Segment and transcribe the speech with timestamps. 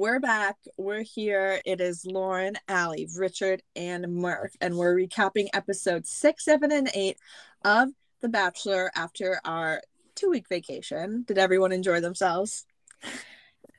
[0.00, 0.56] we're back.
[0.78, 1.60] We're here.
[1.66, 7.18] It is Lauren, Ally, Richard, and Murph, and we're recapping episodes six, seven, and eight
[7.66, 7.90] of
[8.22, 9.82] The Bachelor after our
[10.14, 11.24] two week vacation.
[11.28, 12.64] Did everyone enjoy themselves?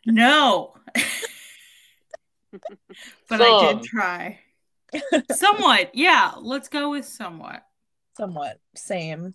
[0.05, 0.75] No.
[3.27, 4.41] but I did try.
[5.31, 5.89] somewhat.
[5.95, 7.63] Yeah, let's go with somewhat.
[8.15, 8.59] Somewhat.
[8.75, 9.33] Same.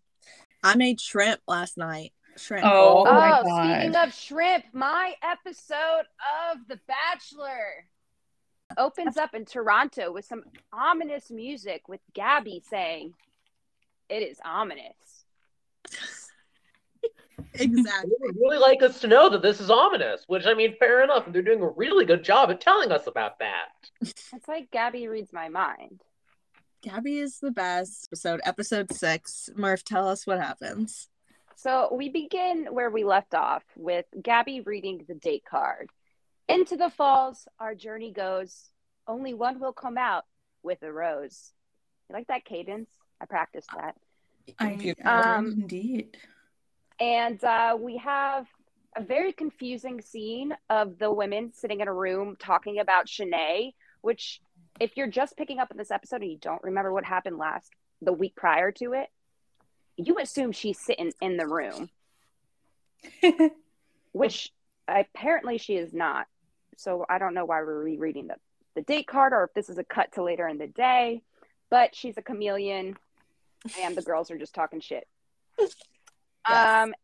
[0.63, 2.13] I made shrimp last night.
[2.37, 2.65] Shrimp.
[2.67, 3.05] Oh, bowl.
[3.07, 3.75] my Oh, God.
[3.75, 6.05] speaking of shrimp, my episode
[6.51, 7.87] of The Bachelor
[8.79, 13.15] opens up in Toronto with some ominous music with Gabby saying,
[14.09, 15.25] It is ominous.
[17.55, 18.11] exactly.
[18.21, 21.03] They would really like us to know that this is ominous, which I mean, fair
[21.05, 21.27] enough.
[21.27, 23.69] And they're doing a really good job at telling us about that.
[24.01, 26.03] It's like Gabby reads my mind.
[26.83, 28.09] Gabby is the best.
[28.09, 29.49] Episode episode six.
[29.57, 31.09] Murph, tell us what happens.
[31.57, 35.89] So we begin where we left off with Gabby reading the date card.
[36.49, 38.71] Into the falls, our journey goes.
[39.09, 40.25] Only one will come out
[40.63, 41.53] with a rose.
[42.09, 42.91] You like that cadence?
[43.21, 43.95] I practiced that.
[44.59, 45.09] I, Computer.
[45.09, 46.19] Um, indeed.
[47.01, 48.47] And uh, we have
[48.95, 54.43] a very confusing scene of the women sitting in a room talking about Shanae, which,
[54.79, 57.73] if you're just picking up in this episode and you don't remember what happened last,
[58.03, 59.09] the week prior to it,
[59.97, 61.91] you assume she's sitting in the room,
[64.13, 64.53] which
[64.89, 66.27] apparently she is not.
[66.77, 68.37] So I don't know why we're rereading the,
[68.75, 71.23] the date card or if this is a cut to later in the day,
[71.71, 72.97] but she's a chameleon
[73.81, 75.07] and the girls are just talking shit.
[76.49, 76.95] Um,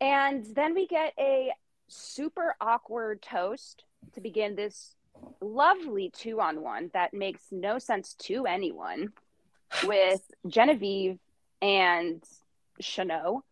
[0.00, 1.52] and then we get a
[1.86, 4.96] super awkward toast to begin this
[5.40, 9.12] lovely two on one that makes no sense to anyone
[9.84, 11.18] with Genevieve
[11.62, 12.22] and
[12.80, 13.44] Chanel.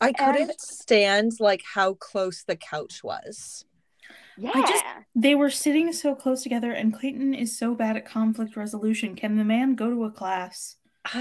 [0.00, 3.64] I couldn't stand like how close the couch was.
[4.36, 4.52] Yeah.
[4.54, 9.16] just- They were sitting so close together, and Clayton is so bad at conflict resolution.
[9.16, 10.76] Can the man go to a class?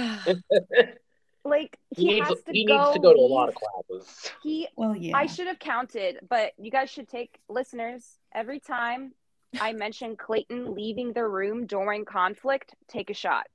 [1.44, 3.56] like He, he, needs, has to he go needs to go to a lot of
[3.56, 4.32] classes.
[4.44, 5.18] He Well, yeah.
[5.18, 9.14] I should have counted, but you guys should take listeners every time
[9.60, 13.48] I mention Clayton leaving the room during conflict, take a shot.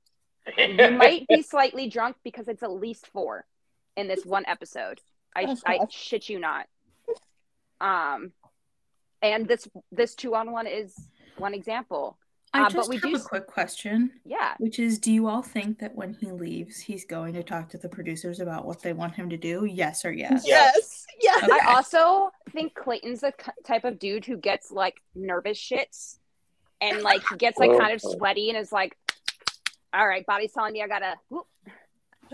[0.57, 3.45] You might be slightly drunk because it's at least four
[3.95, 4.99] in this one episode.
[5.35, 6.67] I Oh, I shit you not.
[7.81, 8.31] Um,
[9.21, 10.95] and this this two on one is
[11.37, 12.17] one example.
[12.55, 15.11] I uh, but just we have do a s- quick question, Yeah, which is: Do
[15.11, 18.65] you all think that when he leaves, he's going to talk to the producers about
[18.65, 19.65] what they want him to do?
[19.65, 20.43] Yes or yes?
[20.45, 21.05] Yes.
[21.19, 21.43] Yes.
[21.43, 21.51] Okay.
[21.51, 23.33] I also think Clayton's the
[23.65, 26.19] type of dude who gets like nervous shits
[26.79, 28.95] and like he gets like kind of sweaty and is like,
[29.93, 31.47] "All right, body's telling me I gotta." whoop."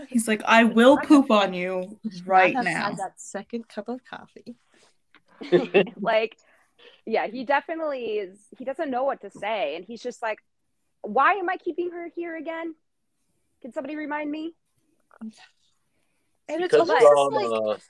[0.08, 2.84] He's like, I will poop on you right I have now.
[2.84, 4.56] had that second cup of coffee.
[6.00, 6.36] like
[7.06, 10.38] yeah he definitely is he doesn't know what to say and he's just like
[11.02, 12.74] why am i keeping her here again
[13.62, 14.54] can somebody remind me
[16.48, 17.80] And it's Because almost like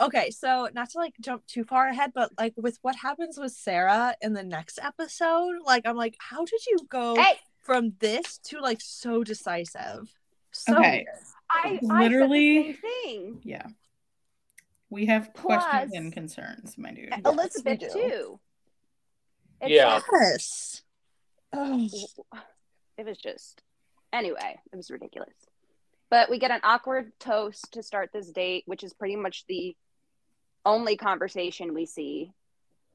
[0.00, 3.38] uh, okay, so not to like jump too far ahead, but like with what happens
[3.38, 7.92] with Sarah in the next episode, like I'm like, how did you go hey from
[7.98, 10.10] this to like so decisive?
[10.52, 11.04] So Okay.
[11.06, 11.78] weird.
[11.92, 13.66] i Literally- I said the same thing Yeah.
[14.90, 17.12] We have questions Plus- and concerns, my dude.
[17.26, 17.92] Elizabeth we do.
[17.92, 18.40] too
[19.60, 20.00] It's Yeah.
[20.10, 20.82] Yes.
[21.52, 21.88] Oh,
[22.96, 23.62] it was just
[24.12, 25.34] anyway it was ridiculous
[26.10, 29.76] but we get an awkward toast to start this date which is pretty much the
[30.64, 32.32] only conversation we see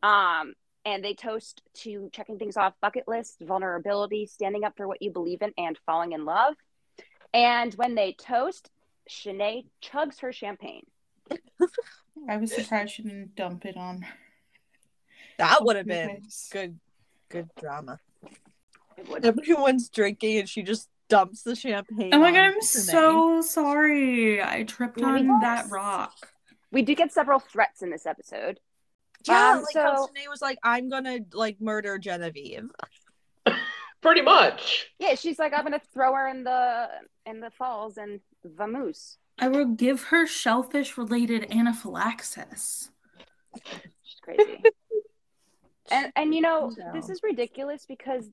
[0.01, 0.55] um
[0.86, 5.12] and they toast to checking things off bucket list vulnerability standing up for what you
[5.12, 6.56] believe in and falling in love
[7.34, 8.70] and when they toast
[9.10, 10.86] Shanae chugs her champagne
[12.30, 14.06] I was surprised she didn't dump it on.
[15.38, 16.22] that would have been
[16.52, 16.80] good
[17.30, 18.00] good drama.
[19.24, 22.12] Everyone's drinking and she just dumps the champagne.
[22.14, 24.42] Oh my on god, I'm so sorry.
[24.42, 26.14] I tripped on that rock.
[26.72, 28.59] we do get several threats in this episode
[29.28, 32.70] Yeah, Um, like how so- Shanae was like, I'm gonna like murder Genevieve.
[34.02, 34.87] Pretty much.
[34.99, 36.90] yeah she's like i'm gonna throw her in the
[37.25, 42.91] in the falls and vamoose I will give her shellfish related anaphylaxis.
[44.03, 44.61] She's crazy.
[45.91, 46.91] and and you know, No.
[46.93, 48.29] this is ridiculous because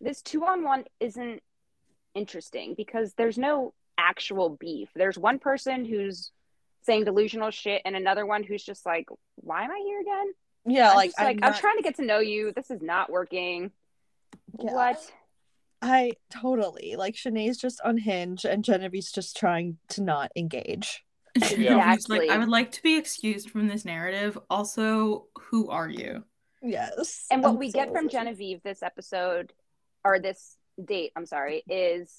[0.00, 1.42] this two on one isn't
[2.14, 4.88] interesting because there's no actual beef.
[4.94, 6.30] There's one person who's
[6.82, 9.06] saying delusional shit and another one who's just like,
[9.36, 10.32] Why am I here again?
[10.66, 12.52] Yeah, I'm like just like I'm, I'm, not- trying to get to know you.
[12.54, 13.70] This is not working.
[14.58, 14.72] Yeah.
[14.72, 15.12] What?
[15.82, 21.04] I totally like Shanae's just unhinged and Genevieve's just trying to not engage.
[21.56, 21.94] Yeah.
[21.94, 24.38] She's like, I would like to be excused from this narrative.
[24.50, 26.24] Also, who are you?
[26.62, 27.26] Yes.
[27.30, 28.18] And what we get from absolutely.
[28.18, 29.52] Genevieve this episode,
[30.04, 32.12] or this date, I'm sorry, is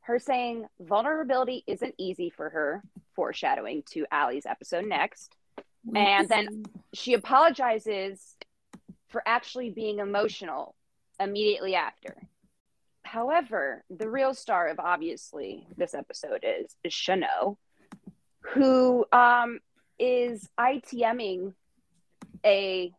[0.00, 2.82] her saying vulnerability isn't easy for her,
[3.16, 5.34] foreshadowing to Ally's episode next.
[5.94, 8.36] And then she apologizes
[9.08, 10.74] for actually being emotional
[11.18, 12.16] immediately after.
[13.02, 17.58] However, the real star of obviously this episode is, is Chanel,
[18.40, 19.60] who um,
[19.98, 21.54] is ITMing
[22.44, 22.92] a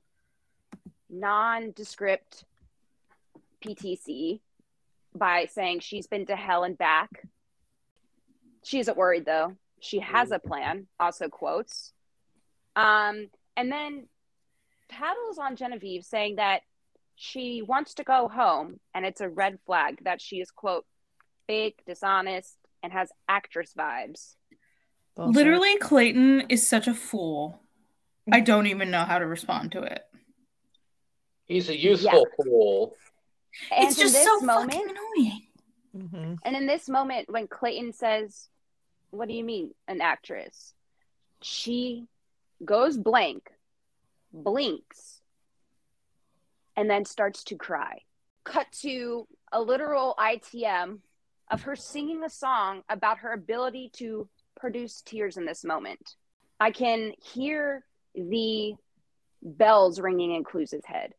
[1.09, 2.43] nondescript
[3.65, 4.39] PTC
[5.13, 7.09] by saying she's been to hell and back.
[8.63, 9.55] She isn't worried though.
[9.79, 11.93] She has a plan, also quotes.
[12.75, 14.07] Um, and then
[14.89, 16.61] paddles on Genevieve saying that
[17.15, 20.85] she wants to go home and it's a red flag that she is, quote,
[21.47, 24.35] fake, dishonest, and has actress vibes.
[25.15, 25.35] Bullshit.
[25.35, 27.59] Literally, Clayton is such a fool.
[28.31, 30.03] I don't even know how to respond to it.
[31.45, 32.93] He's a useful fool.
[33.71, 35.47] And it's just this so moment, fucking annoying.
[35.95, 36.37] Mhm.
[36.43, 38.49] And in this moment, when Clayton says,
[39.11, 40.73] What do you mean, an actress?
[41.41, 42.05] She
[42.63, 43.49] goes blank,
[44.33, 45.21] blinks,
[46.75, 48.01] and then starts to cry.
[48.43, 50.99] Cut to a literal ITM
[51.49, 54.27] of her singing a song about her ability to
[54.59, 56.15] produce tears in this moment.
[56.59, 57.83] I can hear
[58.15, 58.73] the
[59.41, 61.13] bells ringing in Cluz's head.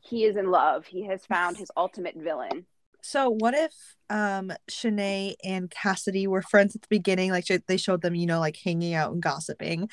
[0.00, 0.86] He is in love.
[0.86, 2.66] He has found his ultimate villain.
[3.02, 3.72] So what if
[4.08, 7.30] um Shanae and Cassidy were friends at the beginning?
[7.30, 9.88] Like they showed them, you know, like hanging out and gossiping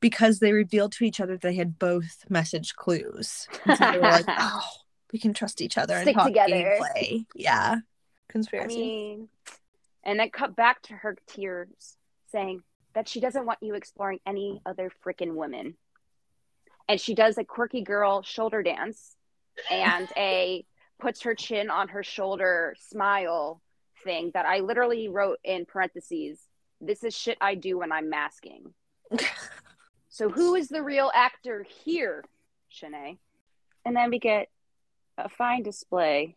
[0.00, 3.48] because they revealed to each other they had both message clues.
[3.64, 4.62] And so they were like, oh,
[5.12, 6.78] we can trust each other and Stick talk together.
[6.80, 7.24] gameplay.
[7.34, 7.76] Yeah.
[7.78, 8.76] I Conspiracy.
[8.76, 9.28] mean,
[10.04, 11.96] and then cut back to her tears
[12.30, 12.62] saying
[12.94, 15.74] that she doesn't want you exploring any other freaking women.
[16.88, 19.16] And she does a quirky girl shoulder dance
[19.70, 20.64] and a
[20.98, 23.60] puts her chin on her shoulder smile
[24.04, 26.40] thing that I literally wrote in parentheses.
[26.80, 28.74] This is shit I do when I'm masking.
[30.08, 32.24] so who is the real actor here,
[32.72, 33.18] Shanae?
[33.84, 34.48] And then we get
[35.16, 36.36] a fine display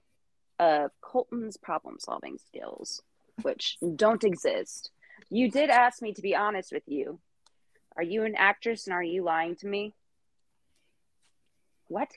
[0.59, 3.01] of Colton's problem solving skills,
[3.41, 4.91] which don't exist.
[5.29, 7.19] You did ask me to be honest with you.
[7.97, 9.93] Are you an actress and are you lying to me?
[11.87, 12.09] What?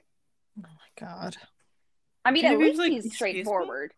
[0.58, 1.36] oh my god.
[2.24, 3.16] I mean, Can at you least like, he's excuse me?
[3.42, 3.92] straightforward.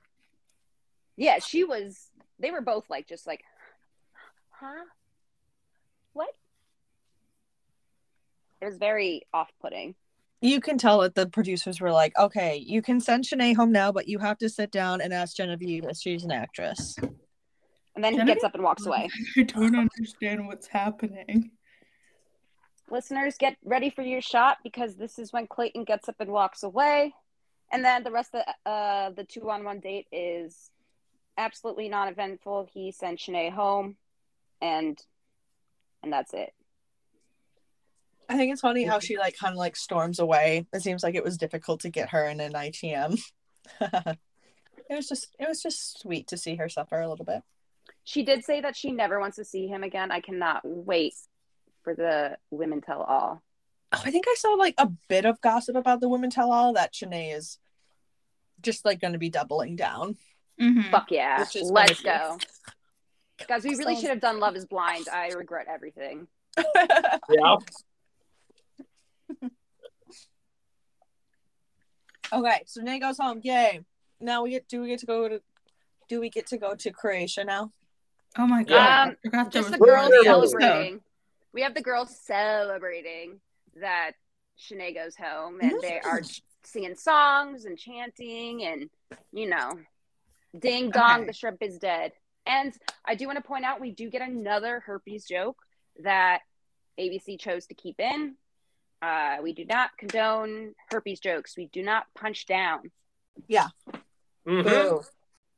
[1.16, 2.10] Yeah, she was.
[2.38, 3.42] They were both like, just like,
[4.50, 4.84] huh?
[6.12, 6.30] What?
[8.60, 9.94] It was very off putting.
[10.40, 13.90] You can tell that the producers were like, okay, you can send Shanae home now,
[13.92, 16.96] but you have to sit down and ask Genevieve if she's an actress.
[17.94, 19.08] And then he Genevieve- gets up and walks away.
[19.36, 21.52] I don't understand what's happening.
[22.90, 26.62] listeners get ready for your shot because this is when clayton gets up and walks
[26.62, 27.14] away
[27.76, 30.70] and then the rest of the, uh, the two-on-one date is
[31.36, 33.96] absolutely non-eventful he sent Shanae home
[34.62, 34.98] and
[36.02, 36.54] and that's it
[38.28, 40.66] I think it's funny how she like kind of like storms away.
[40.72, 43.20] It seems like it was difficult to get her in an ITM.
[43.80, 44.18] it
[44.90, 47.42] was just it was just sweet to see her suffer a little bit.
[48.04, 51.14] she did say that she never wants to see him again i cannot wait
[51.82, 53.42] for the women tell all
[53.92, 56.72] Oh, I think I saw like a bit of gossip about the women tell all
[56.72, 57.58] that Shanae is
[58.66, 60.16] just like going to be doubling down.
[60.60, 60.90] Mhm.
[60.90, 62.38] fuck yeah let's go
[63.46, 66.26] guys we really should have done love is blind i regret everything
[67.30, 67.56] Yeah.
[72.32, 73.40] okay, so Shanae goes home.
[73.42, 73.80] Yay!
[74.20, 75.42] Now we get do we get to go to
[76.08, 77.72] do we get to go to Croatia now?
[78.38, 79.08] Oh my god!
[79.08, 81.00] Um, I just the We're girls celebrating.
[81.52, 83.40] We have the girls celebrating
[83.80, 84.12] that
[84.58, 88.90] Shanae goes home and they are ch- singing songs and chanting and
[89.32, 89.78] you know,
[90.58, 91.26] ding dong, Okay.
[91.26, 92.12] the shrimp is dead.
[92.46, 92.72] And
[93.04, 95.58] I do want to point out we do get another herpes joke
[96.02, 96.40] that
[96.98, 98.36] ABC chose to keep in.
[99.02, 101.56] Uh, we do not condone herpes jokes.
[101.56, 102.90] We do not punch down.
[104.46, 105.04] Mhm.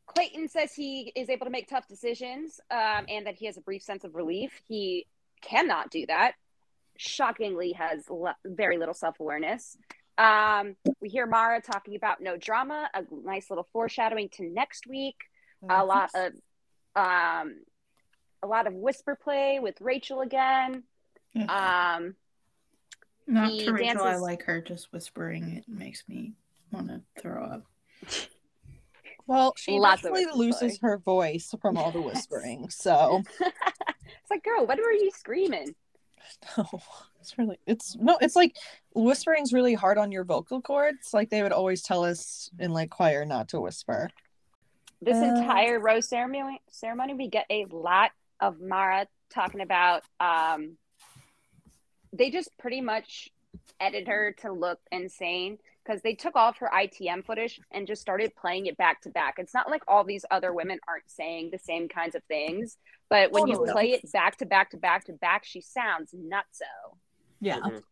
[0.07, 3.61] Clayton says he is able to make tough decisions um, and that he has a
[3.61, 4.61] brief sense of relief.
[4.67, 5.07] He
[5.43, 6.33] cannot do that.
[6.97, 9.77] Shockingly, has le- very little self awareness.
[10.19, 15.17] Um, we hear Mara talking about no drama, a nice little foreshadowing to next week.
[15.69, 16.33] A lot of
[16.95, 17.61] um,
[18.43, 20.85] a lot of whisper play with Rachel again.
[21.49, 22.15] Um,
[23.27, 24.03] Not to Rachel.
[24.03, 25.57] I like her just whispering.
[25.57, 26.35] It makes me
[26.73, 27.65] want to throw up.
[29.29, 32.71] Well, she Lots of definitely loses her voice from all the whispering.
[32.71, 35.75] So It's like, girl, what were you screaming?
[36.57, 36.67] No,
[37.29, 38.57] it's really it's no, it's like
[38.95, 41.13] whispering's really hard on your vocal cords.
[41.13, 44.11] Like they would always tell us in like choir not to whisper.
[45.01, 50.79] This Uh, entire rose ceremony ceremony, we get a lot of Mara talking about um
[52.13, 53.29] they just pretty much
[53.81, 58.03] edit her to look insane because they took all of her ITM footage and just
[58.03, 59.35] started playing it back to back.
[59.39, 62.77] It's not like all these other women aren't saying the same kinds of things,
[63.09, 63.69] but when Totally.
[63.69, 66.97] you play it back to back to back to back, she sounds nutso.
[67.41, 67.59] Yeah.
[67.59, 67.83] Mhm.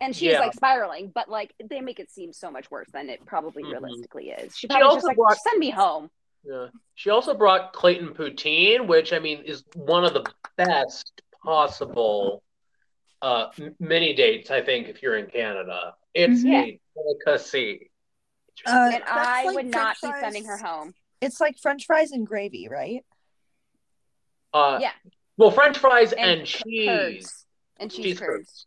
[0.00, 0.40] And she's Yeah.
[0.40, 3.72] like spiraling, but like they make it seem so much worse than it probably Mhm.
[3.72, 4.56] realistically is.
[4.56, 6.10] She She also just like brought- send me home.
[6.44, 6.68] Yeah.
[6.94, 10.24] She also brought Clayton Poutine, which I mean is one of the
[10.56, 12.42] best possible
[13.22, 15.96] uh m- mini dates, I think, if you're in Canada.
[16.14, 16.54] It's Mhm.
[16.54, 17.90] a delicacy.
[18.66, 20.94] Uh, and I like would not french be sending her home.
[21.20, 23.04] It's like French fries and gravy, right?
[24.52, 24.92] Uh Yeah.
[25.36, 26.86] well French fries And and, cheese.
[26.88, 27.46] curds.
[27.78, 28.66] And cheese, Cheese curds.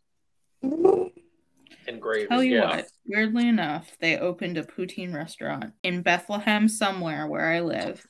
[0.62, 2.28] And gravy.
[2.28, 2.76] Tell you yeah.
[2.76, 8.06] what, weirdly enough, they opened a poutine restaurant in Bethlehem somewhere where I live.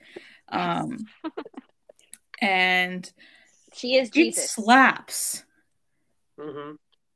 [0.49, 0.99] Um,
[2.41, 3.11] and
[3.73, 4.51] She is it Jesus.
[4.51, 5.45] slaps.
[6.39, 6.73] hmm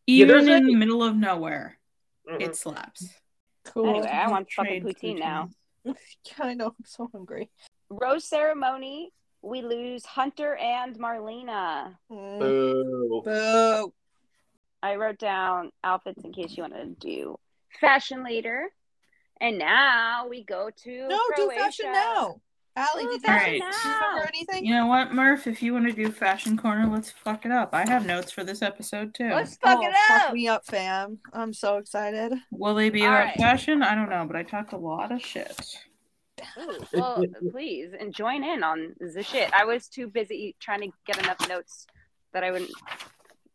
[0.07, 1.78] Even there's in a- the middle of nowhere,
[2.26, 3.09] hmm it slaps.
[3.64, 3.88] Cool.
[3.88, 5.50] Anyway, I want fucking Trade poutine now.
[5.85, 5.93] Yeah,
[6.40, 6.66] I know.
[6.66, 7.49] I'm so hungry.
[7.90, 9.12] Rose ceremony.
[9.47, 11.95] We lose Hunter and Marlena.
[12.11, 13.23] Boo.
[13.25, 13.93] Boo.
[14.83, 17.37] I wrote down outfits in case you want to do
[17.81, 18.71] fashion later.
[19.41, 22.41] And now we go to No, do fashion now.
[22.75, 23.73] Ally, Ooh, did you, fashion Right.
[23.83, 24.29] do you remember now.
[24.29, 24.67] anything?
[24.67, 25.47] You know what, Murph?
[25.47, 27.71] If you want to do fashion corner, let's fuck it up.
[27.73, 29.29] I have notes for this episode too.
[29.31, 30.35] Let's fuck Oh, it fuck up.
[30.35, 31.19] me up, fam.
[31.33, 32.35] I'm so excited.
[32.50, 33.38] Will they be All about right.
[33.38, 33.83] fashion?
[33.83, 35.86] I don't know, but I talked a lot of shit.
[36.59, 39.52] Ooh, well, please and join in on the shit.
[39.52, 41.87] I was too busy trying to get enough notes
[42.33, 42.71] that I wouldn't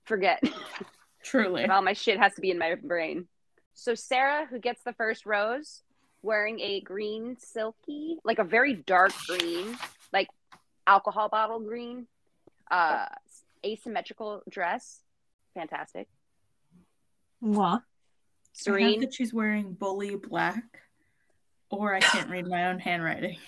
[0.05, 0.41] forget.
[1.23, 1.63] Truly.
[1.63, 3.27] And all my shit has to be in my brain.
[3.73, 5.83] So Sarah, who gets the first rose,
[6.23, 9.77] wearing a green silky, like a very dark green,
[10.11, 10.27] like
[10.87, 12.07] alcohol bottle green,
[12.69, 13.05] uh,
[13.65, 15.01] asymmetrical dress.
[15.53, 16.07] Fantastic.
[17.39, 17.81] What?
[17.81, 17.83] I
[18.53, 19.01] Serene.
[19.01, 20.63] that she's wearing bully black,
[21.71, 23.37] or I can't read my own handwriting.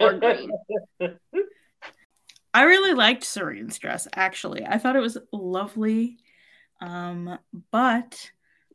[0.00, 0.50] Or green.
[2.52, 4.64] I really liked Serene's dress, actually.
[4.66, 6.16] I thought it was lovely.
[6.80, 7.38] Um,
[7.70, 8.30] but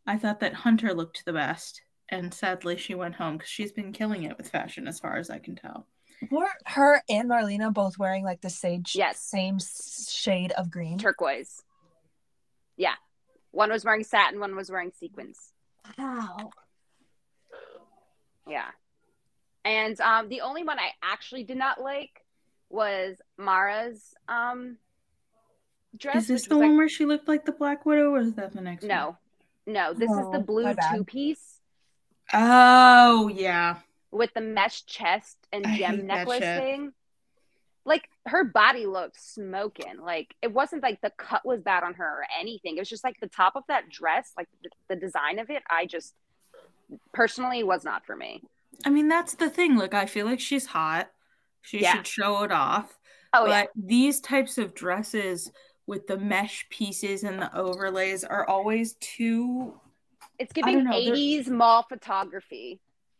[0.07, 1.81] I thought that Hunter looked the best.
[2.07, 5.29] And sadly, she went home because she's been killing it with fashion, as far as
[5.29, 5.87] I can tell.
[6.31, 9.19] Were her and Marlena both wearing like the sage Yes.
[9.19, 10.97] same shade of green?
[10.99, 11.63] Turquoise.
[12.77, 12.95] Yeah.
[13.51, 15.37] One was wearing satin, one was wearing sequins.
[15.97, 16.51] Wow.
[18.47, 18.67] Yeah.
[19.65, 22.25] And um, the only one I actually did not like
[22.69, 24.77] was Mara's um,
[25.97, 26.23] dress.
[26.23, 28.53] Is this the one like- where she looked like the Black Widow, or is that
[28.53, 28.89] the next one?
[28.89, 29.17] No,
[29.65, 29.93] no.
[29.93, 31.59] This is Oh, the blue two piece
[32.33, 33.77] Oh, yeah.
[34.12, 36.93] with the mesh chest and I gem necklace thing.
[37.85, 40.00] Like her body looked smoking.
[40.01, 42.77] Like it wasn't like the cut was bad on her or anything.
[42.77, 45.63] It was just like the top of that dress, like the, the design of it.
[45.69, 46.13] I just
[47.13, 48.41] personally was not for me.
[48.85, 49.75] I mean, that's the thing.
[49.77, 51.09] Like, I feel like she's hot.
[51.61, 51.93] She Yeah.
[51.95, 52.97] should show it off.
[53.33, 55.51] Oh but yeah, these types of dresses
[55.87, 59.79] with the mesh pieces and the overlays are always too
[60.39, 62.79] it's giving don't know, they're- '80s mall photography.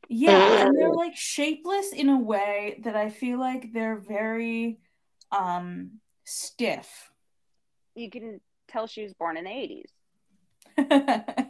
[0.10, 4.80] yeah and they're like shapeless in a way that i feel like they're very
[5.32, 7.12] um stiff
[7.96, 9.90] You can tell she was born in the '80s.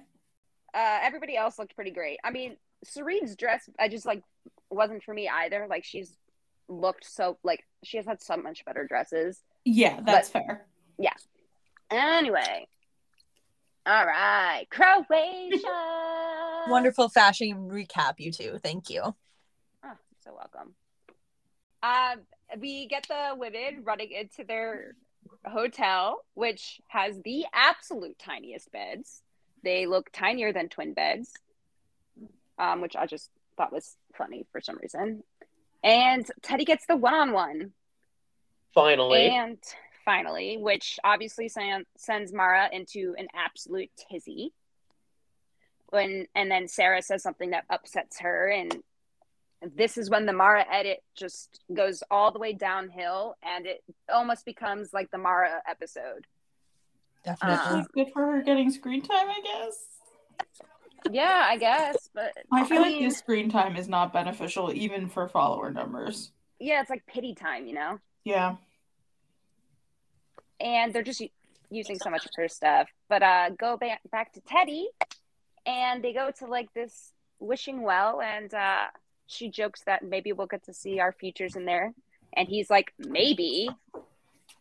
[0.74, 2.20] uh, everybody else looked pretty great.
[2.24, 4.24] I mean, Serene's dress, I just like
[4.70, 5.68] wasn't for me either.
[5.70, 6.16] Like she's
[6.68, 9.42] looked so like she has had so much better dresses.
[9.66, 10.66] yeah that's fair
[10.98, 11.14] Yeah.
[11.92, 12.68] Anyway,
[13.86, 15.58] all right, Croatia.
[16.70, 18.58] Wonderful fashion recap, you two.
[18.64, 19.02] Thank you.
[19.04, 20.74] Oh, so welcome.
[21.84, 22.22] Um,
[22.60, 24.96] we get the women running into their
[25.46, 29.22] hotel, which has the absolute tiniest beds.
[29.64, 31.32] They look tinier than twin beds,
[32.60, 35.24] um, which I just thought was funny for some reason.
[35.84, 37.72] And Teddi gets the one-on-one,
[38.74, 39.30] Finally.
[39.30, 39.58] and
[40.06, 44.54] finally, which obviously sen- sends Mara into an absolute tizzy.
[45.90, 48.82] When and then Sarah says something that upsets her, and
[49.76, 54.46] this is when the Mara edit just goes all the way downhill, and it almost
[54.46, 56.26] becomes like the Mara episode.
[57.24, 57.80] Definitely.
[57.80, 59.78] Uh, good for her getting screen time i guess
[61.12, 65.08] Yeah, I guess, but i feel like mean, this screen time is not beneficial even
[65.10, 68.00] for follower numbers yeah, it's like pity time, you know.
[68.24, 68.56] yeah
[70.60, 71.22] and they're just
[71.70, 72.88] using so much of her stuff.
[73.10, 74.86] But uh, go back back to Teddi,
[75.66, 78.86] and they go to like this wishing well, and uh,
[79.28, 81.94] she jokes that maybe we'll get to see our futures in there,
[82.36, 83.70] and he's like maybe,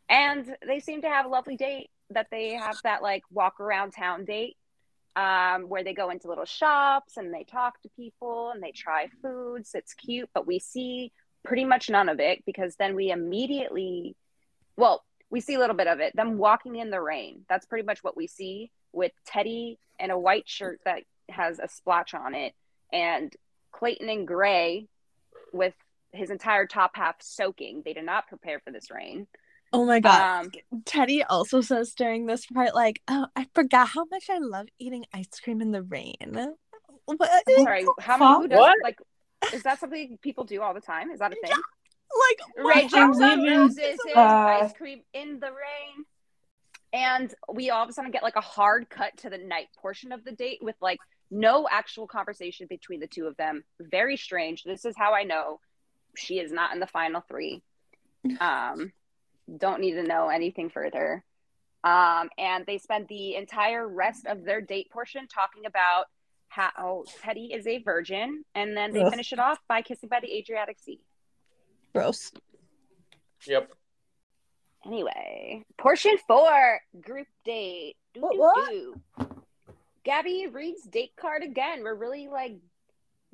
[0.08, 1.90] and they seem to have a lovely date.
[2.12, 4.56] That they have that like walk around town date
[5.16, 9.08] um, where they go into little shops and they talk to people and they try
[9.20, 9.70] foods.
[9.74, 11.12] It's cute, but we see
[11.44, 14.16] pretty much none of it because then we immediately,
[14.76, 16.14] well, we see a little bit of it.
[16.14, 17.44] Them walking in the rain.
[17.48, 21.68] That's pretty much what we see with Teddi in a white shirt that has a
[21.68, 22.52] splotch on it,
[22.92, 23.34] and
[23.72, 24.88] Clayton in gray
[25.52, 25.74] with
[26.12, 27.82] his entire top half soaking.
[27.84, 29.26] They did not prepare for this rain.
[29.72, 30.46] Oh my god.
[30.46, 34.66] Um, Teddi also says during this part, like, oh, I forgot how much I love
[34.78, 36.54] eating ice cream in the rain.
[37.06, 37.30] What?
[37.58, 38.76] sorry, how many who does What?
[38.82, 38.98] like?
[39.52, 41.10] Is that something people do all the time?
[41.10, 41.50] Is that a thing?
[41.50, 42.74] Like, what?
[42.76, 46.04] Rachel How Roses is uh, ice cream in the rain.
[46.92, 50.12] And we all of a sudden get like a hard cut to the night portion
[50.12, 50.98] of the date with like
[51.30, 53.64] no actual conversation between the two of them.
[53.80, 54.62] Very strange.
[54.62, 55.58] This is how I know
[56.14, 57.62] she is not in the final three.
[58.40, 58.92] Um,
[59.58, 61.24] don't need to know anything further.
[61.84, 66.04] Um, and they spend the entire rest of their date portion talking about
[66.48, 69.10] how Teddi is a virgin, and then they Ugh.
[69.10, 71.00] finish it off by kissing by the Adriatic Sea.
[71.94, 72.30] Gross.
[73.46, 73.72] Yep.
[74.84, 77.96] Anyway, portion four, group date.
[78.14, 78.68] Doo, What- what?
[78.70, 79.00] doo.
[80.04, 81.82] Gabby reads date card again.
[81.82, 82.56] We're really like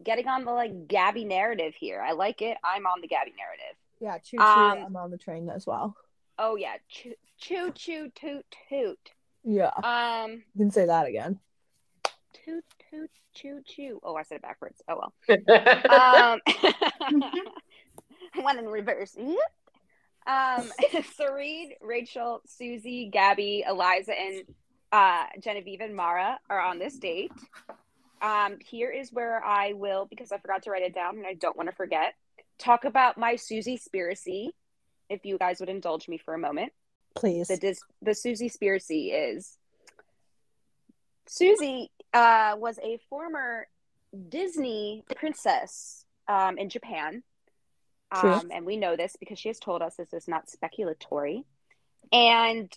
[0.02, 2.00] getting on the like Gabby narrative here.
[2.00, 2.56] I like it.
[2.62, 3.76] I'm on the Gabby narrative.
[4.00, 4.42] Yeah, choo choo.
[4.44, 5.96] Um, I'm on the train as well.
[6.38, 8.98] Oh yeah, choo choo choo toot toot.
[9.44, 11.38] Yeah, Um, you can say that again.
[12.44, 14.00] toot toot choo choo.
[14.02, 14.80] Oh, I said it backwards.
[14.88, 15.12] Oh well.
[15.90, 16.40] Um,
[18.42, 19.16] one in reverse.
[19.16, 19.36] Yep.
[20.26, 20.70] Um,
[21.16, 24.42] Serene, Rachel, Susie, Gabby, Eliza, and
[24.92, 27.32] uh, Genevieve and Mara are on this date.
[28.20, 31.34] Um, here is where I will, because I forgot to write it down and I
[31.34, 32.14] don't want to forget,
[32.58, 34.48] talk about my Susie Spiracy.
[35.08, 36.72] If you guys would indulge me for a moment
[37.14, 37.48] Please.
[37.48, 39.56] the dis- the Susie Spiracy is
[41.26, 43.66] Susie uh, was a former
[44.28, 47.22] Disney princess um, in Japan.
[48.10, 51.44] Um, and we know this because she has told us this is not speculatory.
[52.10, 52.72] And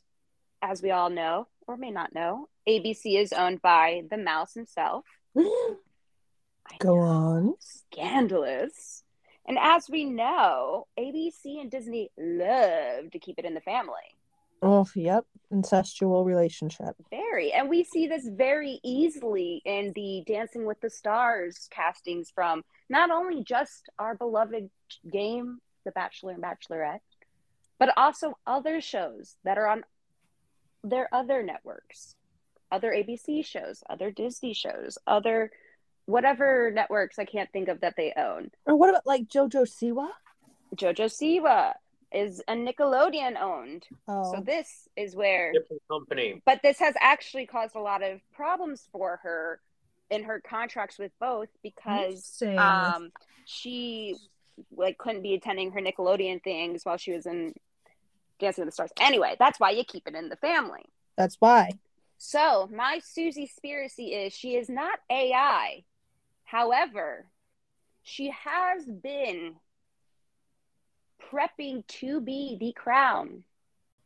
[0.61, 5.05] as we all know, or may not know, ABC is owned by the mouse himself.
[5.35, 5.45] Go
[6.83, 7.53] know, on.
[7.59, 9.03] Scandalous.
[9.51, 14.15] And as we know, ABC and Disney love to keep it in the family.
[14.61, 15.25] Oh, yep.
[15.51, 16.95] Incestual relationship.
[17.09, 17.51] Very.
[17.51, 23.11] And we see this very easily in the Dancing with the Stars castings from not
[23.11, 24.69] only just our beloved
[25.11, 27.01] game, The Bachelor and Bachelorette,
[27.77, 29.83] but also other shows that are on
[30.81, 32.15] their other networks,
[32.71, 35.51] other ABC shows, other Disney shows, other
[36.11, 38.51] whatever networks I can't think of that they own.
[38.65, 40.09] Or what about like JoJo Siwa?
[40.75, 41.73] JoJo Siwa
[42.13, 43.87] is a Nickelodeon owned.
[44.07, 46.41] Oh, So this is where Different company.
[46.45, 49.61] but this has actually caused a lot of problems for her
[50.09, 53.11] in her contracts with both because um
[53.45, 54.15] she
[54.75, 57.53] like couldn't be attending her Nickelodeon things while she was in
[58.39, 58.91] Dancing with the Stars.
[58.99, 60.83] Anyway, that's why you keep it in the family.
[61.15, 61.69] that's why.
[62.17, 65.83] So my Susie Spiracy is she is not AI.
[66.51, 67.27] However,
[68.03, 69.55] she has been
[71.31, 73.45] prepping to be the crown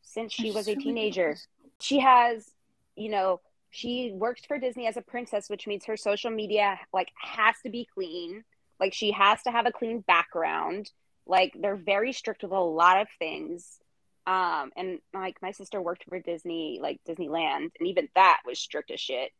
[0.04, 1.38] since she was a teenager.
[1.80, 2.52] She has,
[2.96, 7.10] you know, she works for Disney as a princess, which means her social media like
[7.20, 8.44] has to be clean.
[8.80, 10.92] Like she has to have a clean background.
[11.26, 13.80] Like they're very strict with a lot of things.
[14.28, 18.92] Um, and like my sister worked for Disney, like Disneyland, and even that was strict
[18.92, 19.32] as shit.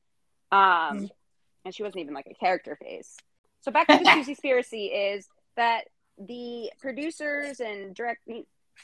[0.52, 1.12] Um,
[1.66, 3.18] and she wasn't even like a character face.
[3.62, 5.86] So back to the Susie Spiracy is that
[6.18, 8.22] the producers and direct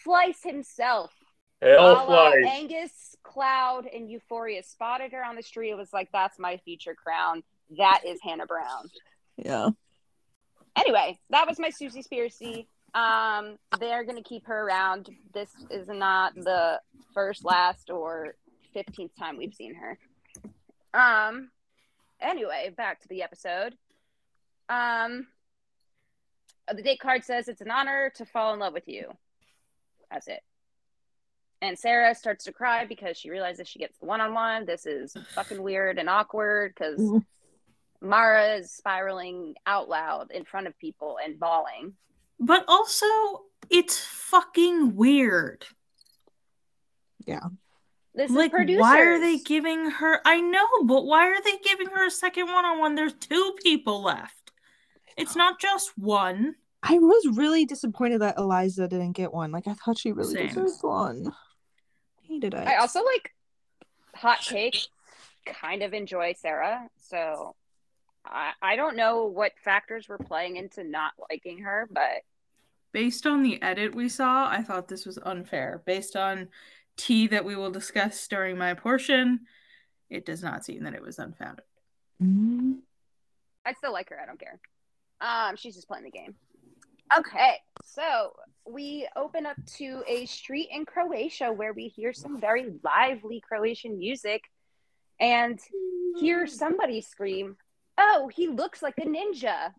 [0.05, 1.13] Fleiss himself,
[1.61, 2.47] a la Hellflies.
[2.47, 5.69] Angus Cloud and Euphoria, spotted her on the street.
[5.69, 7.43] It was like, "That's my future crown.
[7.77, 8.89] That is Hannah Brown."
[9.37, 9.69] Yeah.
[10.75, 12.65] anyway, that was my Susie Spiracy.
[12.93, 15.09] Um, they're gonna keep her around.
[15.33, 16.81] This is not the
[17.13, 18.35] first, last, or
[18.73, 19.97] fifteenth time we've seen her.
[20.93, 21.51] Um.
[22.21, 23.75] Anyway, back to the episode.
[24.69, 25.27] Um.
[26.73, 29.11] The date card says it's an honor to fall in love with you.
[30.09, 30.41] That's it.
[31.61, 34.65] And Sarah starts to cry because she realizes she gets the one on one.
[34.65, 37.25] This is fucking weird and awkward because Mhm.
[37.99, 41.97] Mara is spiraling out loud in front of people and bawling.
[42.39, 43.05] But also,
[43.69, 45.65] it's fucking weird.
[48.13, 48.81] This like, is producers.
[48.81, 50.19] why are they giving her?
[50.25, 52.95] I know, but why are they giving her a second one on one?
[52.95, 54.51] There's two people left.
[55.17, 56.55] It's not just one.
[56.83, 59.51] I was really disappointed that Eliza didn't get one.
[59.51, 60.47] Like I thought she really Same.
[60.47, 61.31] deserved one.
[62.23, 62.67] Hated it.
[62.67, 63.33] I also like
[64.15, 64.77] hot take.
[65.45, 67.55] Kind of enjoy Sarah, so
[68.25, 72.21] I I don't know what factors were playing into not liking her, but
[72.91, 75.81] Based on the edit we saw, I thought this was unfair.
[75.85, 76.49] Based on
[77.01, 79.41] tea that we will discuss during my portion,
[80.09, 81.65] it does not seem that it was unfounded.
[82.21, 82.79] Mm.
[83.65, 84.19] I still like her.
[84.21, 84.59] I don't care.
[85.19, 86.35] Um, she's just playing the game.
[87.17, 88.33] Okay, so
[88.65, 93.97] we open up to a street in Croatia where we hear some very lively Croatian
[93.97, 94.43] music
[95.19, 95.59] and
[96.19, 97.57] hear somebody scream,
[97.97, 99.73] "Oh, he looks like a ninja!"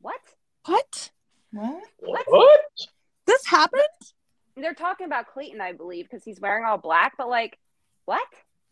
[0.00, 0.20] What?
[0.66, 1.10] What?
[1.52, 1.82] What?
[1.98, 2.24] What?
[2.28, 2.60] What?
[3.26, 3.82] This happened?
[4.56, 7.14] They're talking about Clayton, I believe, because he's wearing all black.
[7.18, 7.58] But like,
[8.06, 8.26] what?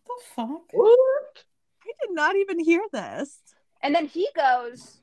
[0.07, 0.63] The fuck?
[0.73, 1.45] What?
[1.83, 3.39] I did not even hear this.
[3.83, 4.99] And then he goes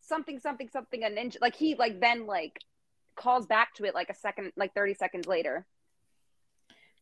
[0.00, 1.36] something, something, something, a ninja.
[1.40, 2.60] Like he like then like
[3.16, 5.66] calls back to it like a second, like thirty seconds later.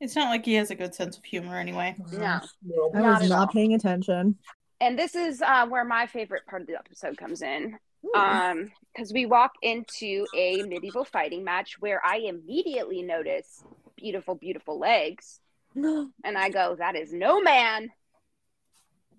[0.01, 1.95] It's not like he has a good sense of humor anyway.
[2.13, 2.41] No.
[2.65, 2.91] No.
[2.95, 3.41] I Not was at all.
[3.41, 4.37] not paying attention.
[4.81, 7.77] and this is uh, where my favorite part of the episode comes in
[8.15, 13.63] um because we walk into a medieval fighting match where i immediately notice
[13.97, 15.41] beautiful beautiful legs.
[15.77, 17.91] And i go that is no man.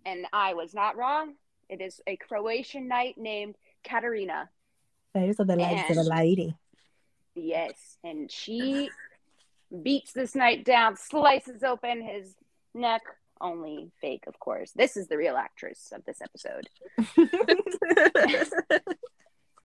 [0.05, 1.35] And i was not wrong.
[1.69, 3.55] It is a croatian knight named
[3.87, 4.49] katarina
[5.13, 6.55] Those are the legs of a lady.
[7.35, 8.89] yes and she
[9.83, 12.35] beats this knight down slices open his
[12.73, 13.03] neck
[13.41, 16.67] only fake of course this is the real actress of this episode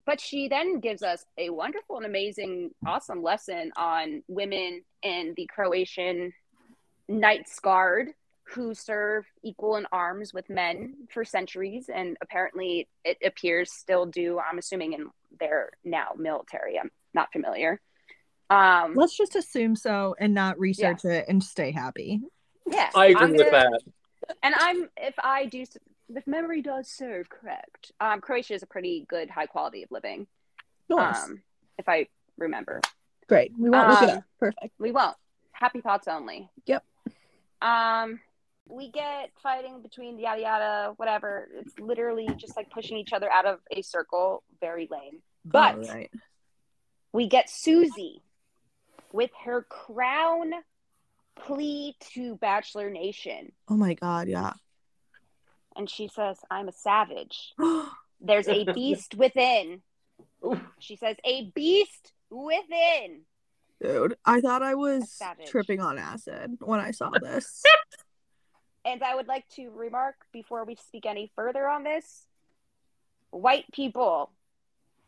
[0.05, 5.47] But she then gives us a wonderful and amazing, awesome lesson on women in the
[5.47, 6.33] Croatian
[7.07, 8.09] Knights Guard
[8.45, 14.39] who serve equal in arms with men for centuries and apparently it appears still do,
[14.39, 15.07] I'm assuming in
[15.39, 16.77] their now military.
[16.77, 17.79] I'm not familiar.
[18.49, 22.19] Um Let's just assume so and not research it and stay happy.
[22.69, 22.89] Yeah.
[22.95, 23.81] I agree I'm with gonna- that.
[24.41, 25.65] and I'm if I do
[26.15, 30.27] if memory does serve correct, um Croatia is a pretty good high quality of living.
[30.89, 31.23] Nice.
[31.23, 31.41] Um
[31.77, 32.81] if I remember.
[33.27, 33.51] Great.
[33.57, 34.23] We won't look it um, up.
[34.39, 34.73] Perfect.
[34.79, 35.15] We won't.
[35.53, 36.49] Happy thoughts only.
[36.65, 36.83] Yep.
[37.61, 38.19] Um,
[38.67, 41.47] we get fighting between yada yada, whatever.
[41.55, 44.43] It's literally just like pushing each other out of a circle.
[44.59, 45.21] Very lame.
[45.45, 46.11] But All right.
[47.13, 48.21] we get Susie
[49.13, 50.51] with her crown
[51.35, 53.51] plea to Bachelor Nation.
[53.67, 54.53] Oh my god, yeah.
[55.75, 57.53] And she says, I'm a savage.
[58.21, 59.81] There's a beast within.
[60.45, 60.59] Oof.
[60.79, 63.21] She says, a beast within.
[63.81, 67.63] Dude, I thought I was tripping on acid when I saw this.
[68.85, 72.27] And I would like to remark before we speak any further on this
[73.31, 74.29] white people,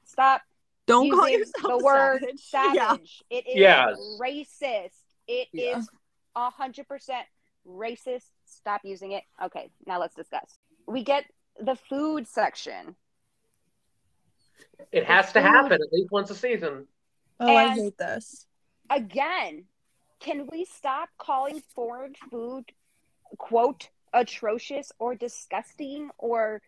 [0.05, 0.41] stop
[0.87, 2.39] Don't call yourself the word savage.
[2.79, 3.23] savage.
[3.29, 3.37] Yeah.
[3.37, 3.97] It is Yes.
[4.17, 5.01] racist.
[5.27, 5.79] It Yeah.
[5.79, 5.89] is
[6.35, 7.25] a hundred percent
[7.67, 8.29] racist.
[8.45, 9.23] Stop using it.
[9.43, 10.57] Okay, now let's discuss.
[10.87, 11.25] We get
[11.59, 12.95] the food section.
[14.91, 16.87] It has to happen at least once a season.
[17.39, 18.45] Oh, I hate this.
[18.89, 19.65] Again,
[20.19, 22.65] can we stop calling foreign food
[23.37, 26.61] quote atrocious or disgusting or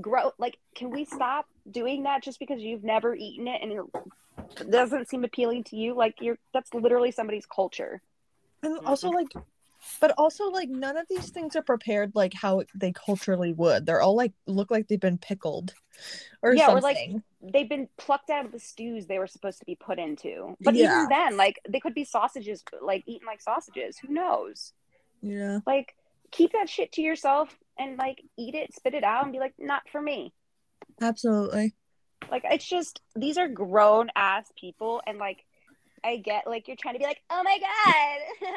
[0.00, 0.32] gross?
[0.38, 5.08] Like, can we stop doing that just because you've never eaten it and it doesn't
[5.08, 5.94] seem appealing to you?
[5.94, 8.00] Like, you're that's literally somebody's culture.
[8.62, 9.28] And also like
[10.00, 13.84] but also like none of these things are prepared like how they culturally would.
[13.84, 15.74] They're all like look like they've been pickled
[16.40, 17.14] or Yeah, or, something.
[17.42, 20.56] like, they've been plucked out of the stews they were supposed to be put into.
[20.60, 21.02] But Yeah.
[21.02, 23.98] even then, like they could be sausages, like eaten like sausages.
[23.98, 24.72] Who knows?
[25.20, 25.58] yeah.
[25.66, 25.94] Like
[26.30, 29.54] keep that shit to yourself and like eat it, spit it out, and be like,
[29.58, 30.32] not for me.
[31.00, 31.74] Absolutely.
[32.30, 35.44] Like it's just these are grown ass people, and like
[36.04, 38.48] I get like you're trying to be like, oh my god,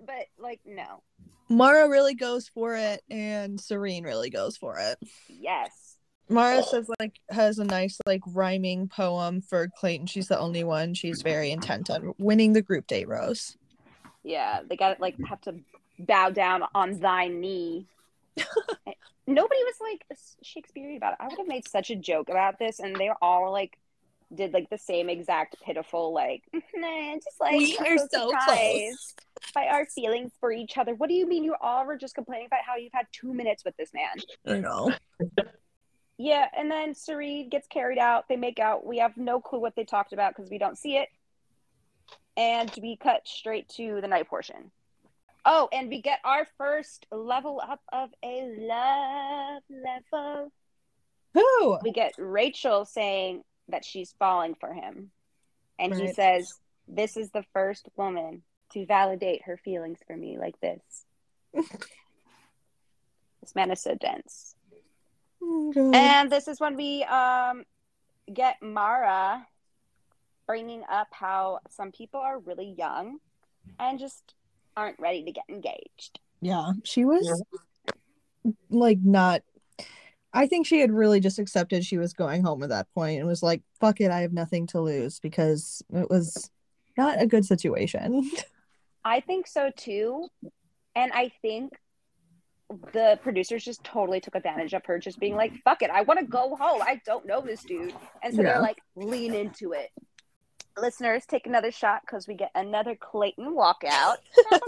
[0.06, 1.02] but like no,
[1.48, 4.98] Mara really goes for it and Serene really goes for it.
[5.28, 5.96] yes,
[6.28, 10.06] Mara says like has a nice like rhyming poem for Clayton.
[10.06, 10.94] She's the only one.
[10.94, 13.56] She's very intent on winning the group date rose.
[14.22, 15.56] yeah, they got like have to
[15.98, 17.86] bow down on thy knee.
[19.26, 21.18] Nobody was like Shakespearean about it.
[21.20, 23.78] I would have made such a joke about this, and they were all like
[24.34, 28.46] did like the same exact pitiful like mm-hmm, nah, just like we are so surprised
[28.46, 29.14] close.
[29.54, 30.94] by our feelings for each other.
[30.94, 33.64] What do you mean you all were just complaining about how you've had two minutes
[33.64, 34.22] with this man?
[34.46, 34.92] I know.
[36.22, 38.28] Yeah, and then Serene gets carried out.
[38.28, 38.84] They make out.
[38.84, 41.08] We have no clue what they talked about because we don't see it.
[42.36, 44.70] And we cut straight to the night portion.
[45.46, 50.52] Oh, and we get our first level up of a love level.
[51.32, 51.78] Who?
[51.82, 55.10] We get Rachel saying that she's falling for him.
[55.78, 60.60] And he says, This is the first woman to validate her feelings for me like
[60.60, 61.04] this.
[63.40, 64.54] this man is so dense.
[65.42, 65.94] Oh, God.
[65.94, 67.64] And this is when we um
[68.32, 69.46] get Mara
[70.46, 73.18] bringing up how some people are really young
[73.78, 74.34] and just
[74.76, 76.20] aren't ready to get engaged.
[76.40, 77.42] yeah, she was
[78.68, 79.42] like not.
[80.32, 83.28] I think she had really just accepted she was going home at that point and
[83.28, 86.50] was like, "Fuck it, I have nothing to lose," because it was
[86.96, 88.30] not a good situation.
[89.04, 90.28] I think so too.
[90.94, 91.72] And I think
[92.92, 96.20] the producers just totally took advantage of her just being like, fuck it, I want
[96.20, 96.80] to go home.
[96.82, 97.94] I don't know this dude.
[98.22, 98.52] And so Yeah.
[98.52, 99.90] they're like, lean into it.
[100.78, 104.16] Listeners, take another shot because we get another Clayton walkout.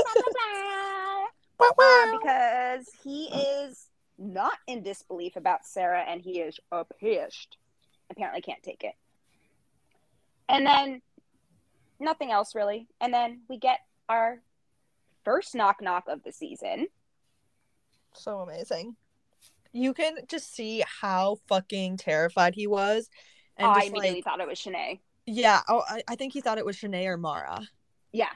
[2.20, 3.86] Because he is
[4.22, 7.56] not in disbelief about Sarah and he is uh, pissed.
[8.10, 8.94] Apparently can't take it.
[10.48, 11.02] And then
[11.98, 12.88] nothing else really.
[13.00, 14.40] And then we get our
[15.24, 16.86] first knock knock of the season.
[18.14, 18.96] so amazing.
[19.72, 23.08] You can just see how fucking terrified he was,
[23.56, 25.00] and I just immediately like, thought it was Shanae.
[25.24, 27.66] yeah, oh, I, I think he thought it was Shanae or Mara.
[28.12, 28.28] Yeah.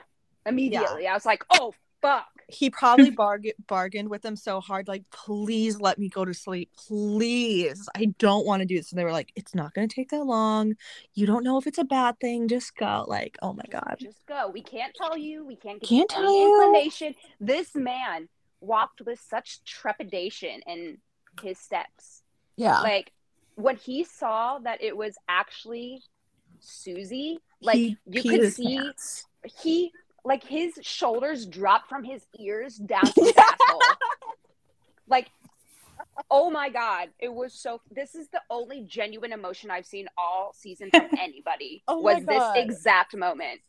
[0.47, 1.07] Immediately.
[1.07, 2.36] I was like, oh fuck.
[2.49, 6.71] He probably bargain bargained with them so hard, like, please let me go to sleep.
[6.77, 7.89] Please.
[7.97, 8.93] I don't want to do this.
[8.93, 10.75] And they were like, it's not gonna take that long.
[11.15, 12.47] You don't know if it's a bad thing.
[12.49, 13.05] Just go.
[13.09, 13.97] Like, oh my god.
[14.01, 14.49] Just go.
[14.53, 15.45] We can't tell you.
[15.45, 16.63] We can't give Can't tell any you.
[16.65, 17.15] inclination.
[17.41, 18.29] This man
[18.61, 20.99] walked with such trepidation in
[21.43, 22.23] his steps.
[22.57, 22.81] Yeah.
[22.81, 23.13] like
[23.57, 26.03] when he saw that it was actually
[26.61, 29.27] Susie, like He you could see pants.
[29.61, 29.93] he
[30.27, 33.81] like his shoulders drop from his ears down to his asshole.
[35.09, 35.31] Like,
[36.31, 37.81] oh my god, it was so.
[37.91, 41.85] This is the only genuine emotion I've seen all season from anybody.
[41.87, 43.61] Oh was this exact moment?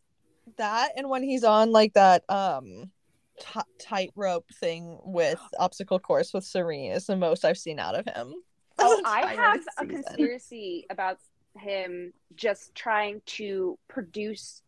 [0.56, 2.90] that and when he's on like that um
[3.38, 8.06] t- tightrope thing with obstacle course with Serene is the most I've seen out of
[8.06, 8.34] him.
[8.80, 10.04] Oh, I have a season.
[10.04, 11.18] conspiracy about
[11.58, 14.62] him just trying to produce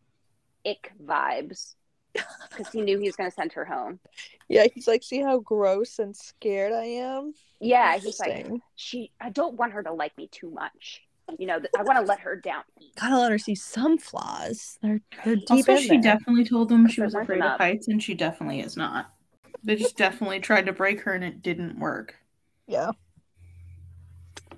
[0.66, 1.76] ick vibes
[2.50, 4.00] because he knew he was going to send her home.
[4.48, 7.34] Yeah, he's like, see how gross and scared I am.
[7.60, 9.12] Yeah, he's like, she.
[9.20, 11.04] I don't want her to like me too much.
[11.38, 12.64] You know, I want to let her down.
[13.00, 14.80] gotta let her see some flaws.
[14.82, 16.02] They're, they're deep Also, she there.
[16.02, 19.14] definitely told them she was afraid of heights, and she definitely is not.
[19.64, 22.16] They just definitely tried to break her, and it didn't work.
[22.68, 22.92] yeah.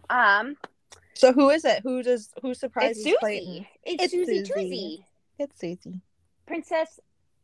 [0.09, 0.55] Um,
[1.13, 1.81] So who is it?
[1.83, 3.15] Who does who it's surprises Susie.
[3.19, 3.65] Clayton?
[3.83, 5.05] It's, It's Susie Susie.
[5.39, 6.01] It's Susie.
[6.45, 6.99] Princess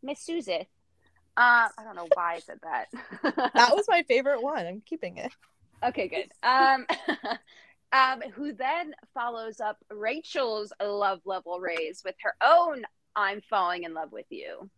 [0.08, 0.70] Miss Susie.
[1.36, 2.88] Uh, I don't know why I said that.
[3.54, 4.66] That was my favorite one.
[4.66, 5.34] I'm keeping it.
[5.84, 6.32] Okay, good.
[6.42, 6.88] Um,
[7.92, 12.86] um, who then follows up Rachel's love level raise with her own
[13.18, 14.70] "I'm falling in love with you."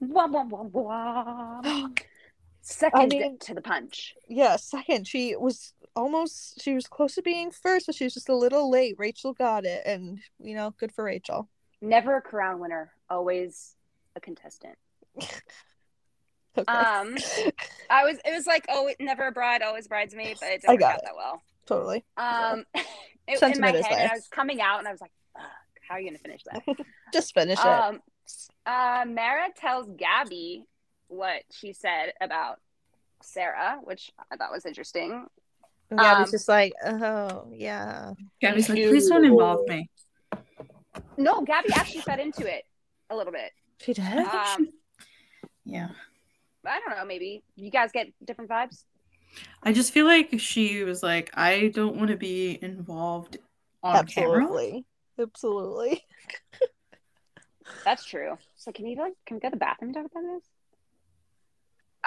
[0.00, 1.88] Wah, wah, wah, wah.
[2.60, 4.14] Second mean- to the punch.
[4.28, 5.08] Yeah, second.
[5.08, 8.70] She was almost she was close to being first, but she was just a little
[8.70, 8.94] late.
[8.98, 11.48] Rachel got it, and you know, good for Rachel.
[11.80, 13.74] Never a crown winner, always
[14.16, 14.76] a contestant.
[16.58, 16.70] Okay.
[16.70, 17.16] Um,
[17.88, 18.18] I was.
[18.26, 20.92] It was like, oh, never a bride, always bridesmaid, but it didn't I work got
[20.92, 21.04] out it.
[21.04, 21.42] that well.
[21.66, 22.04] totally.
[22.18, 22.64] Um,
[23.26, 24.10] it, in my head, there.
[24.12, 25.44] I was coming out, and I was like, Fuck,
[25.88, 26.62] how are you gonna finish that?
[27.12, 27.64] Just finish it.
[27.64, 28.00] Um,
[28.66, 30.64] uh, Mara tells Gabby
[31.08, 32.60] what she said about
[33.22, 35.26] Sarah, which I thought was interesting.
[35.90, 38.12] And Gabby's um, just like, oh yeah.
[38.40, 39.88] Gabby's like, please don't involve me.
[41.16, 42.64] No, Gabby actually fed into it
[43.10, 43.52] a little bit.
[43.82, 44.04] She did.
[44.18, 44.68] Um,
[45.64, 45.88] Yeah.
[46.64, 48.84] I don't know, maybe you guys get different vibes.
[49.62, 53.38] I just feel like she was like, I don't want to be involved
[53.82, 54.42] on camera.
[54.42, 54.84] Absolutely.
[55.18, 56.04] Absolutely.
[57.84, 58.38] That's true.
[58.56, 60.44] So can you like can we go to the bathroom and talk about this?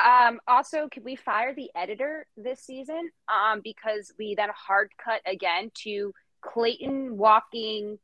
[0.03, 3.09] Um also can we fire the editor this season?
[3.27, 7.99] Um because we then hard cut again to Clayton walking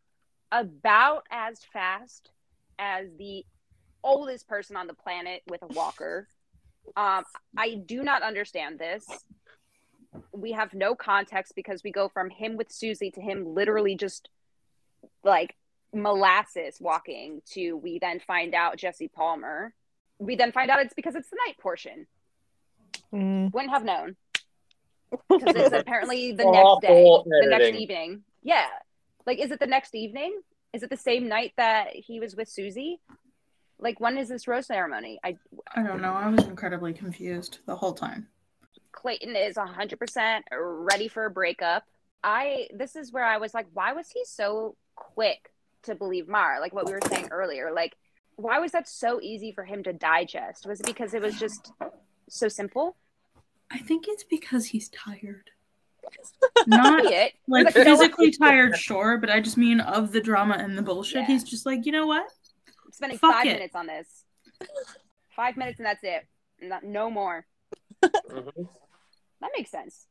[0.52, 2.32] about as fast
[2.80, 3.46] as the
[4.04, 6.28] oldest person on the planet with a walker.
[6.96, 7.24] Um
[7.58, 9.06] I do not understand this.
[10.34, 14.30] We have no context because we go from him with Susie to him literally just
[15.24, 15.56] like
[15.94, 19.74] molasses walking to we then find out Jesse Palmer.
[20.20, 22.08] We then find out it's because it's the night portion.
[23.14, 23.54] Mm.
[23.54, 24.16] Wouldn't have known.
[25.30, 28.24] Because it's apparently the next day, Awful the next evening.
[28.44, 28.68] Yeah.
[29.26, 30.40] Like, is it the next evening?
[30.74, 33.02] Is it the same night that he was with Susie?
[33.82, 35.20] Like, when is this rose ceremony?
[35.24, 35.38] I
[35.76, 36.14] I don't know.
[36.14, 38.28] I was incredibly confused the whole time.
[38.92, 41.84] Clayton is 100% ready for a breakup.
[42.24, 45.52] I this is where I was like, why was he so quick
[45.84, 46.60] to believe Mar?
[46.62, 47.72] Like what we were saying earlier.
[47.74, 47.96] Like,
[48.36, 50.68] why was that so easy for him to digest?
[50.68, 51.72] Was it because it was just
[52.30, 52.96] so simple?
[53.72, 55.50] I think it's because he's tired.
[56.68, 57.34] Not it.
[57.48, 61.22] like physically tired, sure, but I just mean of the drama and the bullshit.
[61.22, 61.28] Yeah.
[61.28, 62.30] He's just like, you know what?
[62.92, 63.54] Spending Fuck five it.
[63.54, 64.26] minutes on this.
[65.36, 66.26] Five minutes and that's it.
[66.62, 67.46] Not, no more.
[68.04, 68.68] Mhm.
[69.42, 70.08] That makes sense.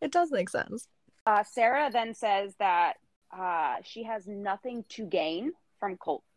[0.00, 0.88] It does make sense.
[1.26, 2.94] Uh, Sarah then says that
[3.36, 6.22] uh, she has nothing to gain from Colt.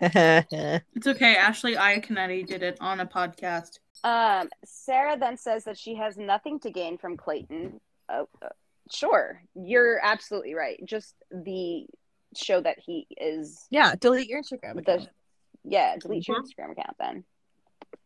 [0.00, 1.36] It's okay.
[1.36, 3.78] Ashley Iaconetti did it on a podcast.
[4.04, 7.80] Um, Sarah then says that she has nothing to gain from Clayton.
[8.08, 8.48] Uh, uh,
[8.92, 10.78] sure, you're absolutely right.
[10.84, 11.86] Just the
[12.44, 15.06] show that he is yeah, delete your Instagram the
[15.64, 15.96] yeah.
[15.96, 16.44] Delete your Mhm.
[16.46, 17.24] Instagram account then.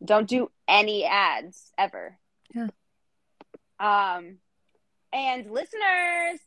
[0.03, 2.17] Don't do any ads ever.
[2.55, 2.67] Yeah.
[3.79, 4.37] Um,
[5.13, 6.39] and listeners,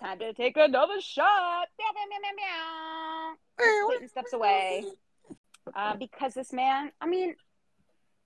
[0.00, 1.68] time to take another shot.
[1.78, 3.86] Meow, meow, meow, meow.
[3.86, 4.84] Clayton steps away
[5.74, 6.92] uh, because this man.
[7.00, 7.34] I mean,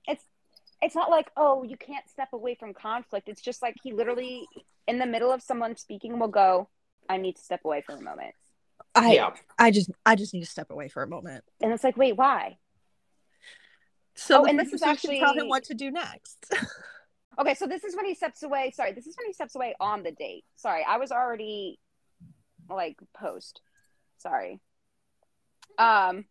[0.08, 0.24] it's
[0.82, 3.28] it's not like oh you can't step away from conflict.
[3.28, 4.46] It's just like he literally
[4.88, 6.68] in the middle of someone speaking will go.
[7.10, 8.34] I need to step away for a moment,
[8.94, 9.30] I yeah.
[9.58, 11.44] I just I just need to step away for a moment.
[11.60, 12.58] and it's like wait why?
[14.14, 16.52] So Oh, and this is producers can tell actually- him what to do next.
[17.38, 18.70] Okay, so this is when he steps away.
[18.74, 20.44] Sorry, this is when he steps away on the date.
[20.56, 21.78] Sorry, I was already
[22.68, 23.62] like post.
[24.18, 24.60] Sorry.
[25.78, 26.26] Um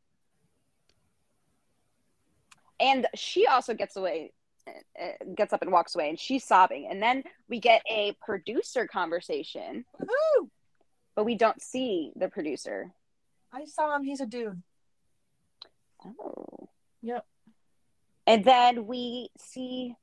[2.80, 4.34] and she also gets away
[4.68, 6.88] uh, gets up and walks away and she's sobbing.
[6.92, 10.50] And then we get a producer conversation, Woo!
[11.20, 12.94] But we don't see the producer.
[13.52, 14.06] I saw him.
[14.06, 14.64] He's a dude.
[16.02, 16.70] Oh.
[17.02, 17.26] Yep.
[18.26, 19.96] And then we see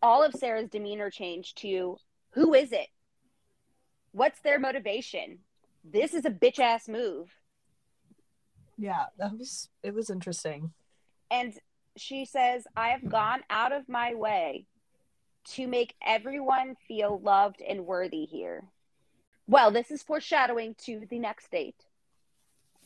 [0.00, 1.96] all of Sarah's demeanor change to
[2.34, 2.86] who is it?
[4.12, 5.40] What's their motivation?
[5.82, 7.34] This is a bitch ass move.
[8.76, 10.70] Yeah, that was it was interesting.
[11.32, 11.52] And
[11.96, 14.66] she says, I have gone out of my way
[15.54, 18.62] to make everyone feel loved and worthy here.
[19.48, 21.82] Well, this is foreshadowing to the next date.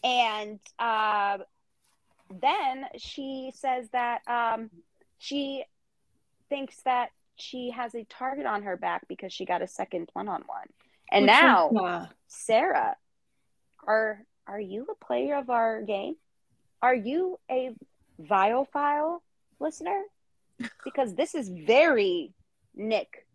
[0.04, 1.38] And uh,
[2.30, 4.70] then she says that um,
[5.18, 5.64] she
[6.48, 10.28] thinks that she has a target on her back because she got a second one
[10.28, 10.66] on one.
[11.10, 12.96] And Which now, Sarah,
[13.86, 16.14] are are you a player of our game?
[16.80, 17.70] Are you a
[18.20, 19.22] Viall Files
[19.60, 20.02] listener?
[20.84, 22.32] Because this is very
[22.74, 23.26] Nick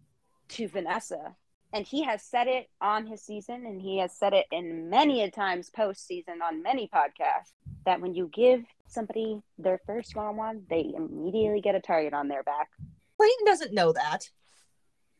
[0.49, 1.35] to Vanessa.
[1.73, 5.21] And he has said it on his season, and he has said it in many
[5.23, 7.51] a times post season on many podcasts
[7.85, 12.13] that when you give somebody their first one on one, they immediately get a target
[12.13, 12.69] on their back.
[13.17, 14.29] Clayton doesn't know that.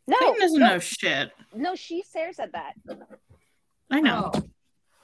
[0.07, 1.31] No, Clayton doesn't no, know shit.
[1.53, 2.73] no, she Sarah said that.
[3.91, 4.31] I know.
[4.33, 4.41] Oh.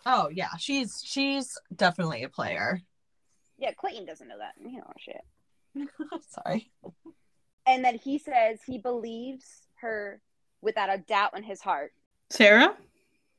[0.06, 2.82] Oh yeah, she's she's definitely a player.
[3.58, 4.54] Yeah, Clayton doesn't know that.
[4.62, 5.22] You know shit.
[6.30, 6.72] Sorry.
[7.66, 9.46] and then he says he believes
[9.82, 10.20] her
[10.64, 11.92] without a doubt in his heart.
[12.30, 12.76] Sarah?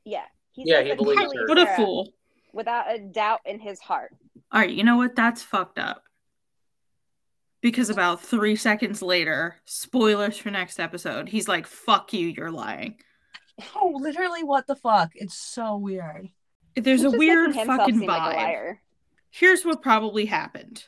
[0.05, 1.49] Yeah, he Yeah, says he believes believes her.
[1.49, 2.13] What a Sarah fool.
[2.53, 4.15] Without a doubt in his heart.
[4.53, 5.17] All right, you know what?
[5.17, 6.05] That's fucked up.
[7.61, 12.97] Because about three seconds later, spoilers for next episode, he's like, fuck you, you're lying.
[13.77, 15.13] Oh, literally, what the fuck?
[15.15, 16.29] It's so weird.
[16.75, 18.79] There's He's a weird fucking seem like vibe.
[19.31, 20.85] Here's what probably happened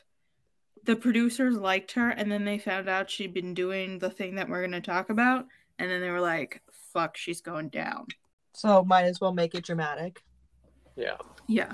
[0.87, 4.49] the producers liked her, and then they found out she'd been doing the thing that
[4.49, 5.45] we're going to talk about,
[5.79, 6.61] and then they were like,
[6.93, 8.07] fuck, she's going down.
[8.53, 10.21] So might as well make it dramatic.
[10.95, 11.17] Yeah.
[11.47, 11.73] Yeah.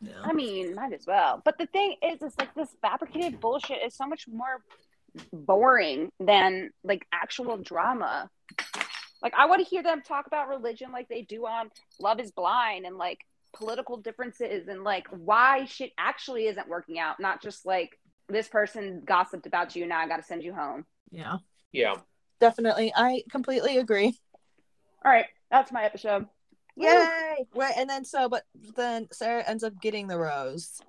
[0.00, 0.20] Yeah.
[0.22, 1.40] I mean, might as well.
[1.44, 4.62] But the thing is, it's like this fabricated bullshit is so much more
[5.32, 8.28] boring than like actual drama.
[9.22, 12.32] Like I want to hear them talk about religion like they do on Love Is
[12.32, 13.20] Blind and like
[13.56, 19.02] political differences and like why shit actually isn't working out, not just like this person
[19.04, 20.84] gossiped about you now I got to send you home.
[21.10, 21.38] Yeah.
[21.72, 21.94] Yeah.
[22.40, 22.92] Definitely.
[22.94, 24.18] I completely agree.
[25.04, 26.26] All right, that's my episode.
[26.76, 27.46] Yay!
[27.54, 28.44] Right, and then so, but
[28.76, 30.80] then Sarah ends up getting the rose.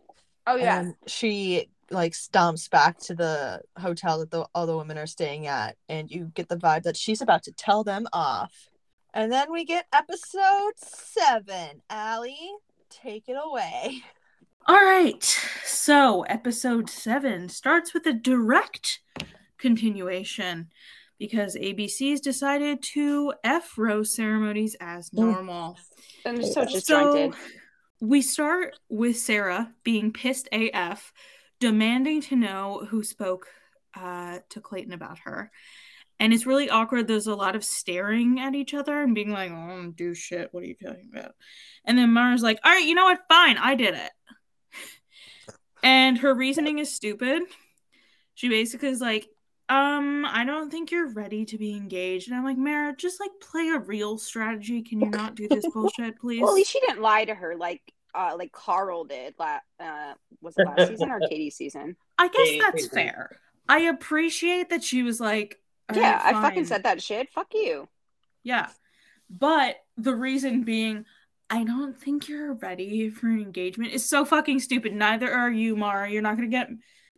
[0.48, 0.80] Oh yeah.
[0.80, 5.76] And she like stomps back to the hotel that the other women are staying at,
[5.90, 8.70] and you get the vibe that she's about to tell them off.
[9.14, 11.82] And then we get episode seven.
[11.90, 12.36] Ally,
[12.90, 14.02] take it away.
[14.68, 15.24] All right.
[15.64, 19.00] So, episode seven starts with a direct
[19.58, 20.70] continuation
[21.20, 25.20] because ABC's decided to F rose ceremonies as Mm.
[25.20, 25.78] normal.
[26.26, 27.36] and so So, disjointed.
[28.02, 31.14] we start with Sarah being pissed AF,
[31.60, 33.48] demanding to know who spoke
[33.98, 35.52] uh, to Clayton about her.
[36.20, 37.08] And it's really awkward.
[37.08, 40.14] There's a lot of staring at each other and being like, oh, I don't do
[40.14, 40.50] shit.
[40.54, 41.32] What are you talking about?
[41.86, 43.22] And then Mara's like, all right, you know what?
[43.30, 44.12] Fine, I did it.
[45.84, 47.44] And her reasoning is stupid.
[48.34, 49.28] She basically is like,
[49.68, 52.28] um, I don't think you're ready to be engaged.
[52.28, 54.84] And I'm like, Mara, just like play a real strategy.
[54.84, 56.42] Can you not do this bullshit, please?
[56.42, 57.82] Well, at least she didn't lie to her like
[58.14, 59.34] uh like Carl did.
[59.40, 61.96] La- uh, was it last season or Katie's season?
[62.18, 62.96] I guess Katie, that's Katie.
[62.96, 63.40] fair.
[63.68, 65.60] I appreciate that she was like,
[65.94, 67.30] yeah, right, I fucking said that shit.
[67.32, 67.88] Fuck you.
[68.44, 68.70] Yeah.
[69.30, 71.06] But the reason being,
[71.50, 74.94] I don't think you're ready for an engagement is so fucking stupid.
[74.94, 76.10] Neither are you, Mara.
[76.10, 76.70] You're not gonna get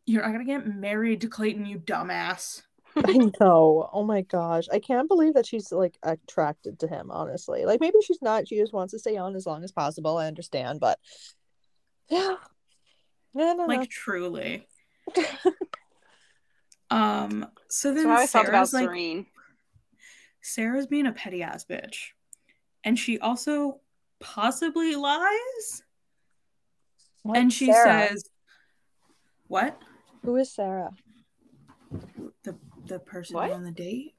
[0.08, 2.64] you're not gonna get married to Clayton, you dumbass.
[2.96, 3.90] I know.
[3.94, 4.66] Oh my gosh.
[4.72, 7.66] I can't believe that she's like attracted to him, honestly.
[7.66, 8.48] Like maybe she's not.
[8.48, 10.18] She just wants to stay on as long as possible.
[10.18, 10.98] I understand, but
[12.10, 12.38] yeah.
[13.36, 14.68] Yeah, no, Like truly.
[16.90, 19.26] um so then So I about Sarah's like Serene.
[20.42, 22.12] Sarah's being a petty ass bitch.
[22.84, 23.82] And she also
[24.20, 25.84] possibly lies.
[27.26, 27.34] no.
[27.36, 28.08] and she Sarah.
[28.08, 28.24] says
[29.48, 29.80] what?
[30.24, 30.92] Who is Sarah?
[32.44, 32.56] The
[32.86, 33.52] the person What?
[33.52, 34.16] on the date?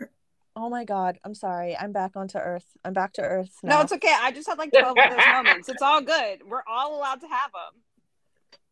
[0.00, 0.10] Er,
[0.54, 1.18] oh my god.
[1.24, 1.76] I'm sorry.
[1.76, 2.66] I'm back onto Earth.
[2.84, 3.52] I'm back to Earth.
[3.62, 3.76] Now.
[3.76, 4.14] No, it's okay.
[4.18, 5.68] I just had like 12 of those moments.
[5.68, 6.42] It's all good.
[6.46, 7.82] We're all allowed to have them.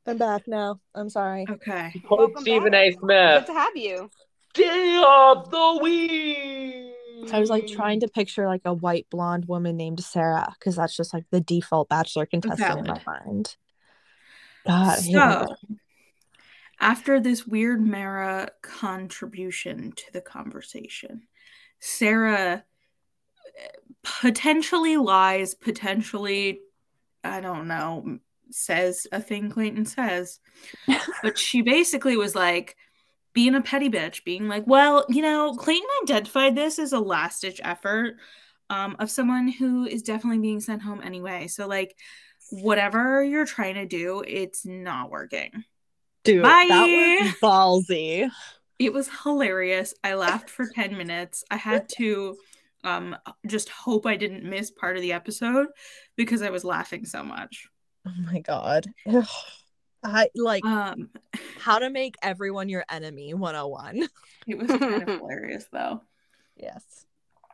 [0.07, 0.81] I'm back now.
[0.95, 1.47] I'm sorry.
[1.49, 2.03] Okay.
[2.07, 2.89] Quote Welcome Stephen back.
[2.89, 2.93] A.
[2.93, 3.47] Smith.
[3.47, 4.11] Good to have you.
[4.53, 6.93] Day of the week.
[7.33, 10.95] I was like trying to picture like a white blonde woman named Sarah because that's
[10.97, 13.57] just like the default bachelor contestant in my mind.
[14.67, 15.57] God, I hate So,
[16.85, 21.23] after this weird Mara contribution to the conversation,
[21.81, 22.63] Sarah
[23.59, 23.69] eh,
[24.03, 26.61] potentially lies, potentially,
[27.25, 28.19] I don't know,
[28.51, 30.41] says a thing Clayton says.
[31.23, 32.77] but she basically was like,
[33.33, 37.41] being a petty bitch, being like, well, you know, Clayton identified this as a last
[37.41, 38.15] ditch effort
[38.71, 41.49] um, of someone who is definitely being sent home anyway.
[41.49, 41.97] So, like,
[42.51, 45.65] whatever you're trying to do, it's not working.
[46.25, 46.67] Dude, Bye.
[46.69, 48.29] that was ballsy.
[48.79, 49.95] It was hilarious.
[50.03, 51.45] I laughed for 10 minutes.
[51.51, 52.37] I had to
[52.83, 53.17] um
[53.47, 55.69] just hope I didn't miss part of the episode
[56.17, 57.69] because I was laughing so much.
[58.07, 58.87] Oh my god.
[59.07, 59.25] Ugh.
[60.03, 61.11] I like Um
[61.59, 64.09] how to make everyone your enemy 101.
[64.47, 66.03] it was kind of hilarious though.
[66.57, 66.83] Yes.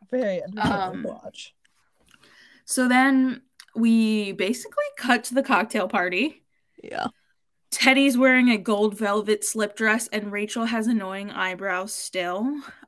[0.09, 1.55] Very entertaining Um, to watch.
[2.65, 3.41] So then
[3.75, 6.43] we basically cut to the cocktail party.
[6.83, 7.07] Yeah.
[7.71, 12.41] Teddi's wearing a gold velvet slip dress, and Rachel has annoying eyebrows still.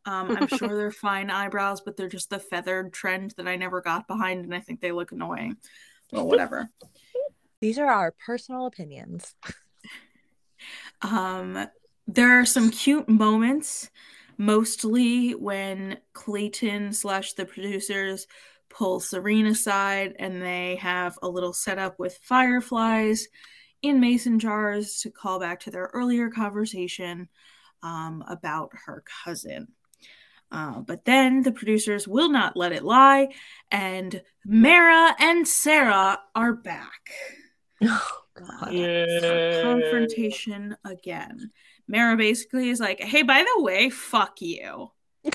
[0.05, 3.81] Um, I'm sure they're fine eyebrows, but they're just the feathered trend that I never
[3.81, 5.57] got behind, and I think they look annoying.
[6.11, 6.69] But whatever.
[7.61, 9.35] These are our personal opinions.
[11.01, 11.67] Um,
[12.07, 13.89] there are some cute moments,
[14.37, 18.27] mostly when Clayton slash the producers
[18.69, 23.27] pull Serena aside and they have a little setup with fireflies
[23.83, 27.29] in mason jars to call back to their earlier conversation
[27.83, 29.67] um, about her cousin.
[30.51, 33.27] Uh, but then the producers will not let it lie,
[33.71, 37.09] and Mara and Sarah are back
[37.83, 38.71] Oh god.
[38.71, 39.59] Yeah.
[39.61, 41.51] confrontation again.
[41.87, 44.91] Mara basically is like, "Hey, by the way, fuck you."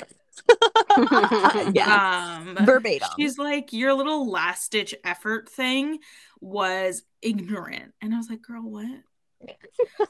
[1.74, 2.41] yeah.
[2.41, 3.09] Um, Verbatim.
[3.16, 5.99] she's like, "Your little last ditch effort thing
[6.41, 9.03] was ignorant," and I was like, "Girl, what?"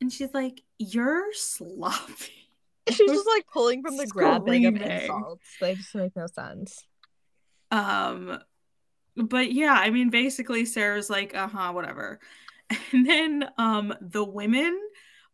[0.00, 2.32] and she's like, "You're sloppy."
[2.88, 5.46] She's just like pulling from the grab bag of insults.
[5.60, 6.84] They just make no sense.
[7.70, 8.38] Um,
[9.16, 12.20] but yeah, I mean, basically, Sarah's like, "Uh huh, whatever,"
[12.92, 14.78] and then um, the women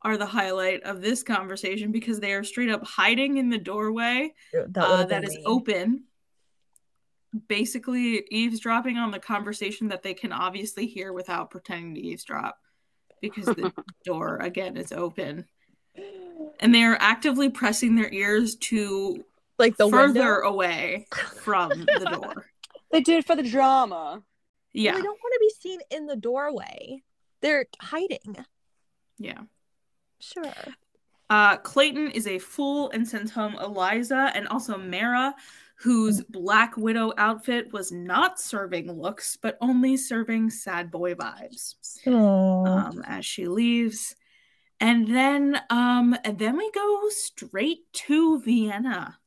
[0.07, 4.33] are the highlight of this conversation because they are straight up hiding in the doorway
[4.53, 5.43] That, uh, that is me.
[5.45, 6.05] open,
[7.49, 12.57] basically eavesdropping on the conversation that they can obviously hear without pretending to eavesdrop
[13.21, 13.73] because the
[14.05, 15.45] door again is open,
[16.61, 19.25] and they are actively pressing their ears to
[19.59, 20.49] Like the further window.
[20.49, 21.07] away
[21.43, 22.47] from the door.
[22.93, 24.23] They do it for the drama.
[24.73, 27.03] Yeah, They don't want to be seen in the doorway.
[27.43, 28.37] They're hiding.
[29.19, 29.41] yeah.
[30.21, 30.53] Sure.
[31.29, 35.35] Uh, Clayton is a fool and sends home Eliza and also Mara,
[35.77, 41.75] whose Black Widow outfit was not serving looks, but only serving sad boy vibes.
[42.67, 44.15] Um, as she leaves,
[44.81, 49.19] and then um, and then we go straight to Vienna.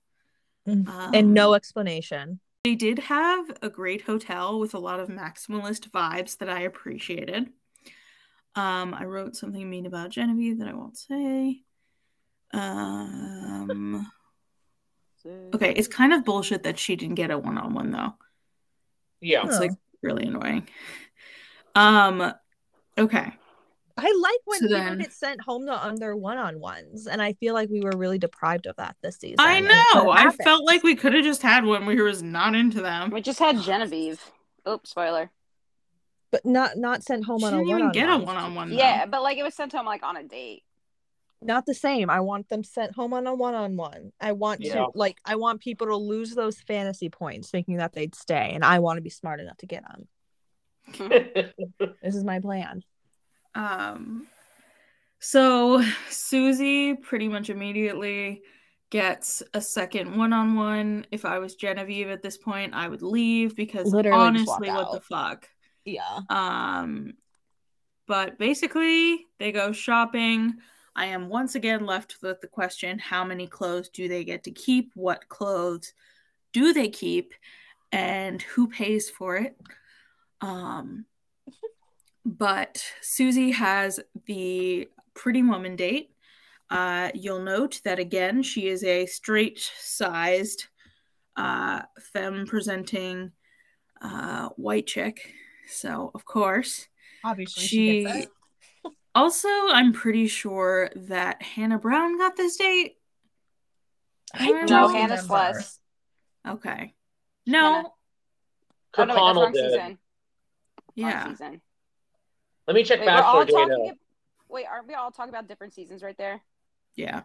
[0.67, 0.87] Mm.
[0.87, 2.39] Um, and no explanation.
[2.63, 7.49] They did have a great hotel with a lot of maximalist vibes that I appreciated.
[8.56, 11.62] Um, I wrote something mean about Genevieve that I won't say.
[12.54, 14.12] Um,
[15.54, 18.16] okay, it's kind of bullshit that she didn't get a one-on-one though.
[19.22, 19.45] Yeah.
[19.45, 19.72] It's like
[20.02, 20.68] really annoying.
[21.76, 22.34] Um,
[22.97, 23.34] okay.
[23.97, 27.34] I like when So people then- get sent home to on their one-on-ones, and I
[27.34, 29.36] feel like we were really deprived of that this season.
[29.39, 30.10] I and it could've know.
[30.12, 33.12] I felt like we could have just had one where he was not into them.
[33.12, 34.24] We just had Genevieve.
[34.68, 35.32] Oops, spoiler.
[36.32, 37.93] But not not sent home She on a didn't even one-on-one.
[37.93, 38.69] get a one-on-one.
[38.69, 38.75] though.
[38.77, 40.63] Yeah, but like it was sent home like on a date.
[41.41, 42.09] Not the same.
[42.09, 44.11] I want them sent home on a one-on-one.
[44.19, 44.73] I want Yeah.
[44.75, 48.63] to like I want people to lose those fantasy points thinking that they'd stay, and
[48.65, 50.07] I want to be smart enough to get them.
[52.01, 52.84] This is my plan.
[53.55, 54.27] Um,
[55.19, 58.41] so Susie pretty much immediately
[58.89, 61.05] gets a second one-on-one.
[61.11, 65.01] If I was Genevieve at this point, I would leave because Literally honestly, what the
[65.01, 65.47] fuck?
[65.93, 66.19] Yeah.
[66.29, 67.13] Um,
[68.07, 70.55] but basically, they go shopping.
[70.95, 74.51] I am once again left with the question how many clothes do they get to
[74.51, 74.91] keep?
[74.95, 75.93] What clothes
[76.53, 77.33] do they keep?
[77.91, 79.55] And who pays for it?
[80.41, 81.05] Um,
[82.25, 86.11] but Susie has the pretty woman date.
[86.69, 90.67] Uh, you'll note that again, she is a straight sized,
[91.35, 91.81] uh,
[92.13, 93.31] femme presenting
[94.01, 95.33] uh, white chick.
[95.70, 96.88] So, of course,
[97.24, 98.28] Obviously, she.
[99.15, 102.97] also, I'm pretty sure that Hannah Brown got this date.
[104.34, 105.26] I No, No, don't Hannah remember.
[105.28, 105.80] Sluss.
[106.47, 106.93] Okay.
[107.45, 107.61] No.
[107.74, 107.88] Hannah.
[107.88, 107.93] Oh,
[108.91, 109.63] Kirk no, wait, wrong did.
[109.65, 109.82] season.
[109.82, 109.97] Wrong
[110.95, 111.30] Yeah.
[111.30, 111.61] season.
[112.67, 113.78] Let me check Wait, we're all Bachelor talking.
[113.84, 113.89] data.
[113.91, 113.97] ab-
[114.49, 116.41] Wait, aren't we all talking about different seasons right there?
[116.95, 117.22] Yeah.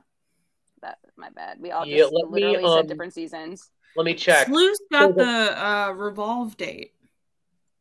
[0.82, 1.58] That my bad.
[1.60, 3.70] We all Yeah, just let me, literally um, said different seasons.
[3.96, 4.46] Let me check.
[4.48, 6.92] Sleuth got So the- the uh, revolve date.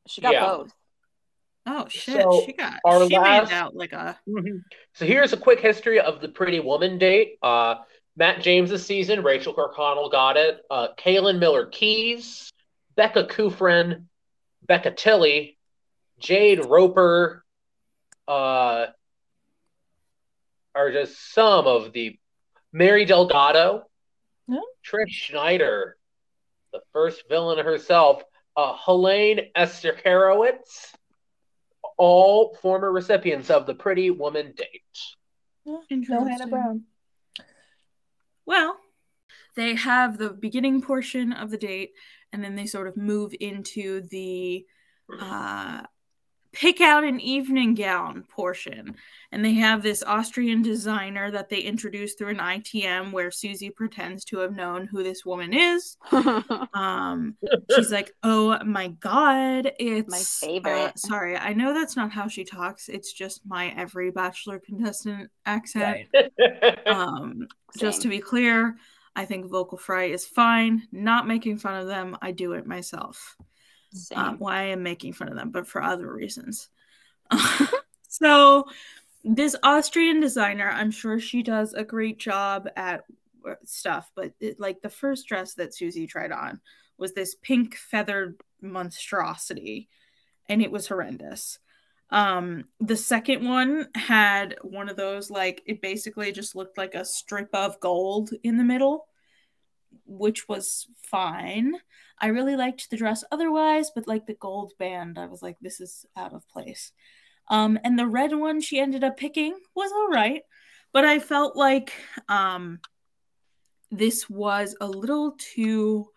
[0.08, 0.46] She got yeah.
[0.46, 0.74] both.
[1.66, 2.22] Oh shit!
[2.22, 4.20] So, she got our she last- out like a
[4.94, 7.38] So here's a quick history of the Pretty Woman date.
[7.42, 7.76] Uh,
[8.18, 10.62] Matt James's season, Rachel Kirkconnell got it.
[10.70, 12.52] Uh, Caelynn Miller Keyes,
[12.96, 14.06] Becca Kufrin,
[14.68, 15.58] Becca Tilley,
[16.20, 17.44] Jade Roper,
[18.28, 18.88] uh,
[20.76, 22.20] are just some of the
[22.72, 23.84] Mary Delgado,
[24.48, 24.60] Yeah.
[24.86, 25.98] Trish Schneider,
[26.72, 28.24] the first villain herself,
[28.56, 30.94] uh, Helene Eksterowicz,
[31.98, 34.82] all former recipients of the Pretty Woman date.
[35.66, 36.84] No Hannah Brown.
[38.46, 38.78] Well,
[39.56, 41.92] they have the beginning portion of the date,
[42.32, 44.66] and then they sort of move into the
[45.20, 45.84] uh,
[46.54, 48.96] pick out an evening gown portion.
[49.32, 54.24] And they have this Austrian designer that they introduce through an ITM where Susie pretends
[54.26, 55.98] to have known who this woman is.
[56.74, 57.36] Um,
[57.76, 60.72] she's like, "Oh my god, it's my favorite.
[60.72, 62.90] uh, sorry, I know that's not how she talks.
[62.90, 66.08] It's just my every Bachelor contestant accent.
[66.86, 67.48] Um,
[67.78, 68.76] just to be clear,
[69.16, 70.88] I think vocal fry is fine.
[70.92, 72.18] Not making fun of them.
[72.22, 73.36] I do it myself.
[74.16, 76.70] Um, well, I am making fun of them, but for other reasons.
[78.08, 78.66] so,
[79.24, 83.04] this Austrian designer, I'm sure she does a great job at
[83.66, 86.60] stuff, but it, like the first dress that Susie tried on
[86.98, 89.90] was this pink feathered monstrosity,
[90.50, 91.60] and it was horrendous.
[92.10, 97.06] Um, the second one had one of those like it basically just looked like a
[97.06, 99.08] strip of gold in the middle,
[100.06, 101.76] which was fine.
[102.20, 105.80] I really liked the dress otherwise, but like the gold band, I was like, this
[105.80, 106.92] is out of place.
[107.50, 110.44] Um, and the red one she ended up picking was all right,
[110.94, 111.92] but I felt like
[112.30, 112.80] um,
[113.92, 116.08] this was a little too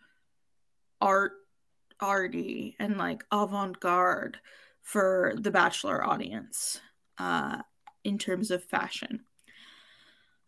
[1.01, 1.33] art
[2.01, 4.39] arty and like avant-garde
[4.83, 6.79] for the bachelor audience
[7.19, 7.59] uh
[8.05, 9.25] in terms of fashion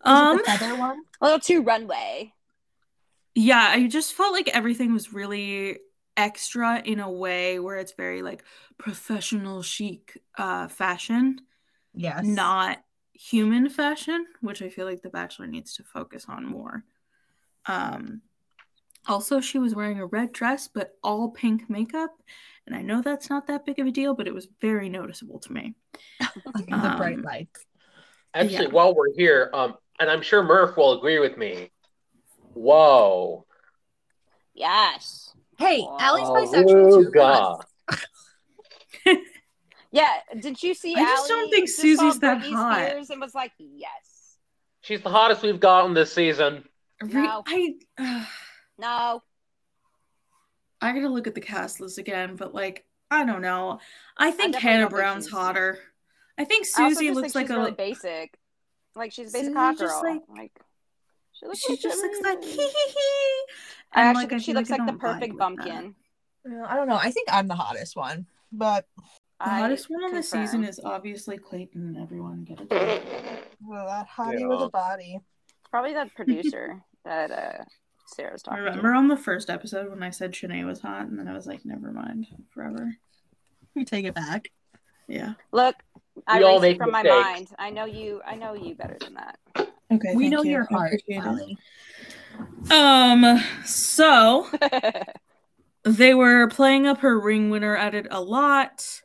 [0.03, 1.03] um the feather one.
[1.21, 2.33] a little too runway.
[3.39, 5.79] Yeah i just felt like everything was really
[6.17, 8.43] extra in a way where it's very like
[8.79, 11.41] professional chic uh fashion
[11.95, 12.25] Yes.
[12.25, 12.79] not
[13.13, 16.85] human fashion which i feel like the bachelor needs to focus on more
[17.67, 18.23] um
[19.07, 22.11] also she was wearing a red dress but all pink makeup
[22.67, 25.39] and i know that's not that big of a deal but it was very noticeable
[25.39, 25.75] to me
[26.55, 27.67] the bright Um, lights.
[28.35, 28.73] Actually, Yeah.
[28.73, 31.71] while we're here, um, and I'm sure Murph will agree with me.
[32.59, 33.47] Whoa.
[34.55, 35.33] Yes.
[35.59, 35.97] Hey, Wow.
[36.01, 37.11] Ally's bisexual too.
[37.13, 37.61] Come on.
[39.07, 39.17] Ruga.
[39.91, 40.09] Yeah.
[40.39, 40.95] Did you see?
[40.95, 42.87] I just don't think just Susie's that Britney hot.
[42.91, 44.37] Spears and was like, yes.
[44.83, 46.65] She's the hottest we've gotten this season.
[47.03, 47.43] Re- No.
[47.47, 48.25] I uh,
[48.79, 49.23] No.
[50.81, 53.81] I gotta look at the cast list again, but like I don't know.
[54.17, 55.79] I think definitely Hannah don't think Brown's hotter.
[56.37, 58.39] I think Susie just looks like she's a really basic.
[58.95, 60.13] Like she's a basic Susie hot just, girl.
[60.13, 60.61] like- Like,
[61.39, 63.45] she looks she like just looks like hee hee hee.
[63.93, 65.95] I And, actually like, think she looks I like the perfect bumpkin.
[66.49, 66.99] Yeah, I don't know.
[67.01, 69.05] I think I'm the hottest one, but The
[69.41, 71.97] I hottest one on the season is obviously Clayton.
[72.01, 72.71] Everyone get it.
[73.61, 75.21] well, that hottie with a body.
[75.71, 77.65] probably that producer that uh
[78.07, 81.19] Sarah's I talking remember on the first episode when I said Shanae was hot, and
[81.19, 82.95] then I was like, never mind, forever.
[83.75, 84.51] We take it back.
[85.07, 85.35] Yeah.
[85.53, 85.77] Look,
[86.27, 87.49] I We all erased it make from my mind.
[87.59, 88.23] I know you.
[88.27, 89.39] I know you better than that.
[89.91, 90.15] Okay.
[90.15, 90.51] we know you.
[90.51, 91.57] your heart, appreciate it.
[92.71, 93.13] Ally.
[93.33, 93.43] Um.
[93.65, 94.49] So
[95.85, 99.03] they were playing up her ring winner at it a lot,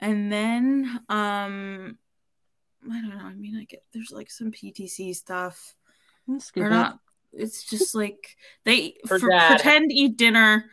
[0.00, 1.98] and then um,
[2.90, 3.24] I don't know.
[3.24, 5.74] I mean, I get there's like some PTC stuff.
[6.56, 6.98] or not.
[7.32, 10.66] It's just like they Her for, pretend eat dinner.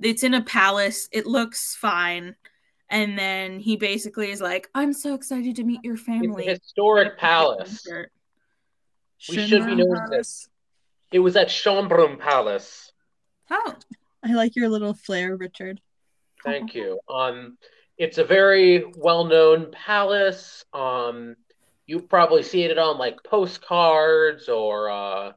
[0.00, 1.08] It's in a palace.
[1.12, 2.36] It looks fine.
[2.88, 6.46] And then he basically is like, I'm so excited to meet your It's family.
[6.46, 7.84] a historic palace.
[9.28, 10.48] We should be known this.
[11.12, 12.92] It was at Schönbrunn Palace.
[13.50, 13.74] Oh,
[14.24, 15.80] I like your little flair, Richard.
[16.44, 17.00] Thank you.
[17.08, 17.58] Um,
[17.96, 20.64] it's a very well-known palace.
[20.72, 21.36] Um,
[21.86, 25.32] you probably see it on like postcards or uh,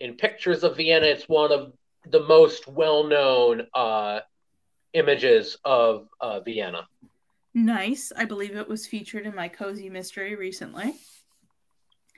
[0.00, 1.06] in pictures of Vienna.
[1.06, 1.72] It's one of
[2.10, 4.20] the most well-known uh,
[4.94, 6.88] images of uh, Vienna.
[7.54, 8.12] nice.
[8.16, 10.94] I believe it was featured in my cozy mystery recently.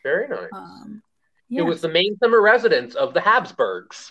[0.09, 0.49] Very nice.
[0.53, 1.03] Um,
[1.51, 4.11] It was the main summer residence of the Habsburgs.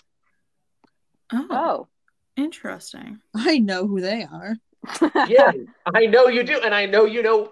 [1.32, 1.88] oh, oh.
[2.36, 3.18] interesting.
[3.34, 4.56] I know who they are.
[5.28, 5.50] Yeah,
[5.92, 7.50] I know you do, and I know you know.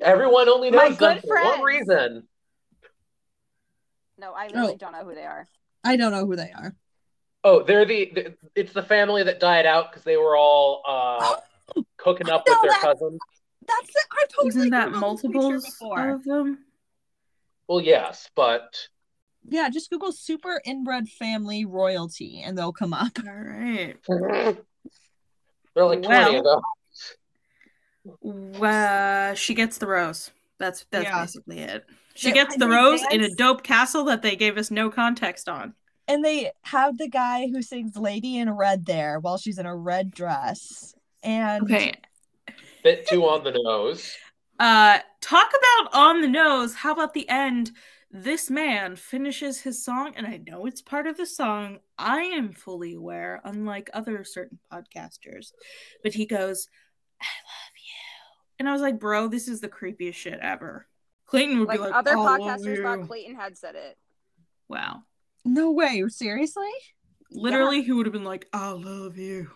[0.00, 2.26] Everyone only My knows them good for one reason.
[4.18, 4.76] No, I really Oh.
[4.76, 5.46] don't know who they are.
[5.84, 6.74] I don't know who they are.
[7.44, 11.36] Oh, they're the, the it's the family that died out because they were all uh,
[11.98, 12.80] cooking up with their that.
[12.82, 13.20] cousins.
[13.66, 14.06] That's it.
[14.12, 16.58] I totally Isn't that Googled multiples of them?
[17.70, 18.88] Well, yes, but
[19.48, 23.12] Yeah, just Google super inbred family royalty and they'll come up.
[23.24, 23.94] All right.
[24.08, 26.60] they're like twenty of them.
[28.22, 30.32] Well, she gets the rose.
[30.58, 31.20] That's that's Yeah.
[31.20, 31.86] basically it.
[32.16, 34.72] She Yeah, gets and the they rose in a dope castle that they gave us
[34.72, 35.74] no context on.
[36.08, 39.76] And they have the guy who sings Lady in Red there while she's in a
[39.76, 40.92] red dress.
[41.22, 41.94] And Okay.
[42.82, 44.16] Bit too on the nose.
[44.60, 46.74] Uh talk about on the nose.
[46.74, 47.72] How about the end?
[48.12, 51.78] This man finishes his song, and I know it's part of the song.
[51.96, 55.52] I am fully aware, unlike other certain podcasters.
[56.02, 56.68] But he goes,
[57.20, 58.56] I love you.
[58.58, 60.88] And I was like, bro, this is the creepiest shit ever.
[61.26, 63.06] Clayton would Like, be like, other "I love podcasters thought.
[63.06, 63.96] Clayton had said it.
[64.68, 65.04] Wow.
[65.44, 66.02] No way.
[66.08, 66.68] Seriously?
[67.30, 69.50] Literally, he would have been like, I love you.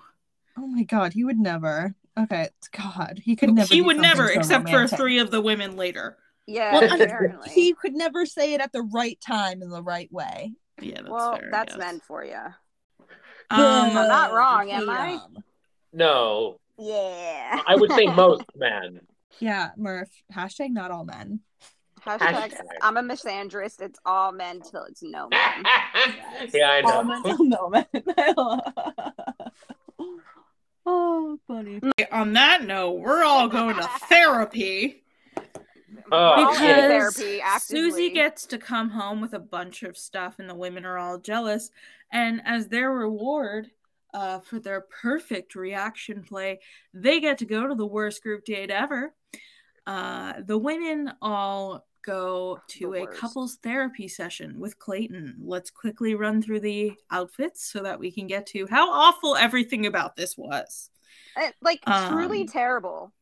[0.56, 1.96] Oh my god, he would never.
[2.18, 3.74] Okay, God, he could never.
[3.74, 4.90] he would never, so except romantic.
[4.90, 6.16] for three of the women later.
[6.46, 7.50] Yeah, Well, apparently.
[7.50, 10.52] He could never say it at the right time in the right way.
[10.80, 11.48] Yeah, that's well, fair.
[11.50, 11.78] That's guess.
[11.78, 12.34] men for you.
[13.50, 15.18] Um, I'm not wrong, am I?
[15.92, 17.60] No, Yeah.
[17.66, 19.00] I would say most men.
[19.40, 20.10] Yeah, Murph.
[20.32, 21.40] Hashtag not all men.
[22.02, 22.18] Hashtag,
[22.50, 22.60] Hashtag.
[22.82, 23.80] I'm a misandrist.
[23.80, 25.40] It's all men till it's no men.
[26.52, 26.90] yeah, I know.
[26.90, 27.22] All know.
[27.22, 27.86] men, no men.
[30.86, 31.80] oh, funny.
[32.12, 35.00] on that note, we're all going to therapy
[36.12, 36.76] Oh, All in shit.
[36.76, 37.90] because therapy, actively.
[37.90, 41.18] Susie gets to come home with a bunch of stuff, and the women are all
[41.18, 41.70] jealous.
[42.12, 43.70] And as their reward
[44.12, 46.60] uh, for their perfect reaction play,
[46.92, 49.14] they get to go to the worst group date ever.
[49.86, 55.36] Uh, the women all go to a couples therapy session with Clayton.
[55.40, 59.86] Let's quickly run through the outfits so that we can get to how awful everything
[59.86, 60.90] about this was.
[61.36, 63.12] Uh, like truly Um, terrible,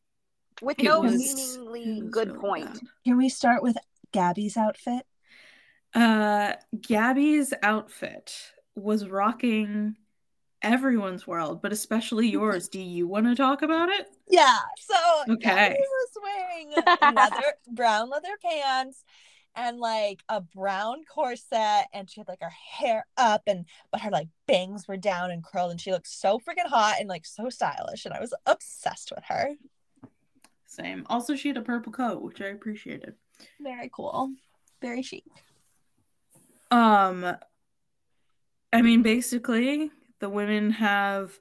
[0.61, 1.13] with no was-
[1.53, 2.73] seemingly it was good really point.
[2.73, 2.81] bad.
[3.05, 3.77] can we start with
[4.11, 5.05] Gabby's outfit?
[5.93, 8.33] Uh, Gabby's outfit
[8.75, 9.95] was rocking
[10.63, 12.69] everyone's world, but especially yours.
[12.69, 14.07] Do you want to talk about it?
[14.27, 14.57] Yeah.
[14.79, 14.95] So
[15.33, 15.39] Okay.
[15.41, 19.03] Gabby was wearing leather brown leather pants
[19.55, 24.09] and like a brown corset and she had like her hair up and but her
[24.09, 27.49] like bangs were down and curled and she looked so freaking hot and like so
[27.49, 29.51] stylish and I was obsessed with her.
[30.65, 31.05] Same.
[31.07, 33.13] Also, she had a purple coat, which I appreciated.
[33.61, 34.31] Very cool.
[34.81, 35.23] Very chic.
[36.71, 37.35] Um,
[38.71, 39.91] I mean, basically,
[40.23, 41.37] the women have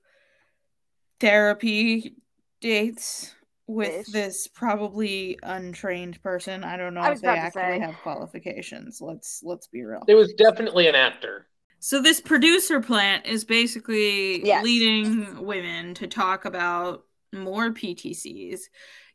[1.20, 2.16] therapy
[2.61, 3.33] dates
[3.68, 4.12] with Ish.
[4.12, 6.64] this probably untrained person.
[6.64, 9.01] I don't know I if they actually have qualifications.
[9.01, 10.03] Let's let's be real.
[10.09, 11.47] It was definitely an actor.
[11.78, 14.64] So this producer plant is basically Yes.
[14.64, 18.62] leading women to talk about more PTCs.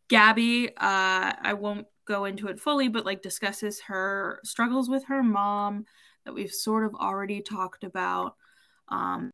[0.08, 5.22] Gabby, uh, I won't go into it fully, but like discusses her struggles with her
[5.22, 5.84] mom
[6.24, 8.36] that we've sort of already talked about.
[8.88, 9.32] Um,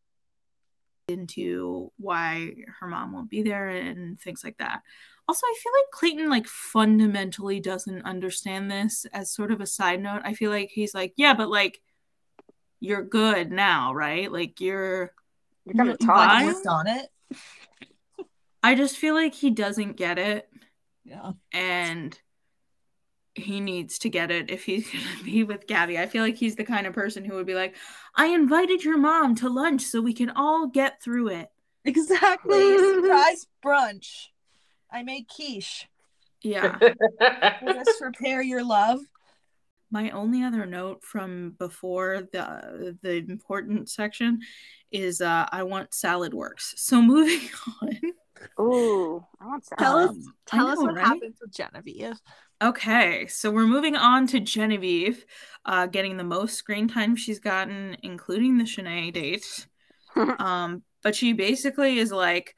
[1.08, 4.82] into why her mom won't be there and things like that.
[5.28, 10.02] Also, I feel like Clayton like fundamentally doesn't understand this as sort of a side
[10.02, 10.22] note.
[10.26, 11.80] I feel like he's like, yeah, but like
[12.80, 14.30] you're good now, right?
[14.32, 15.14] Like you're
[15.66, 16.18] You're kind of talk.
[16.18, 16.46] Why?
[16.48, 17.08] Worked on it.
[18.62, 20.50] I just feel like he doesn't get it
[21.06, 21.32] Yeah.
[21.52, 22.18] and
[23.36, 25.98] he needs to get it if he's gonna be with Gabby.
[25.98, 27.76] I feel like he's the kind of person who would be like,
[28.16, 31.50] I invited your mom to lunch so we can all get through it.
[31.86, 32.78] Exactly.
[32.78, 34.28] Surprise brunch.
[34.92, 35.88] I made quiche.
[36.42, 36.78] Yeah.
[37.62, 39.00] Will this repair your love?
[39.90, 44.42] My only other note from before the the important section
[44.92, 46.74] is uh I want salad works.
[46.78, 47.50] So moving
[47.82, 48.00] on.
[48.60, 49.78] Ooh, I want some.
[49.78, 51.06] Tell us- Tell I us what right?
[51.06, 52.20] happens with Genevieve.
[52.62, 55.26] Okay, so we're moving on to Genevieve,
[55.66, 59.68] uh, getting the most screen time she's gotten, including the Shanae date.
[60.40, 62.56] um, but she basically is like,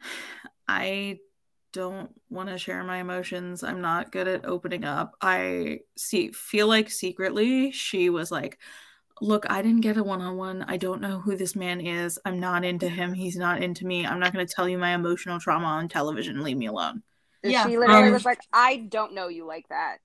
[0.68, 1.18] I
[1.72, 3.62] don't want to share my emotions.
[3.62, 5.14] I'm not good at opening up.
[5.20, 8.58] I see feel like secretly she was like,
[9.20, 10.64] look, I didn't get a one-on-one.
[10.68, 12.18] I don't know who this man is.
[12.24, 13.12] I'm not into him.
[13.14, 14.06] He's not into me.
[14.06, 16.42] I'm not going to tell you my emotional trauma on television.
[16.42, 17.02] Leave me alone.
[17.42, 17.66] Yeah.
[17.66, 19.98] She literally Um, was like, I don't know you like that.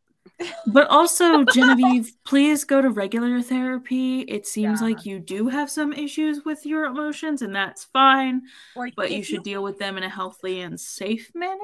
[0.67, 4.21] But also, Genevieve, please go to regular therapy.
[4.21, 4.87] It seems Yeah.
[4.87, 8.43] like you do have some issues with your emotions, and that's fine.
[8.75, 11.57] Like, But you if should deal with them in a healthy and safe manner.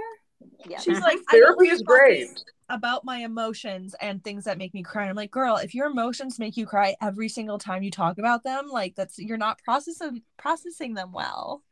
[0.67, 0.79] Yeah.
[0.79, 2.43] She's like, Therapy is great.
[2.67, 5.07] Talking about my emotions and things that make me cry.
[5.09, 8.43] I'm like, girl, if your emotions make you cry every single time you talk about
[8.43, 11.63] them, like that's you're not processing processing them well.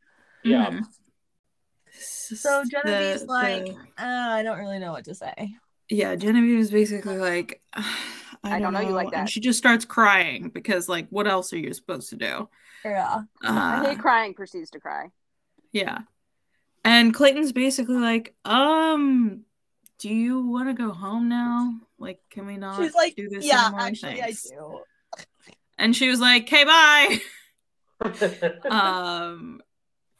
[0.44, 0.70] Yeah.
[0.70, 0.84] Mhm.
[1.92, 5.56] So The- Genevieve's like, the- uh, I don't really know what to say.
[5.88, 7.84] yeah, Genevieve is basically like, I
[8.44, 9.30] don't, don't know you like And that.
[9.30, 12.48] she just starts crying because, like, what else are you supposed to do?
[12.84, 13.22] Yeah.
[13.42, 15.10] I Uh, hate crying, proceeds to cry.
[15.72, 15.98] Yeah.
[16.84, 19.44] And Clayton's basically like, um,
[19.98, 21.74] do you want to go home now?
[21.98, 23.80] Like, can we not She's like, do this yeah, anymore?
[23.80, 24.80] actually, Thanks." I do.
[25.78, 27.18] And she was like, okay, bye.
[28.70, 29.60] um,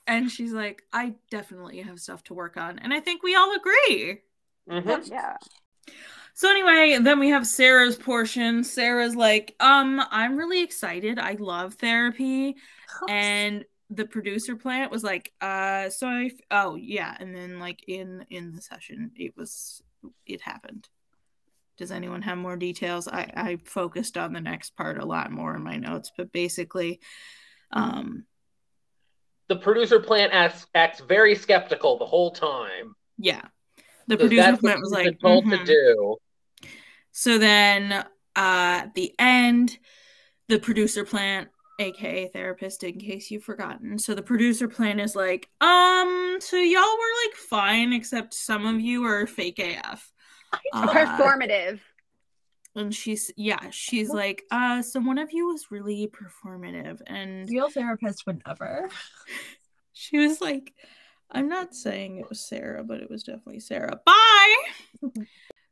[0.06, 2.78] and she's like, I definitely have stuff to work on.
[2.78, 4.20] And I think we all agree.
[4.68, 5.10] Mhm.
[5.10, 5.36] Yeah.
[6.34, 8.62] So anyway, then we have Sarah's portion.
[8.64, 11.18] Sarah's like, um, I'm really excited.
[11.18, 12.56] I love therapy.
[13.08, 18.24] and the producer plant was like uh so i oh yeah and then like in
[18.30, 19.82] in the session it was
[20.26, 20.88] it happened
[21.76, 25.54] does anyone have more details i i focused on the next part a lot more
[25.54, 27.00] in my notes but basically
[27.72, 28.24] um
[29.48, 32.96] the producer plant acts, acts very skeptical the whole time.
[33.18, 33.42] yeah
[34.08, 36.16] the producer plant was like told "Mhm." to do.
[37.12, 38.04] So then uh
[38.36, 39.78] at the end,
[40.48, 41.48] the producer plant,
[41.78, 43.98] aka therapist, in case you've forgotten.
[43.98, 48.80] So the producer plan is like, um, so y'all were like fine, except some of
[48.80, 50.10] you are fake AF.
[50.72, 51.80] Uh, Performative.
[52.76, 57.68] and she's yeah, she's like, uh, so one of you was really performative, and Real
[57.68, 58.88] therapist would never.
[59.92, 60.72] she was like,
[61.30, 64.00] I'm not saying it was Sarah, but it was definitely Sarah.
[64.06, 64.56] Bye.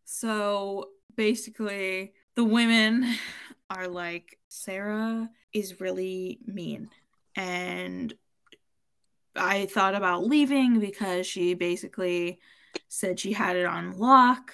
[0.05, 3.14] so basically, the women
[3.76, 6.90] are like, Sarah is really mean.
[7.36, 8.14] And
[9.36, 12.38] I thought about leaving because she basically
[12.88, 14.52] said she had it on lock.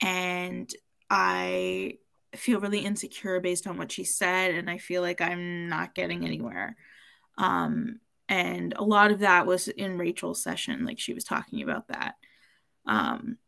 [0.00, 0.72] And
[1.10, 1.98] I
[2.36, 4.52] feel really insecure based on what she said.
[4.54, 6.76] And I feel like I'm not getting anywhere.
[7.38, 11.88] Um, and a lot of that was in Rachel's session, like she was talking about
[11.88, 12.14] that.
[12.86, 13.38] Um,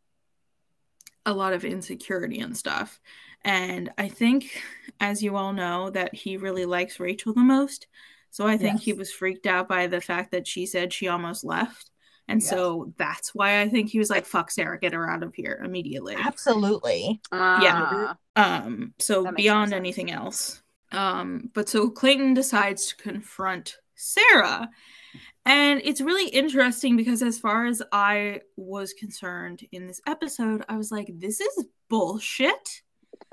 [1.25, 3.01] a lot of insecurity and stuff.
[3.47, 4.61] And I think,
[5.01, 7.87] as you all know, that he really likes Rachel the most.
[8.33, 11.45] So I think he was freaked out by the fact that she said she almost
[11.45, 11.91] left.
[12.29, 12.51] And Yes.
[12.51, 15.63] so that's why I think he was like, fuck Sarah, get her out of here
[15.65, 16.17] immediately.
[16.19, 17.21] Absolutely.
[17.33, 18.15] Yeah.
[18.35, 18.65] Ah.
[18.65, 19.79] Um, so beyond sense.
[19.79, 20.61] anything else.
[20.91, 24.69] Um, but so Clayton decides to confront Sarah.
[25.47, 30.77] And it's really interesting because as far as I was concerned in this episode, I
[30.77, 32.83] was like, this is bullshit.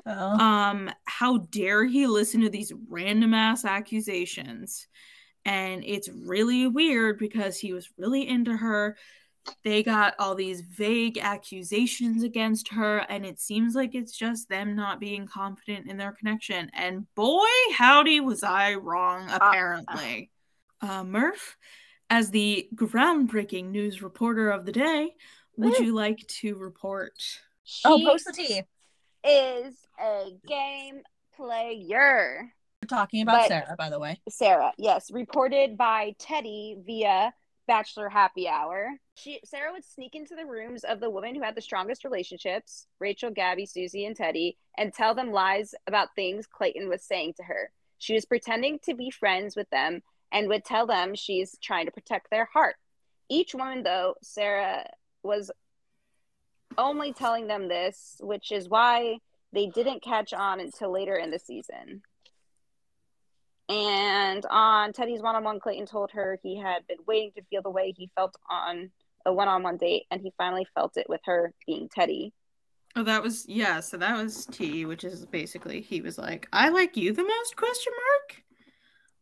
[0.05, 0.11] Oh.
[0.11, 4.87] Um, how dare he listen to these random ass accusations?
[5.45, 8.97] And it's really weird because he was really into her.
[9.63, 14.75] they got all these vague accusations against her, and it seems like it's just them
[14.75, 16.69] not being confident in their connection.
[16.73, 20.31] And boy, howdy, was I wrong, apparently.
[20.81, 21.57] Uh, Murph,
[22.09, 25.13] as the groundbreaking news reporter of the day,
[25.57, 25.85] would Woo.
[25.85, 27.13] you like to report?
[27.85, 28.61] Oh, post the tea.
[29.23, 31.01] Is a game
[31.35, 32.53] player.
[32.81, 34.19] We're talking about But- Sarah, by the way.
[34.29, 37.33] Sarah, yes, reported by Teddi via
[37.65, 38.97] Bachelor Happy Hour.
[39.15, 42.87] She Sarah would sneak into the rooms of the women who had the strongest relationships,
[42.99, 47.43] Rachel, Gabby, Susie, and Teddi, and tell them lies about things Clayton was saying to
[47.43, 47.71] her.
[47.99, 50.01] She was pretending to be friends with them
[50.33, 52.75] and would tell them she's trying to protect their heart.
[53.29, 54.89] Each woman, though, Sarah
[55.23, 55.49] was
[56.77, 59.17] only telling them this, which is why
[59.51, 62.01] they didn't catch on until later in the season.
[63.69, 67.61] And on Teddi's one on one, Clayton told her he had been waiting to feel
[67.61, 68.91] the way he felt on
[69.25, 72.33] a one on one date, and he finally felt it with her being Teddi.
[72.95, 73.79] Oh, that was yeah.
[73.79, 77.55] So that was T, which is basically he was like, "I like you the most?"
[77.55, 78.43] Question mark,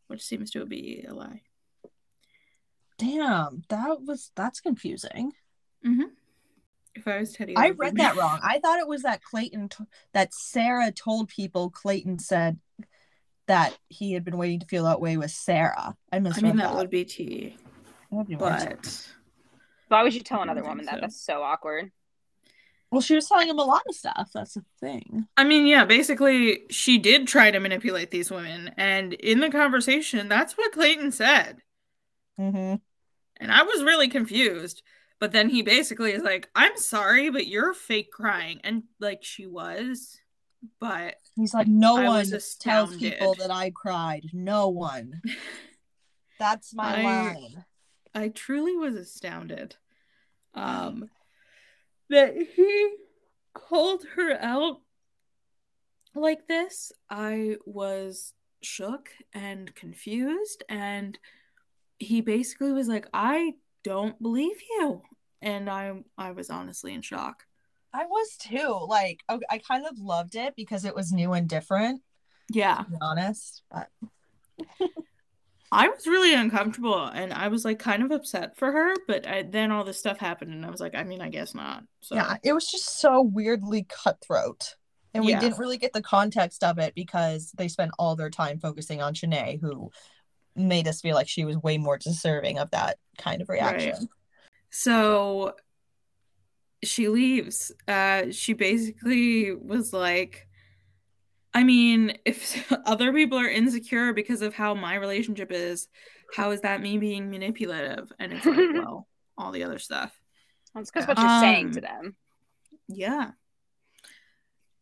[0.07, 1.43] which seems to be a lie.
[2.97, 5.33] Damn, that was that's confusing.
[5.85, 6.13] Mm-hmm.
[6.95, 8.01] If I was Teddi, I would read me.
[8.01, 8.39] that wrong.
[8.43, 9.83] I thought it was that Clayton t-
[10.13, 12.59] that Sarah told people Clayton said
[13.47, 15.95] that he had been waiting to feel that way with Sarah.
[16.11, 16.71] I I misread mean, that.
[16.71, 17.57] that would be T,
[18.11, 18.81] That'd be weird.
[18.81, 19.07] but
[19.87, 21.01] Why would you tell another woman think that?
[21.01, 21.91] That's so awkward.
[22.91, 24.31] Well, she was telling him a lot of stuff.
[24.33, 25.25] That's the thing.
[25.37, 30.27] I mean, yeah, basically, she did try to manipulate these women, and in the conversation,
[30.27, 31.61] that's what Clayton said.
[32.39, 32.75] Mm-hmm.
[33.37, 34.83] And I was really confused.
[35.21, 38.59] But then he basically is like, I'm sorry, but you're fake crying.
[38.63, 40.19] And like she was,
[40.79, 42.25] but He's like, no I one
[42.59, 44.25] tells people that I cried.
[44.33, 45.21] No one.
[46.39, 47.65] That's my I- line.
[48.15, 49.75] I truly was astounded.
[50.55, 51.07] Um
[52.09, 52.95] that he
[53.53, 54.81] called her out
[56.15, 56.91] like this.
[57.11, 61.17] I was shook and confused and
[61.99, 63.53] he basically was like, "I
[63.83, 65.01] don't believe you."
[65.41, 67.43] And I I was honestly in shock.
[67.93, 68.85] I was too.
[68.87, 72.01] Like, I, kind of loved it because it was new and different.
[72.49, 72.77] Yeah.
[72.77, 73.89] To be honest, but
[75.73, 79.43] I was really uncomfortable and I was like kind of upset for her, but I,
[79.43, 81.83] then all this stuff happened and I was like, I mean, I guess not.
[82.01, 84.75] So yeah, it was just so weirdly cutthroat.
[85.13, 85.39] And we Yeah.
[85.39, 89.13] didn't really get the context of it because they spent all their time focusing on
[89.13, 89.91] Shanae, who
[90.55, 94.09] made us feel like she was way more deserving of that kind of reaction.
[94.69, 95.55] So
[96.83, 97.71] she leaves.
[97.87, 100.47] Uh, she basically was like,
[101.53, 105.87] I mean, if other people are insecure because of how my relationship is,
[106.33, 108.11] how is that me being manipulative?
[108.19, 110.17] And it's like, well, all the other stuff.
[110.73, 112.15] That's because what you're saying Um, to them.
[112.87, 113.31] Yeah.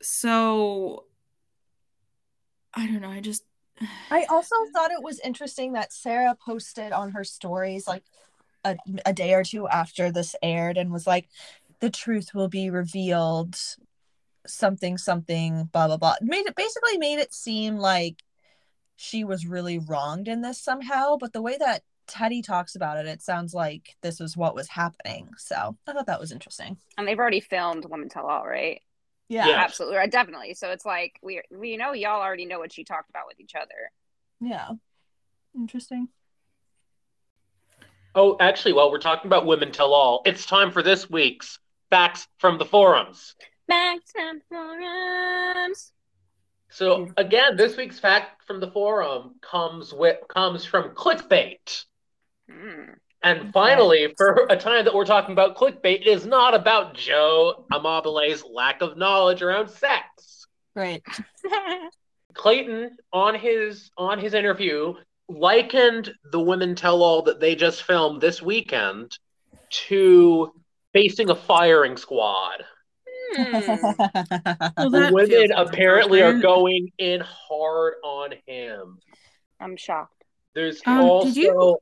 [0.02, 1.06] So
[2.74, 3.10] I don't know.
[3.10, 3.44] I just
[4.12, 8.04] I also thought it was interesting that Sarah posted on her stories like
[8.64, 11.30] a, a day or two after this aired and was like,
[11.80, 13.56] the truth will be revealed,
[14.46, 16.16] something, something, blah, blah, blah.
[16.22, 18.24] Made it basically made it seem like
[18.96, 21.16] she was really wronged in this somehow.
[21.18, 24.68] But the way that Teddi talks about it, it sounds like this was what was
[24.68, 25.30] happening.
[25.38, 26.78] So I thought that was interesting.
[26.98, 28.82] And they've already filmed Women Tell All, right?
[29.30, 29.48] Yeah.
[29.48, 29.58] Yeah.
[29.58, 30.56] Absolutely, right, definitely.
[30.56, 33.54] So it's like we we know y'all already know what she talked about with each
[33.56, 33.92] other.
[34.42, 34.70] Yeah.
[35.56, 36.10] Interesting.
[38.16, 41.60] Oh, actually, while we're talking about women tell all, it's time for this week's
[41.90, 43.36] facts from the forums.
[43.68, 45.92] Maximum forums.
[46.72, 51.86] So again, this week's fact from the forum comes with comes from clickbait.
[52.50, 52.94] Hmm.
[53.22, 57.66] And finally, for a time that we're talking about clickbait, it is not about Joe
[57.72, 60.48] Amabile's lack of knowledge around sex.
[60.76, 61.04] Right.
[62.34, 64.94] Clayton on his on his interview
[65.28, 69.18] likened the women tell all that they just filmed this weekend
[69.70, 70.54] to
[70.94, 72.64] facing a firing squad.
[73.36, 73.44] Hmm.
[74.78, 79.00] well, The women feels apparently are going in hard on him.
[79.60, 80.24] I'm shocked.
[80.56, 81.78] There's Um, also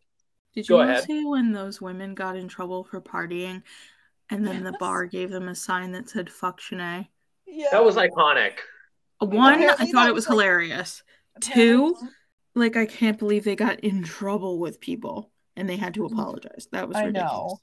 [0.58, 3.62] did you- Did Go see when those women got in trouble for partying
[4.32, 7.08] and then the bar gave them a sign that said fuck Shanae?
[7.46, 7.68] yeah.
[7.72, 8.54] that was iconic.
[9.20, 11.04] One, I Apparently thought it was, was like- hilarious.
[11.42, 11.96] Two,
[12.56, 16.68] like I can't believe they got in trouble with people and they had to apologize.
[16.72, 17.60] That was I know.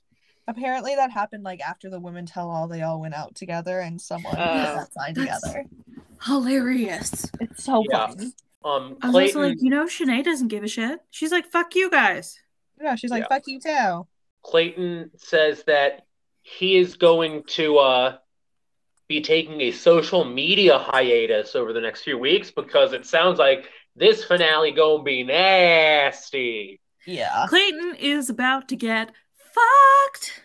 [0.46, 4.00] Apparently that happened like after the women tell all they all went out together and
[4.00, 4.38] someone Oh.
[4.38, 5.64] put that sign That's- together.
[6.22, 7.30] Hilarious.
[7.40, 8.06] It's so Yeah.
[8.08, 8.32] funny.
[8.64, 10.98] Um, I was also like, you know, Shanae doesn't give a shit.
[11.10, 12.38] She's like, fuck you guys.
[12.84, 13.28] Yeah, she's like, Yeah.
[13.28, 14.06] fuck you too.
[14.42, 16.04] Clayton says that
[16.42, 18.16] he is going to uh,
[19.08, 23.70] be taking a social media hiatus over the next few weeks because it sounds like
[23.96, 26.80] this finale gonna be nasty.
[27.06, 27.46] Yeah.
[27.48, 30.42] Clayton is about to get fucked.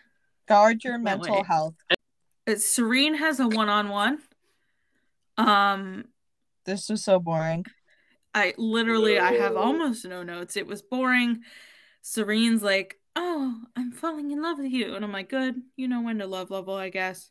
[0.47, 1.43] Guard your mental way.
[1.45, 1.75] health.
[2.47, 4.19] Uh, Serene has a one-on-one.
[5.37, 6.05] Um,
[6.65, 7.65] This was so boring.
[8.33, 10.55] I literally I have almost no notes.
[10.55, 11.41] It was boring.
[12.09, 16.01] Serene's like, "Oh, I'm falling in love with you," and I'm like, "Good, you know
[16.01, 17.29] when to love level, I guess."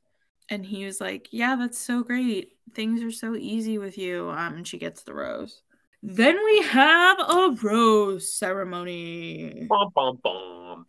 [0.49, 2.53] And he was like, "Yeah, that's so great.
[2.75, 5.63] Things are so easy with you." Um, and she gets the rose.
[6.01, 9.67] Then we have a rose ceremony.
[9.69, 10.87] Bum, bum, bum.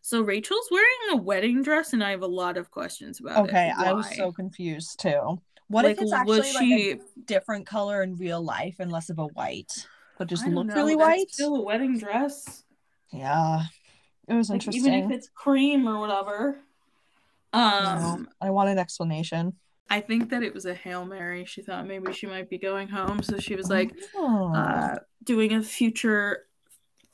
[0.00, 3.48] So Rachel's wearing a wedding dress, and I have a lot of questions about it.
[3.48, 5.42] Okay, I was so confused too.
[5.66, 6.90] What like, if it's actually was like she?
[6.92, 9.84] a different color in real life and less of a white,
[10.16, 11.32] but just I look know, really white?
[11.32, 12.63] Still a wedding dress.
[13.14, 13.62] Yeah,
[14.28, 14.84] it was Like, interesting.
[14.94, 16.58] even if it's cream or whatever.
[17.52, 19.54] Um, I want an explanation.
[19.88, 21.44] I think that it was a hail mary.
[21.44, 25.52] She thought maybe she might be going home, so she was like Oh, uh, doing
[25.52, 26.46] a future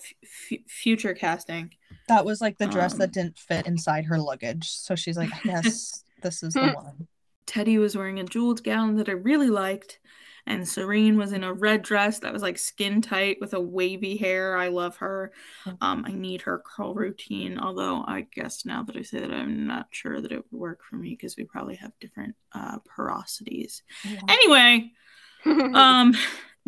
[0.00, 0.14] f-
[0.52, 1.74] f- future casting.
[2.08, 4.70] that was like the dress um, that didn't fit inside her luggage.
[4.70, 7.06] So she's like, I guess this is the one.
[7.46, 9.98] Teddi was wearing a jeweled gown that I really liked,
[10.46, 14.16] and Serene was in a red dress that was like skin tight with a wavy
[14.16, 14.56] hair.
[14.56, 15.32] I love her.
[15.80, 19.66] Um, I need her curl routine, although I guess now that I say that, I'm
[19.66, 23.82] not sure that it would work for me because we probably have different uh, porosities.
[24.28, 24.92] Anyway,
[25.44, 26.18] um, Know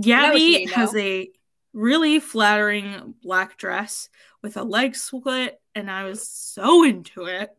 [0.00, 1.30] what Gabby has a
[1.72, 4.08] really flattering black dress
[4.42, 7.50] with a leg split, and I was so into it.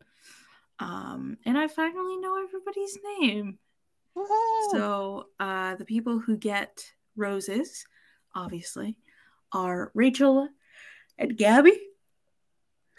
[0.79, 3.59] Um, and I finally know everybody's name.
[4.17, 4.71] Woohoo!
[4.71, 6.83] So uh, the people who get
[7.15, 7.85] roses,
[8.35, 8.95] obviously,
[9.51, 10.49] are Rachel
[11.17, 11.79] and Gabby.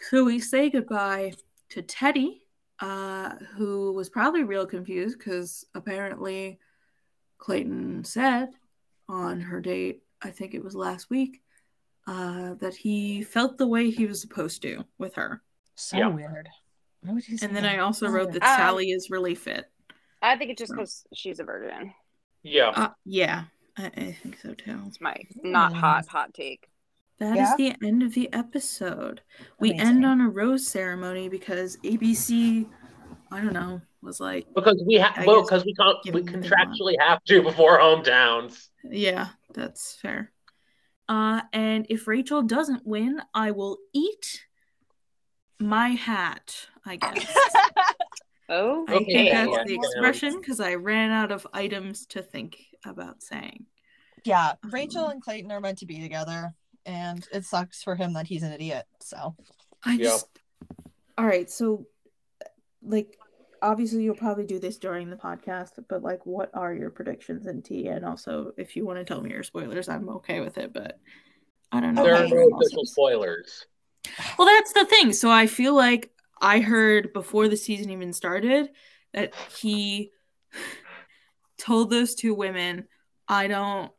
[0.09, 1.33] So we say goodbye
[1.69, 2.41] to Teddi,
[2.79, 6.59] uh, who was probably real confused because apparently
[7.37, 8.49] Clayton said
[9.07, 11.41] on her date, I think it was last week,
[12.07, 15.41] uh, that he felt the way he was supposed to with her.
[15.75, 16.07] so Yeah.
[16.07, 16.49] weird.
[17.01, 17.75] Why would he say And then that?
[17.75, 19.69] I also wrote that Sally is really fit.
[20.29, 21.93] I think it's just because she's a virgin.
[22.43, 22.69] Yeah.
[22.69, 23.45] Uh, yeah,
[23.77, 24.79] I, I think so too.
[24.87, 26.67] It's my not hot hot take.
[27.19, 27.75] That is Yeah.
[27.79, 29.21] the end of the episode.
[29.59, 32.67] We end on a rose ceremony because ABC,
[33.31, 36.41] I don't know, was like, Because we have, well, because we can't, we them what
[36.41, 38.67] they contractually have to before hometowns.
[38.83, 40.31] yeah, that's fair.
[41.07, 44.43] Uh, and if Rachel doesn't win, I will eat
[45.59, 47.25] my hat, I guess.
[48.47, 52.21] Oh, I Okay, think yeah, that's the expression because I ran out of items to
[52.21, 53.65] think about saying.
[54.23, 56.53] Yeah, um, Rachel and Clayton are meant to be together,
[56.85, 58.85] and it sucks for him that he's an idiot.
[59.01, 59.35] So
[59.83, 60.03] I Yeah.
[60.03, 60.29] just
[61.17, 61.49] all right.
[61.49, 61.87] So,
[62.43, 62.49] uh,
[62.83, 63.17] like,
[63.61, 67.61] obviously, you'll probably do this during the podcast, but like, what are your predictions in
[67.61, 67.87] T?
[67.87, 70.73] And also, if you want to tell me your spoilers, I'm okay with it.
[70.73, 70.99] But
[71.71, 72.03] I don't know.
[72.03, 73.65] There are no official spoilers.
[74.37, 75.13] Well, that's the thing.
[75.13, 76.11] So I feel like
[76.45, 78.69] I heard before the season even started
[79.13, 80.11] that he
[81.57, 82.87] told those two women,
[83.27, 83.91] "I don't,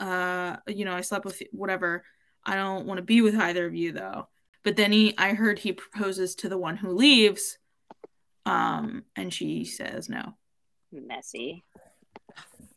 [0.00, 2.02] uh, you know, I slept with whatever.
[2.42, 4.28] I don't want to be with either of you, though."
[4.64, 7.58] But then he, I heard he proposes to the one who leaves,
[8.46, 10.34] um, and she says no.
[10.90, 11.62] messy.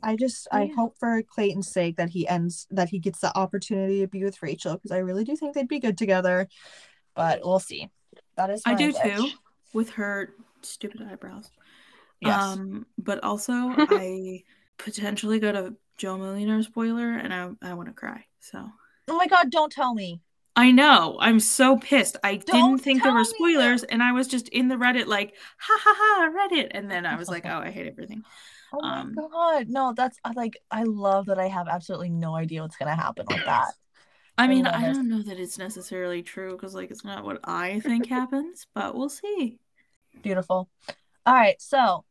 [0.03, 4.01] I just I hope for Clayton's sake that he ends that he gets the opportunity
[4.01, 6.49] to be with Rachel because I really do think they'd be good together.
[7.15, 7.89] But we'll see.
[8.39, 8.97] That is I do wish.
[9.03, 9.29] too,
[9.73, 11.51] with her stupid eyebrows.
[12.21, 12.41] Yes.
[12.41, 14.43] Um, but also I
[14.77, 18.25] potentially go to Joe Millionaire spoiler, and I I want to cry.
[18.39, 18.65] So.
[19.07, 20.21] oh my god, don't tell me.
[20.55, 21.17] I know.
[21.21, 22.17] I'm so pissed.
[22.23, 25.35] I Don't didn't think there were spoilers, and I was just in the Reddit like,
[25.57, 28.23] ha ha ha, Reddit, and then I was like, oh, I hate everything.
[28.71, 29.67] Oh my Um, god.
[29.67, 33.25] No, that's I like I love that I have absolutely no idea what's gonna happen
[33.27, 33.73] with that.
[34.39, 37.23] I I mean, love I don't know that it's necessarily true because like it's not
[37.25, 39.59] what I think happens, but we'll see.
[40.23, 40.69] Beautiful.
[41.25, 42.05] All right, so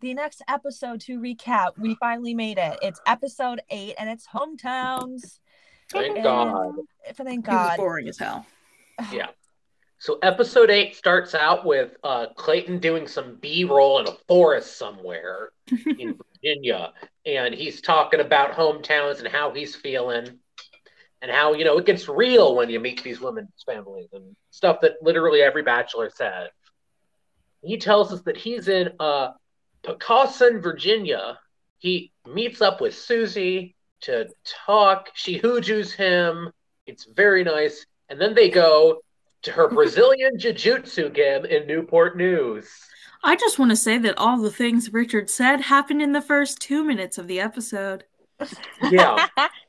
[0.00, 2.78] the next episode to recap, we finally made it.
[2.82, 5.40] It's episode eight, and it's hometowns.
[5.90, 6.74] Thank And- God.
[7.14, 7.76] Thank It was God.
[7.76, 8.46] boring as hell.
[9.12, 9.28] Yeah.
[10.00, 15.50] So episode eight starts out with uh, Clayton doing some B-roll in a forest somewhere
[15.98, 16.92] in Virginia,
[17.26, 20.38] and he's talking about hometowns and how he's feeling,
[21.22, 24.80] and how you know it gets real when you meet these women's families and stuff
[24.82, 26.50] that literally every bachelor said.
[27.62, 29.32] He tells us that he's in uh,
[29.82, 31.38] Poquoson, Virginia.
[31.78, 34.28] He meets up with Susie to
[34.66, 35.10] talk.
[35.14, 36.52] She hoojoos him.
[36.86, 39.00] It's very nice, and then they go
[39.42, 42.68] to her Brazilian Jiu-Jitsu gym in Newport News.
[43.22, 46.60] I just want to say that all the things Richard said happened in the first
[46.60, 48.04] two minutes of the episode.
[48.90, 49.26] Yeah,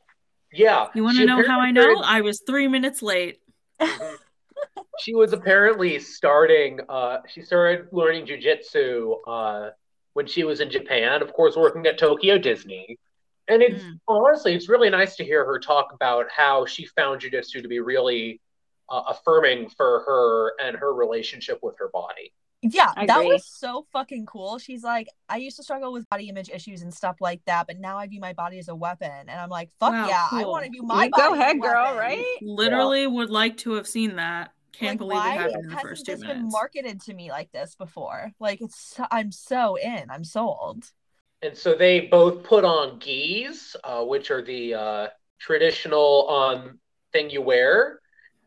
[0.51, 0.87] yeah.
[0.93, 2.01] You want to know how I know?
[2.03, 3.39] I was three minutes late.
[3.81, 4.17] Mhm.
[4.99, 9.69] she was apparently starting uh she started learning jujitsu uh
[10.13, 12.97] when she was in Japan, of course working at Tokyo Disney.
[13.47, 13.99] And it's Mm.
[14.07, 17.79] honestly it's really nice to hear her talk about how she found jujitsu to be
[17.79, 18.41] really
[18.89, 22.33] uh, affirming for her and her relationship with her body.
[22.61, 23.27] Yeah, I that agree.
[23.27, 24.57] was so fucking cool.
[24.59, 27.79] She's like, I used to struggle with body image issues and stuff like that, but
[27.79, 29.09] now I view my body as a weapon.
[29.11, 31.21] And I'm like, fuck Wow, yeah, I want to view my You body.
[31.21, 31.97] go as a ahead, girl, weapon.
[31.97, 32.37] right?
[32.41, 34.53] Literally would like to have seen that.
[34.73, 36.51] Can't Like, believe why it happened in the hasn't first two this been minutes.
[36.51, 38.31] marketed to me like this before?
[38.39, 40.09] Like, it's I'm so in.
[40.09, 40.91] I'm sold.
[41.41, 45.07] And so they both put on gis, uh, which are the uh,
[45.39, 46.79] traditional um,
[47.13, 47.99] thing you wear,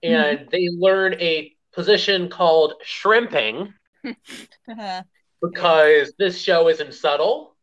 [0.02, 3.72] and they learn a position called shrimping
[5.42, 7.56] because this show isn't subtle.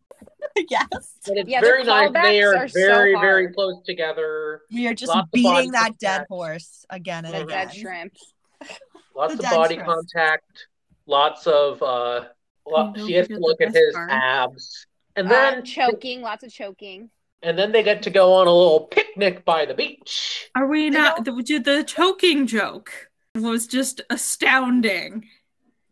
[0.70, 0.90] yes,
[1.28, 2.12] And it's Yeah, very their nice.
[2.12, 4.62] They callbacks are are so very, very close together.
[4.74, 7.48] we are just Lots beating that dead horse again and again.
[7.68, 8.34] Dead shrimps.
[9.16, 9.88] Lots The of body shrimp.
[9.88, 10.68] contact.
[11.06, 11.82] Lots of.
[11.82, 12.26] Uh,
[12.68, 14.12] lo- she has to look at his part.
[14.12, 14.86] abs,
[15.16, 17.10] and Uh, then choking, lots of choking.
[17.42, 20.50] and then they get to go on a little picnic by the beach.
[20.56, 21.26] Are we not?
[21.26, 21.32] The,
[21.64, 25.28] the choking joke was just astounding.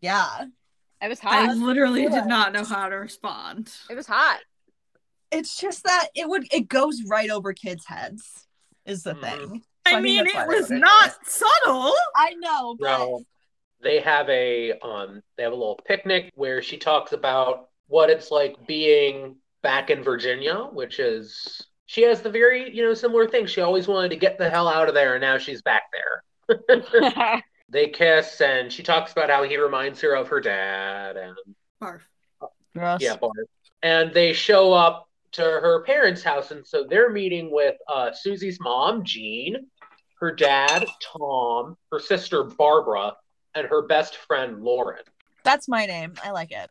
[0.01, 0.45] Yeah,
[1.01, 1.49] It was hot.
[1.49, 3.71] I literally do did not know how to respond.
[3.89, 4.39] It was hot.
[5.31, 8.45] it's just that it would it goes right over kids' heads.
[8.85, 9.21] Is the Mhm.
[9.21, 9.63] thing.
[9.85, 11.93] I, So mean, that's why it was wrote not subtle.
[12.15, 13.25] I know, but No,
[13.81, 18.31] they have a um, they have a little picnic where she talks about what it's
[18.31, 23.45] like being back in Virginia, which is she has the very you know similar thing.
[23.47, 26.23] She always wanted to get the hell out of there, and now she's back there.
[27.69, 31.35] They kiss, and she talks about how he reminds her of her dad, and
[31.81, 32.01] Barf.
[32.73, 33.01] Gross.
[33.01, 33.49] yeah, Bart.
[33.83, 38.59] And they show up to her parents' house, and so they're meeting with uh, Susie's
[38.59, 39.67] mom, Jean,
[40.19, 43.13] her dad, Tom, her sister Barbara,
[43.55, 45.03] and her best friend Lauren.
[45.43, 46.13] That's my name.
[46.23, 46.69] I like it.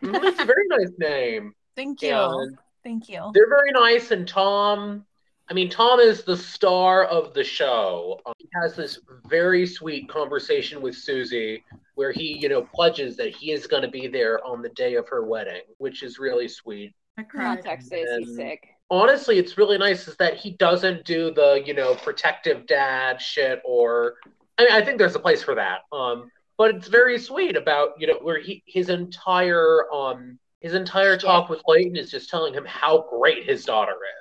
[0.00, 1.54] It's a very nice name.
[1.74, 2.14] Thank you.
[2.14, 3.30] And Thank you.
[3.34, 5.04] they're very nice, and Tom.
[5.50, 8.20] I mean, Tom is the star of the show.
[8.26, 13.34] Um, he has this very sweet conversation with Susie where he, you know, pledges that
[13.34, 16.48] he is going to be there on the day of her wedding, which is really
[16.48, 16.94] sweet.
[17.16, 17.64] I cried.
[17.64, 18.68] Context is he's sick.
[18.90, 23.60] honestly, it's really nice is that he doesn't do the you know protective dad shit
[23.64, 24.14] or
[24.58, 25.80] I mean, I think there's a place for that.
[25.92, 31.16] Um, but it's very sweet about you know where he his entire um his entire
[31.16, 34.17] talk with Clayton is just telling him how great his daughter is.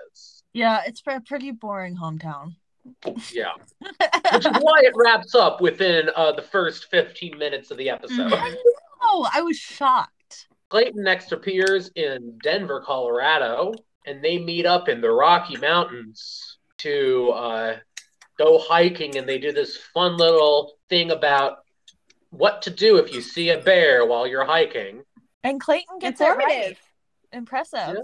[0.58, 2.56] Yeah, it's a pretty boring hometown.
[3.32, 3.52] Yeah,
[4.34, 8.34] which is why it wraps up within uh, the first 15 minutes of the episode.
[9.02, 10.48] Oh, I was shocked.
[10.70, 13.74] Clayton next appears in Denver, Colorado,
[14.08, 17.76] and they meet up in the Rocky Mountains to uh,
[18.40, 19.18] go hiking.
[19.18, 21.60] And they do this fun little thing about
[22.32, 25.04] what to do if you see a bear while you're hiking.
[25.44, 26.40] And Clayton gets it right.
[26.42, 26.80] Informative.
[27.32, 27.98] Impressive.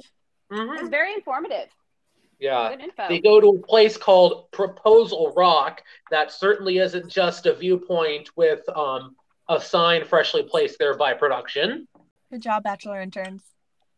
[0.51, 0.79] Mhm.
[0.79, 1.69] It's very informative.
[2.43, 2.71] Yeah.
[2.71, 3.07] Good info.
[3.07, 5.81] They go to a place called Proposal Rock.
[6.11, 9.15] That certainly isn't just a viewpoint with um,
[9.47, 11.87] a sign freshly placed there by production.
[12.29, 13.43] Good job, Bachelor interns.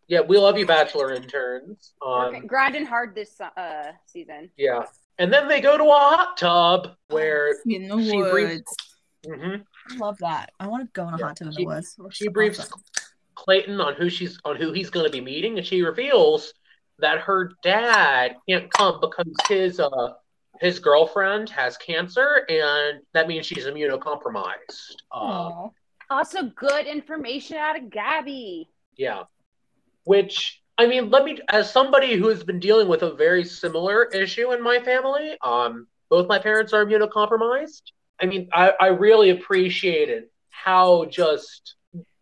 [0.08, 1.94] Yeah, we love you, Bachelor interns.
[2.06, 4.52] Um, Working- grinding hard this uh season.
[4.58, 4.84] Yeah.
[5.18, 8.64] And then they go to a hot tub where In the She breathes-
[9.26, 9.42] woods.
[9.42, 10.52] mhm, I love that.
[10.60, 11.98] I want to go in a Yeah, hot tub in she- the woods.
[12.12, 12.70] she briefs
[13.34, 16.54] Clayton on who she's on who he's going to be meeting, and she reveals
[17.00, 20.14] that her dad can't come because his uh
[20.62, 24.96] his girlfriend has cancer, and that means she's immunocompromised.
[25.12, 25.68] Uh,
[26.10, 28.70] Also, good information out of Gabby.
[28.98, 29.24] yeah,
[30.06, 34.06] which I mean, let me as somebody who has been dealing with a very similar
[34.06, 35.38] issue in my family.
[35.42, 37.82] Um, both my parents are immunocompromised.
[38.22, 41.76] I mean, I, I really appreciated how just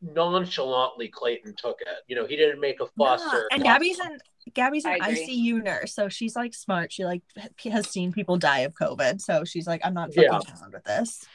[0.04, 1.88] nonchalantly Clayton took it.
[2.08, 3.22] You know, he didn't make a fuss.
[3.26, 4.18] Yeah, or And Gabby's an
[4.54, 6.92] Gabby's an ICU nurse, so she's like smart.
[6.92, 7.22] She like
[7.64, 10.40] has seen people die of COVID, so she's like, I'm not fucking Yeah.
[10.62, 11.26] around with this.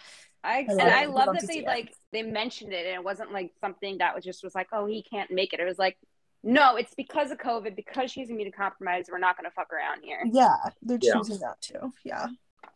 [0.45, 0.85] I love and it.
[0.87, 1.67] I I love love that they see it.
[1.67, 4.87] like they mentioned it and it wasn't like something that was just was like, oh,
[4.87, 5.61] he can't make it.
[5.61, 5.97] It was like,
[6.45, 9.11] no, it's because of COVID, because she's immunocompromised.
[9.11, 10.23] We're not gonna fuck around here.
[10.31, 11.15] Yeah, they're Yeah.
[11.15, 11.91] choosing not to.
[12.05, 12.27] Yeah.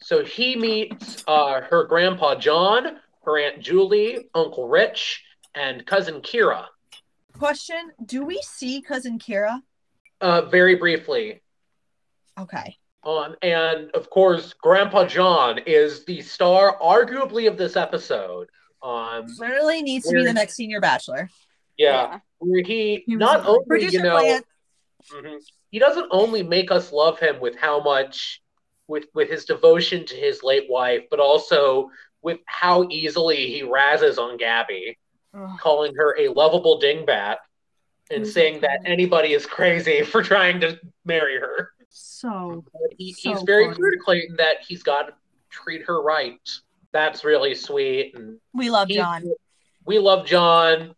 [0.00, 5.22] So he meets uh, her grandpa John, her aunt Julie, Uncle Rich,
[5.54, 6.66] and cousin Kira.
[7.38, 9.60] Question: Do we see cousin Kira?
[10.20, 11.40] Uh, very briefly,
[12.38, 12.76] Okay.
[13.04, 18.48] Um, and of course, Grandpa John is the star, arguably, of this episode.
[18.82, 21.28] Um, Literally needs to be the next senior bachelor.
[21.76, 24.46] yeah, where he, He not a- only Producer you know Plant.
[25.10, 25.40] Mhm.
[25.72, 28.40] he doesn't only make us love him with how much
[28.86, 31.90] with with his devotion to his late wife, but also
[32.22, 34.96] with how easily he razzes on Gabby,
[35.34, 35.58] Ugh.
[35.58, 37.36] calling her a lovable dingbat
[38.10, 38.90] and Who's saying that that?
[38.90, 41.70] anybody is crazy for trying to marry her.
[41.88, 42.64] So
[42.98, 43.76] he, So he's very funny.
[43.76, 45.14] clear to Clayton that he's got to
[45.50, 46.38] treat her right.
[46.92, 48.14] That's really sweet.
[48.14, 49.24] And We love he- John.
[49.86, 50.94] we love John,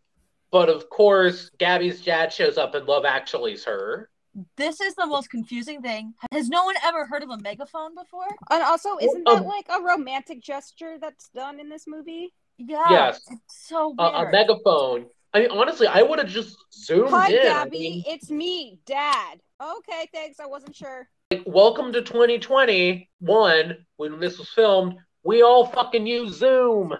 [0.51, 4.09] but of course, Gabby's dad shows up and Love Actually's her.
[4.57, 6.13] This is the most confusing thing.
[6.33, 8.27] Has no one ever heard of a megaphone before?
[8.51, 12.33] And also, isn't um, that like a romantic gesture that's done in this movie?
[12.57, 12.83] Yeah.
[12.89, 13.21] Yes.
[13.29, 15.07] It's so A, a megaphone.
[15.33, 17.39] I mean, honestly, I would have just zoomed Hi, in.
[17.39, 17.79] I Gabby.
[17.79, 19.39] mean, It's me, Dad.
[19.61, 20.39] Okay, thanks.
[20.39, 21.07] I wasn't sure.
[21.31, 23.77] like, welcome to 2021.
[23.97, 26.93] When this was filmed, we all fucking use Zoom.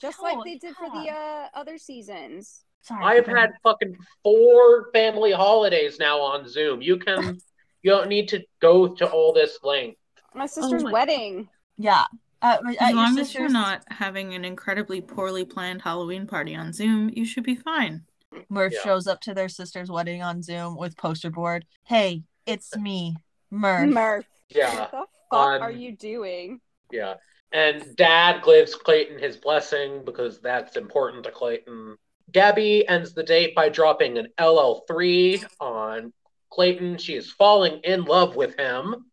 [0.00, 2.62] Just Oh, like they did for the uh, other seasons.
[2.82, 3.04] Sorry.
[3.04, 6.82] I've had fucking four family holidays now on Zoom.
[6.82, 7.38] You can,
[7.82, 9.98] you don't need to go to all this length.
[10.34, 11.48] My sister's my- wedding.
[11.78, 12.04] Yeah.
[12.42, 16.54] Uh, at as your long as you're not having an incredibly poorly planned Halloween party
[16.54, 18.04] on Zoom, you should be fine.
[18.48, 18.80] Murph Yeah.
[18.82, 21.64] shows up to their sister's wedding on Zoom with poster board.
[21.84, 23.16] Hey, it's me,
[23.50, 23.88] Murph.
[23.90, 24.26] Murph.
[24.50, 24.96] Yeah, What the
[25.30, 26.60] fuck Um, are you doing?
[26.90, 27.14] yeah.
[27.52, 31.96] And Dad gives Clayton his blessing because that's important to Clayton.
[32.32, 36.12] Gabby ends the date by dropping an LL3 on
[36.50, 36.98] Clayton.
[36.98, 39.10] She is falling in love with him,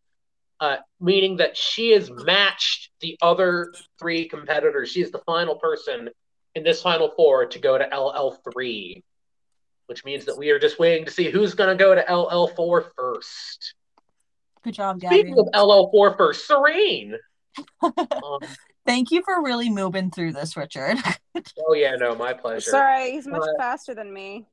[0.60, 4.90] uh, meaning that she has matched the other three competitors.
[4.90, 6.10] She is the final person
[6.54, 9.02] in this final four to go to LL3,
[9.86, 12.84] which means that we are just waiting to see who's going to go to LL4
[12.96, 13.74] first.
[14.62, 15.16] Good job, Gabby.
[15.18, 17.16] Speaking of LL4 first, Serene.
[17.82, 18.40] Um,
[18.86, 20.98] Thank you for really moving through this, Richard.
[21.68, 22.70] oh, yeah, no, my pleasure.
[22.70, 24.46] Sorry, he's much Uh, faster than me.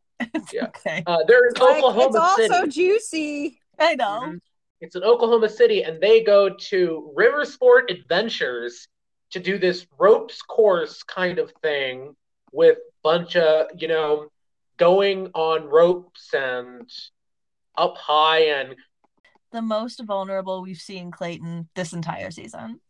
[0.54, 0.68] Yeah.
[0.68, 1.04] okay.
[1.06, 2.70] Uh, they're Like, Oklahoma it's also City.
[2.70, 3.60] juicy.
[3.80, 4.22] I know.
[4.24, 4.40] Mhm.
[4.82, 8.88] It's in Oklahoma City, and they go to River Sport Adventures
[9.32, 12.16] to do this ropes course kind of thing
[12.52, 14.28] with bunch of you know
[14.78, 16.90] going on ropes and
[17.78, 18.76] up high and
[19.52, 22.82] The most vulnerable we've seen Clayton this entire season.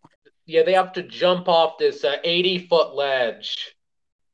[0.46, 3.76] yeah they have to jump off this uh, 80 foot ledge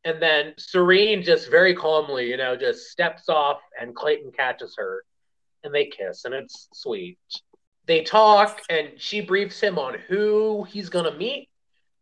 [0.05, 5.03] and then serene just very calmly you know just steps off and clayton catches her
[5.63, 7.17] and they kiss and it's sweet
[7.87, 11.49] they talk and she briefs him on who he's gonna meet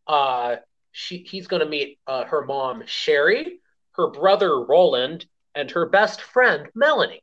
[0.07, 0.55] uh
[0.91, 3.59] she he's gonna meet uh, her mom sherry
[3.93, 5.25] her brother roland
[5.55, 7.21] and her best friend melanie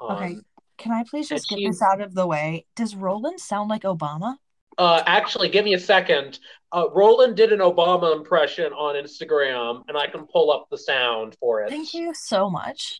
[0.00, 0.36] um, Okay.
[0.78, 2.66] Can I please just get she's- this out of the way?
[2.76, 4.36] Does Roland sound like Obama?
[4.76, 6.38] Uh, actually, give me a second.
[6.70, 11.34] Uh, Roland did an Obama impression on Instagram, and I can pull up the sound
[11.40, 11.70] for it.
[11.70, 12.98] Thank you so much.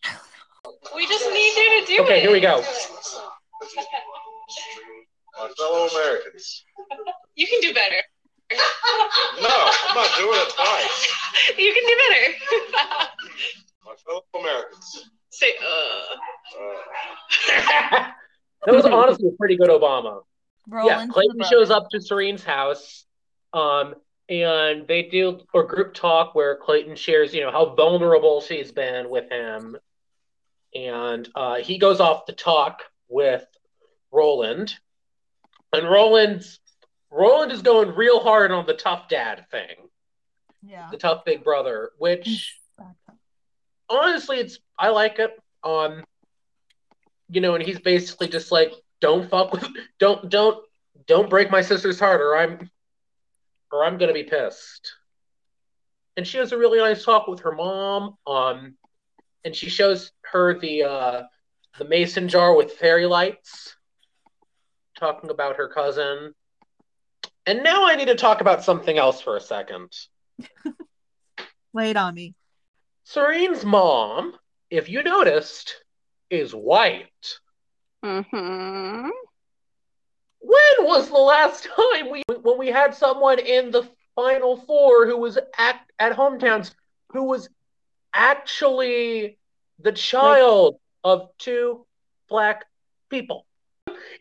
[0.95, 2.01] We just need you to do it.
[2.01, 2.63] Okay, here we go.
[5.37, 6.63] My fellow Americans.
[7.35, 8.01] You can do better.
[8.51, 11.13] No, I'm not doing it twice.
[11.59, 13.09] you can do better.
[13.85, 15.09] My fellow Americans.
[15.29, 16.15] Say, uh.
[16.59, 18.07] Uh,
[18.65, 20.21] that was honestly a pretty good Obama.
[20.67, 21.09] Roland.
[21.09, 23.05] yeah, Clayton shows up to Serene's house,
[23.53, 23.93] um,
[24.29, 29.09] and they do a group talk where Clayton shares, you know, how vulnerable she's been
[29.09, 29.77] with him,
[30.73, 33.45] and uh, he goes off to talk with
[34.11, 34.75] Roland,
[35.73, 36.59] and Roland's
[37.11, 39.75] Roland is going real hard on the tough dad thing,
[40.61, 40.89] Yeah.
[40.91, 42.57] the tough big brother, which
[43.89, 45.31] honestly, it's I like it.
[45.63, 46.03] Um,
[47.29, 48.71] you know, and he's basically just like,
[49.01, 49.65] don't fuck with,
[49.99, 50.63] don't don't
[51.05, 52.69] don't break my sister's heart, or I'm,
[53.71, 54.93] or I'm gonna be pissed.
[56.17, 58.17] And she has a really nice talk with her mom.
[58.25, 58.75] Um,
[59.45, 61.23] and she shows her the uh,
[61.77, 63.76] the mason jar with fairy lights,
[64.97, 66.33] talking about her cousin.
[67.45, 69.95] And now I need to talk about something else for a second.
[71.73, 72.35] Lay it on me.
[73.05, 74.33] Serene's mom,
[74.69, 75.81] if you noticed,
[76.29, 77.39] is white.
[78.03, 79.09] Mm-hmm.
[80.39, 85.17] When was the last time we when we had someone in the final four who
[85.17, 86.73] was at at hometowns
[87.09, 87.49] who was
[88.13, 89.37] actually
[89.79, 91.85] the child of two
[92.27, 92.65] black
[93.09, 93.46] people?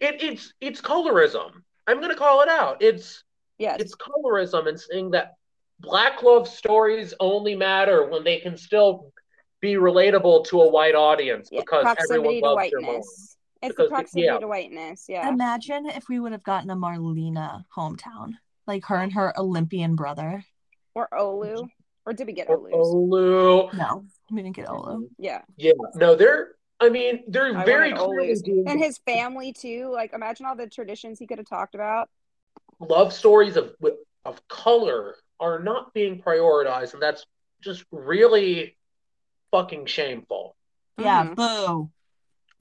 [0.01, 1.51] It, it's it's colorism.
[1.87, 2.83] I'm gonna call it out.
[2.83, 3.23] It's
[3.59, 3.81] Yes.
[3.81, 5.35] it's colorism and saying that
[5.81, 9.13] black love stories only matter when they can still
[9.61, 12.89] be relatable to a white audience Yeah, because everyone proximity to loves your mom.
[12.91, 13.37] whiteness.
[13.63, 14.39] It's Because, the proximity yeah.
[14.39, 15.07] to whiteness.
[15.09, 15.29] Yeah.
[15.31, 18.33] Imagine if we would have gotten a Marlena hometown,
[18.67, 20.45] like her and her Olympian brother.
[20.95, 21.67] Or Olu.
[22.05, 22.75] Or did we get Or Olu's?
[22.75, 23.73] Olu.
[23.75, 25.09] No, we didn't get Olu.
[25.19, 25.41] Yeah.
[25.57, 26.56] Yeah, no, they're.
[26.81, 28.43] I mean, they're I very wanted clearly Olu's.
[28.43, 29.91] doing And his family too.
[29.93, 32.09] Like imagine all the traditions he could have talked about.
[32.81, 33.75] love stories of
[34.25, 37.25] of color are not being prioritized, and that's
[37.63, 38.77] just really
[39.51, 40.57] fucking shameful.
[40.99, 41.37] Yeah, Mhm.
[41.37, 41.91] boo.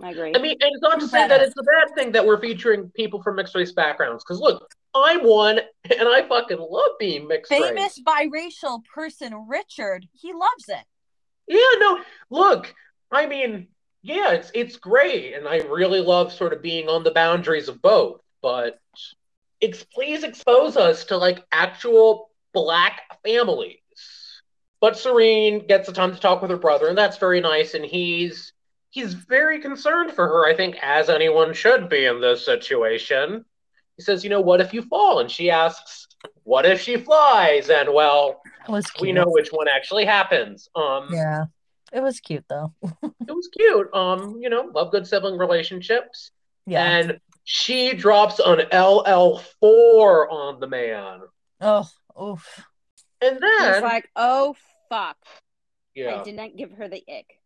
[0.02, 0.34] I agree.
[0.36, 2.90] I mean, and it's not to say that it's a bad thing that we're featuring
[2.92, 4.24] people from mixed race backgrounds.
[4.24, 8.00] Because look, I'm one, and I fucking love being mixed Famous race.
[8.06, 10.86] biracial person Richard, he loves it.
[11.48, 12.74] Yeah, no, look,
[13.12, 13.68] I mean,
[14.06, 17.82] yeah, it's it's great, and I really love sort of being on the boundaries of
[17.82, 18.22] both.
[18.40, 18.80] But
[19.64, 23.80] ex- please expose us to like actual black families.
[24.80, 27.74] But Serene gets the time to talk with her brother, and that's very nice.
[27.74, 28.54] And he's
[28.92, 33.44] he's very concerned for her, I think, as anyone should be in this situation.
[33.98, 36.06] He says, "You know, what if you fall?" And she asks,
[36.44, 39.02] "What if she flies?" And well, It was cute.
[39.02, 40.70] we know which one actually happens.
[40.76, 41.46] Um, Yeah.
[41.96, 42.74] It was cute though.
[43.04, 43.88] it was cute.
[43.94, 46.32] Um, you know, love good sibling relationships.
[46.68, 46.84] Yeah.
[46.86, 51.22] And she drops an LL4 on the man.
[51.62, 51.88] oh,
[52.22, 52.66] oof.
[53.22, 54.56] And He's then, like, oh
[54.90, 55.18] fuck.
[55.96, 57.40] yeah, I did not give her the ick.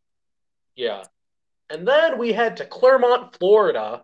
[0.75, 1.03] yeah.
[1.69, 4.03] And then we head to Clermont, Florida,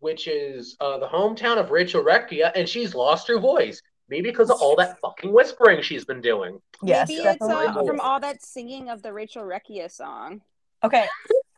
[0.00, 3.80] which is uh, the hometown of Rachel Recchia, and she's lost her voice.
[4.08, 6.60] Maybe because of all that fucking whispering she's been doing.
[6.82, 7.66] Yes, Maybe it's definitely.
[7.68, 10.42] uh, from all that singing of the Rachel Recchia song.
[10.82, 11.06] Okay.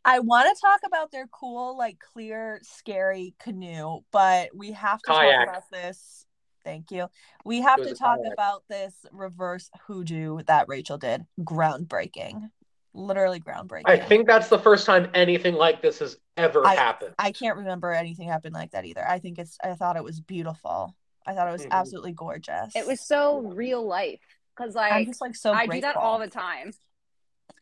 [0.05, 5.11] I want to talk about their cool, like clear, scary canoe, but we have to
[5.11, 5.45] Kayak.
[5.45, 6.25] talk about this.
[6.65, 7.07] Thank you.
[7.45, 8.33] We have to talk kayak.
[8.33, 11.25] about this reverse hoodoo that Rachel did.
[11.41, 12.49] Groundbreaking.
[12.95, 13.83] Literally groundbreaking.
[13.85, 17.13] I think that's the first time anything like this has ever I- happened.
[17.19, 19.07] I can't remember anything happened like that either.
[19.07, 20.95] I think it's I thought it was beautiful.
[21.25, 22.75] I thought it was absolutely gorgeous.
[22.75, 24.19] It was so real life.
[24.57, 26.73] Cause like I'm just like so I do that all the time.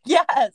[0.05, 0.51] Yes.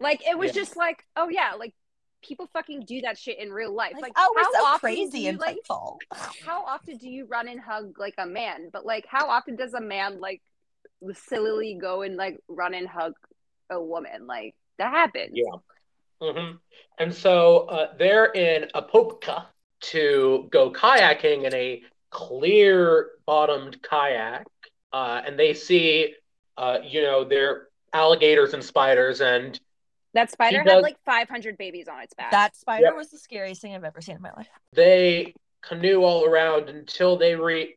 [0.00, 0.62] Like it was Yeah.
[0.62, 1.74] just like, oh yeah, like
[2.22, 3.92] people fucking do that shit in real life.
[3.94, 5.98] Like, Like, oh, we're how so often do crazy you, and like playful.
[6.44, 8.70] how often do you run and hug like a man?
[8.72, 10.42] But like how often does a man like
[11.14, 13.12] sillily go and like run and hug
[13.70, 14.26] a woman?
[14.26, 15.32] Like that happens.
[15.34, 16.32] Yeah.
[16.32, 16.56] hmm
[16.98, 19.46] And so uh, they're in Apopka
[19.92, 21.82] to go kayaking in a
[22.16, 24.46] clear bottomed kayak.
[24.90, 26.14] Uh, and they see,
[26.56, 29.20] uh, you know, they're alligators and spiders.
[29.20, 29.60] And
[30.14, 32.30] That spider does- had like 500 babies on its back.
[32.30, 32.94] That spider Yep.
[32.96, 34.48] was the scariest thing I've ever seen in my life.
[34.72, 37.76] they canoe all around until they re-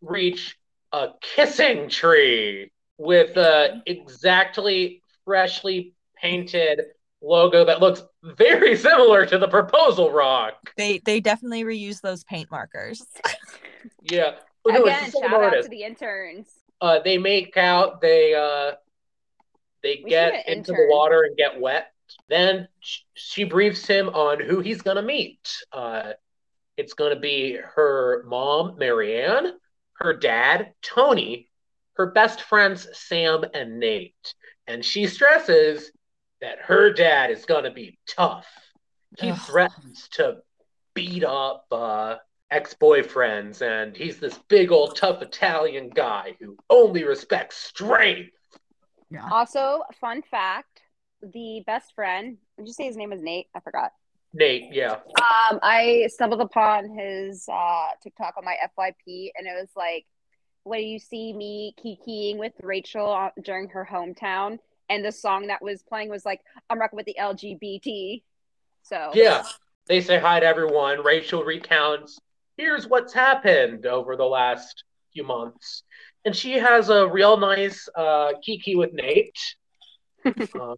[0.00, 0.58] reach
[0.92, 6.86] a kissing tree with a exactly freshly painted
[7.22, 10.54] logo that looks very similar to the proposal rock.
[10.76, 13.04] They they definitely reuse those paint markers.
[14.02, 14.32] Yeah.
[14.68, 16.46] Again, the same shout out to the interns.
[16.80, 18.00] Uh, they make out.
[18.00, 18.76] They uh,
[19.82, 21.92] they We get should have into the water and get wet.
[22.28, 22.68] Then
[23.14, 25.52] she briefs him on who he's gonna meet.
[25.72, 26.12] Uh,
[26.76, 29.52] it's gonna be her mom, Marianne,
[29.94, 31.48] her dad, Tony,
[31.94, 34.34] her best friends, Sam and Nate.
[34.66, 35.90] And she stresses
[36.42, 38.46] that her dad is gonna be tough.
[39.18, 39.38] He Ugh.
[39.38, 40.38] threatens to
[40.92, 42.16] beat up uh,
[42.50, 48.32] ex-boyfriends, and he's this big old tough Italian guy who only respects strength.
[49.30, 50.82] Also, fun fact:
[51.22, 52.36] the best friend.
[52.58, 53.46] Did you say his name was Nate?
[53.54, 53.92] I forgot.
[54.34, 54.94] Nate, yeah.
[54.94, 60.06] Um, I stumbled upon his uh TikTok on my FYP, and it was like,
[60.64, 64.58] when you see me kikiing with Rachel during her hometown,
[64.88, 66.40] and the song that was playing was like,
[66.70, 68.22] "I'm rocking with the LGBT."
[68.82, 69.44] So Yeah.
[69.86, 71.02] They say hi to everyone.
[71.02, 72.18] Rachel recounts,
[72.56, 75.82] here's what's happened over the last few months.
[76.24, 79.36] And she has a real nice uh, kiki with Nate.
[80.60, 80.76] um,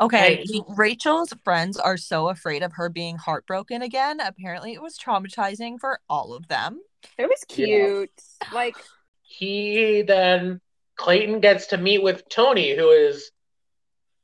[0.00, 0.60] Okay, Hey.
[0.68, 4.20] Rachel's friends are so afraid of her being heartbroken again.
[4.20, 6.80] Apparently, it was traumatizing for all of them.
[7.18, 7.66] it was Yeah.
[7.66, 8.22] cute.
[8.52, 8.76] Like,
[9.22, 10.60] he then,
[11.02, 13.32] Clayton gets to meet with Tony, who is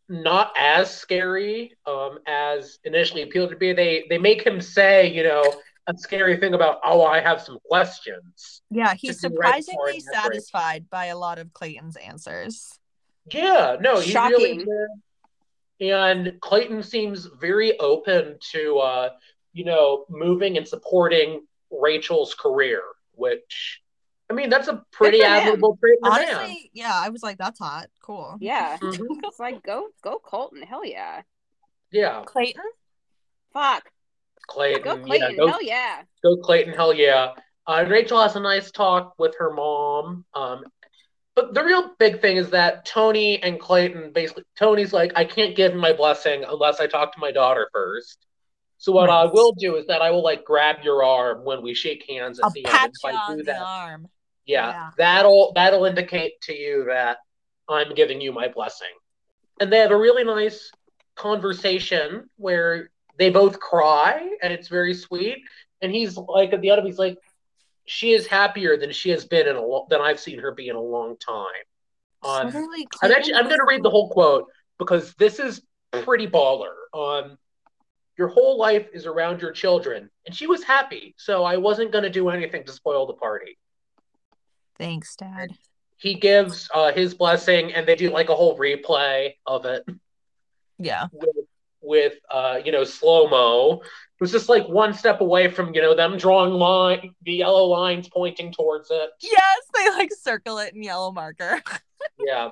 [0.08, 3.72] not as scary um, as initially appealed to be.
[3.72, 5.42] They they make him say, you know,
[5.88, 8.62] a scary thing about, oh, I have some questions.
[8.70, 10.02] Yeah, he's right surprisingly great.
[10.02, 12.78] satisfied by a lot of Clayton's answers.
[13.32, 14.66] Yeah, no, he really Shocking.
[15.78, 15.90] did.
[15.90, 19.08] And Clayton seems very open to, uh,
[19.52, 22.82] you know, moving and supporting Rachel's career,
[23.12, 23.80] which,
[24.30, 26.34] I mean, that's a pretty admirable trait in a man.
[26.34, 27.86] Honestly, yeah, I was like, that's hot.
[28.02, 28.36] Cool.
[28.40, 28.98] yeah, Mhm.
[29.24, 31.22] it's like go go Colton, hell yeah.
[31.90, 32.62] Yeah, Clayton?
[33.54, 33.90] Fuck.
[34.46, 34.82] Clayton.
[34.82, 35.36] Go yeah, Clayton.
[35.36, 36.02] go, Hell yeah.
[36.22, 37.32] go Clayton, hell yeah.
[37.66, 40.24] Uh, Rachel has a nice talk with her mom.
[40.34, 40.64] Um,
[41.34, 45.54] but the real big thing is that Tony and Clayton basically, Tony's like, I can't
[45.54, 48.26] give him my blessing unless I talk to my daughter first.
[48.78, 51.74] So what I will do is that I will like grab your arm when we
[51.74, 52.94] shake hands at I'll the pat end.
[53.02, 54.08] you If I on do the that, arm.
[54.48, 54.90] Yeah, Yeah.
[54.96, 57.18] that'll that'll indicate to you that
[57.68, 58.88] I'm giving you my blessing.
[59.60, 60.72] And they have a really nice
[61.14, 65.38] conversation where they both cry and it's very sweet.
[65.82, 67.18] And he's like at the end of he's like,
[67.84, 70.68] she is happier than she has been in a lo- than I've seen her be
[70.68, 71.44] in a long time.
[72.22, 74.46] Um, Totally I'm actually I'm going to read the whole quote
[74.78, 75.62] because this is
[76.02, 76.74] pretty baller.
[76.94, 77.38] Um,
[78.16, 82.02] your whole life is around your children, and she was happy, so I wasn't going
[82.02, 83.56] to do anything to spoil the party.
[84.78, 85.50] Thanks, Dad.
[85.96, 89.84] He gives uh, his blessing, and they do like a whole replay of it
[90.78, 91.06] Yeah.
[91.12, 91.36] with,
[91.80, 93.80] with uh, you know slow mo.
[93.82, 97.64] It was just like one step away from you know them drawing line, the yellow
[97.64, 99.10] lines pointing towards it.
[99.20, 101.62] Yes, they like circle it in yellow marker.
[102.24, 102.50] Yeah.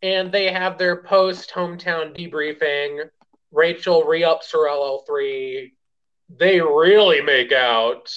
[0.00, 3.08] And they have their post hometown debriefing.
[3.52, 5.72] Rachel re ups her LL3.
[6.38, 8.10] They really make out.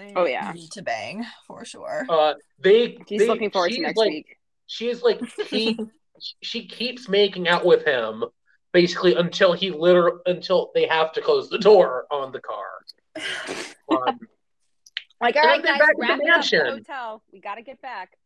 [0.00, 0.50] They Oh, yeah.
[0.52, 2.06] need to bang for sure.
[2.08, 4.36] Uh, they, She's they- looking forward to next like, week.
[4.66, 5.78] She's like, he,
[6.42, 8.24] she keeps making out with him
[8.72, 12.66] basically until he literally, until they have to close the door on the car.
[13.90, 14.20] Um,
[15.20, 16.18] Like, all and right, they're guys, back at the wrap it up.
[16.20, 16.66] The mansion.
[16.66, 17.22] hotel.
[17.32, 18.16] We gotta get back.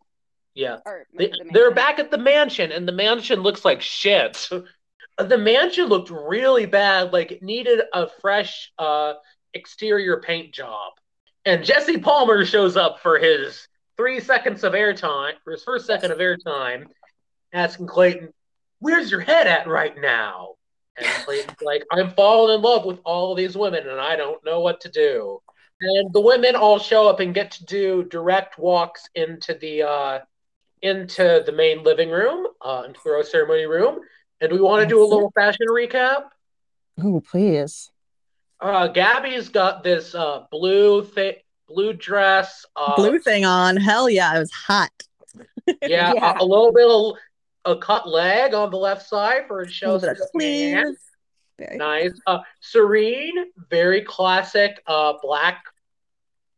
[0.55, 0.77] yeah.
[0.85, 4.49] Or They, the they're back at the mansion, and the mansion looks like shit.
[5.17, 9.13] The mansion looked really bad, like it needed a fresh uh,
[9.55, 10.93] exterior paint job.
[11.45, 16.11] And Jesse Palmer shows up for his three seconds of airtime, for his first second
[16.11, 16.87] of airtime,
[17.53, 18.31] asking Clayton,
[18.81, 20.55] Where's your head at right now?
[20.97, 24.45] And Clayton's like, I'm falling in love with all of these women, and I don't
[24.45, 25.41] know what to do.
[25.81, 30.19] And the women all show up and get to do direct walks into the uh,
[30.83, 34.01] into the main living room, uh, into the rose ceremony room.
[34.41, 36.25] And we want to do a little fashion recap.
[37.03, 37.91] Oh, please.
[38.65, 42.65] Uh, Gabby's got this uh, blue thick blue dress.
[42.75, 43.77] Uh, Blue thing on.
[43.77, 44.91] Hell yeah, it was hot.
[45.83, 46.39] yeah, Yeah.
[46.39, 49.71] A, a little bit of a cut leg on the left side for it A
[49.71, 50.97] shows little the hand.
[51.59, 52.19] Very Nice.
[52.27, 55.63] Uh, Serene, very classic uh, black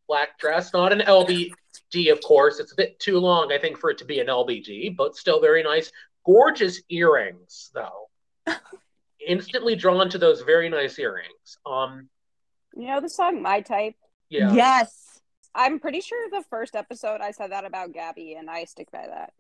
[0.07, 0.73] black dress.
[0.73, 2.61] Not an LBD, of course.
[2.61, 5.41] It's a bit too long, I think, for it to be an LBD, but still
[5.41, 5.91] very nice.
[6.25, 8.09] Gorgeous earrings, though.
[9.27, 11.59] Instantly drawn to those very nice earrings.
[11.67, 12.09] Um,
[12.75, 13.95] You know the song My Type?
[14.29, 14.53] yeah.
[14.55, 15.21] Yes.
[15.55, 19.07] I'm pretty sure the first episode I said that about Gabby, and I stick by
[19.07, 19.33] that.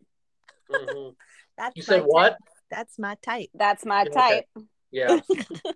[0.70, 1.14] Mhm.
[1.58, 2.30] That's You my said what?
[2.30, 2.38] type.
[2.70, 3.48] That's my type.
[3.54, 4.10] That's my Okay.
[4.12, 4.66] type.
[4.90, 5.20] Yeah.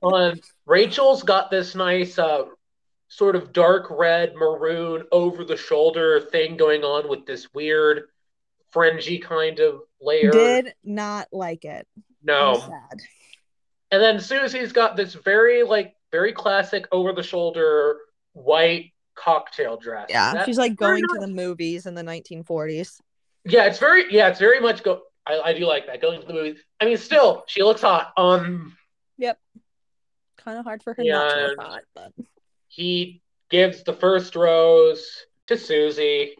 [0.02, 2.44] um, Rachel's got this nice, uh,
[3.08, 8.08] sort of dark red, maroon, over the shoulder thing going on with this weird,
[8.72, 10.30] fringy kind of layer.
[10.30, 11.86] Did not like it.
[12.22, 12.62] no.
[13.92, 14.02] I'm sad.
[14.02, 17.98] And then Susie's got this very, like, very classic over the shoulder
[18.32, 20.06] white cocktail dress.
[20.08, 23.00] Yeah, That- she's like very going to the movies in the 1940s.
[23.44, 25.02] Yeah, it's very, yeah, it's very much go.
[25.26, 26.60] I, I do like that going to the movies.
[26.80, 28.12] I mean, still, she looks hot.
[28.16, 28.76] Um,
[29.18, 29.38] Yep.
[30.38, 31.46] Kind of hard for her not to Yeah.
[31.48, 32.12] look hot, but
[32.68, 36.36] he gives the first rose to Susie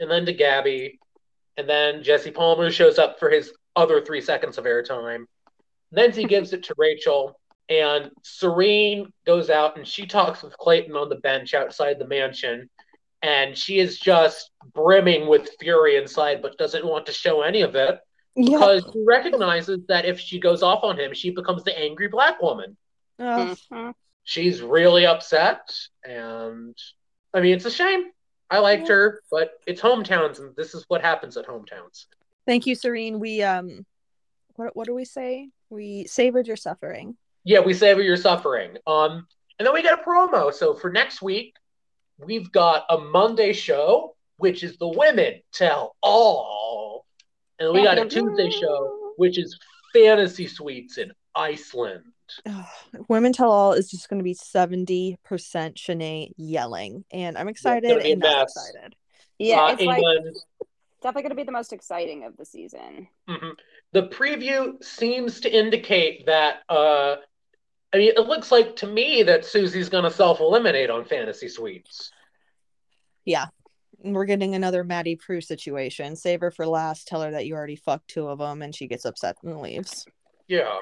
[0.00, 0.98] and then to Gabby.
[1.56, 5.24] And then Jesse Palmer shows up for his other three seconds of airtime.
[5.92, 7.38] Then he gives it to Rachel.
[7.68, 12.70] And Serene goes out and she talks with Clayton on the bench outside the mansion.
[13.22, 17.74] And she is just brimming with fury inside, but doesn't want to show any of
[17.74, 17.98] it
[18.36, 18.56] yeah.
[18.58, 22.40] because she recognizes that if she goes off on him, she becomes the angry black
[22.40, 22.76] woman
[23.18, 23.56] Ugh.
[23.72, 23.94] Mhm.
[24.24, 26.76] she's really upset and
[27.32, 28.10] i mean it's a shame
[28.50, 32.04] i liked her but it's hometowns and this is what happens at hometowns
[32.46, 33.18] Thank you, Serene.
[33.18, 33.84] We um,
[34.54, 35.48] what what do we say?
[35.70, 37.16] We savored your suffering.
[37.44, 39.26] yeah we savor your suffering um
[39.58, 41.54] and then we get a promo so for next week
[42.18, 47.04] we've got a monday show which is the women tell all
[47.58, 49.58] and we got a tuesday show which is
[49.92, 52.02] fantasy suites in iceland
[52.44, 52.64] Ugh,
[53.08, 57.04] Women Tell All is just going to be 70% Shanae yelling.
[57.12, 58.56] And I'm excited gonna and not mess.
[58.56, 58.96] excited.
[59.38, 60.02] Yeah, Uh, it's like
[61.02, 63.06] definitely going to be the most exciting of the season.
[63.28, 63.52] Mhm.
[63.96, 66.56] The preview seems to indicate that.
[66.68, 67.16] Uh,
[67.94, 71.48] I mean, it looks like to me that Susie's going to self eliminate on Fantasy
[71.48, 72.10] Suites.
[73.24, 73.46] Yeah.
[74.04, 76.14] We're getting another Maddie Prewett situation.
[76.14, 77.08] Save her for last.
[77.08, 80.04] Tell her that you already fucked two of them and she gets upset and leaves.
[80.46, 80.76] Yeah.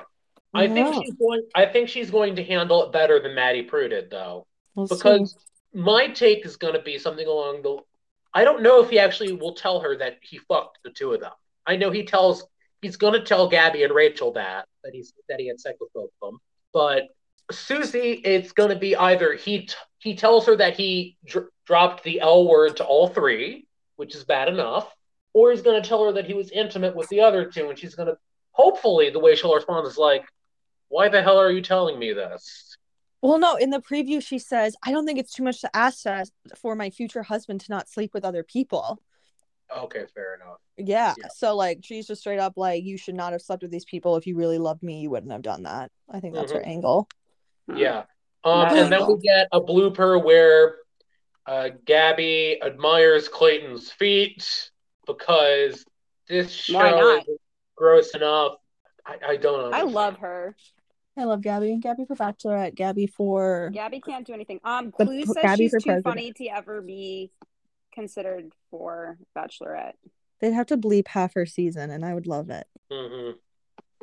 [0.52, 1.42] I think she's going.
[1.54, 4.44] I think she's going to handle it better than Maddie Prewett did, though.
[4.74, 4.96] We'll see.
[4.96, 5.36] because
[5.72, 7.78] my take is going to be something along the
[8.34, 11.20] I don't know if he actually will tell her that he fucked the two of
[11.20, 11.30] them.
[11.64, 12.44] I know he tells
[12.84, 15.92] he's going to tell Gabby and Rachel that that he's that he had sex with
[15.94, 16.38] both of them.
[16.72, 17.04] But
[17.50, 22.04] Susie, it's going to be either he t- he tells her that he dr- dropped
[22.04, 23.66] the L word to all three,
[23.96, 24.94] which is bad enough,
[25.32, 27.78] or he's going to tell her that he was intimate with the other two, and
[27.78, 28.18] she's going to
[28.52, 30.26] hopefully the way she'll respond is like,
[30.88, 32.76] "Why the hell are you telling me this?"
[33.22, 36.04] Well, no, in the preview, she says, I don't think it's too much to ask
[36.54, 39.00] for my future husband to not sleep with other people.
[39.76, 40.58] Okay, fair enough.
[40.76, 41.14] Yeah.
[41.18, 41.28] Yeah.
[41.34, 44.16] So, like, she's just straight up like, you should not have slept with these people.
[44.16, 45.90] If you really loved me, you wouldn't have done that.
[46.10, 47.08] I think that's her angle.
[47.74, 48.04] Yeah.
[48.44, 50.76] Um, That's and then we get a blooper where
[51.46, 54.70] uh, Gabby admires Clayton's feet
[55.06, 55.84] because
[56.28, 57.24] this show is
[57.74, 58.56] gross enough.
[59.06, 59.76] I, I don't know.
[59.76, 60.54] I love her.
[61.16, 61.78] I love Gabby.
[61.80, 62.74] Gabby for Bachelorette.
[62.74, 63.70] Gabby for.
[63.72, 64.60] Gabby can't do anything.
[64.64, 66.04] Um, The Clue says Gabby she's too president.
[66.04, 67.30] funny to ever be
[67.94, 69.94] considered for Bachelorette.
[70.40, 72.66] They'd have to bleep half her season, and I would love it.
[72.90, 73.30] hmm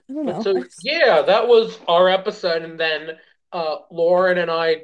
[0.09, 0.41] I don't know.
[0.41, 3.11] So yeah, that was our episode, and then
[3.53, 4.83] uh, Lauren and I,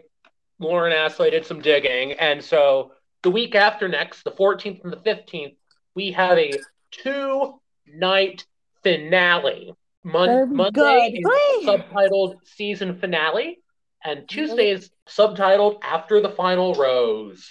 [0.59, 2.91] Lauren Astley did some digging, and so
[3.23, 5.55] the week after next, the 14th and the 15th,
[5.95, 6.53] we have a
[6.91, 8.45] two-night
[8.83, 9.73] finale.
[10.03, 11.13] Mon- Monday good.
[11.13, 11.65] is Whee!
[11.65, 13.59] subtitled season finale,
[14.05, 17.49] and Tuesday is subtitled after the final rose.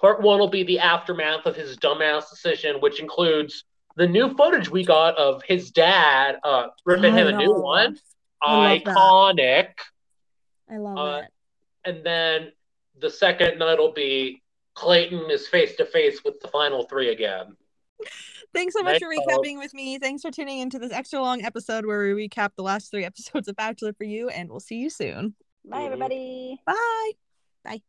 [0.00, 3.64] Part one will be the aftermath of his dumbass decision, which includes
[3.96, 7.60] the new footage we got of his dad uh, ripping I him a new know.
[7.60, 7.98] one.
[8.42, 8.96] I love that.
[8.96, 9.68] Iconic.
[10.70, 11.30] I love Uh, it.
[11.86, 12.52] And then
[13.00, 14.42] the second night will be
[14.74, 17.56] Clayton is face to face with the final three again.
[18.52, 19.46] Thanks so much for Thanks, folks.
[19.48, 19.98] recapping with me.
[19.98, 23.48] Thanks for tuning into this extra long episode where we recap the last three episodes
[23.48, 25.34] of Bachelor for you, and we'll see you soon.
[25.64, 25.86] Bye, Mhm.
[25.86, 26.60] everybody.
[26.66, 27.12] Bye.
[27.64, 27.82] Bye.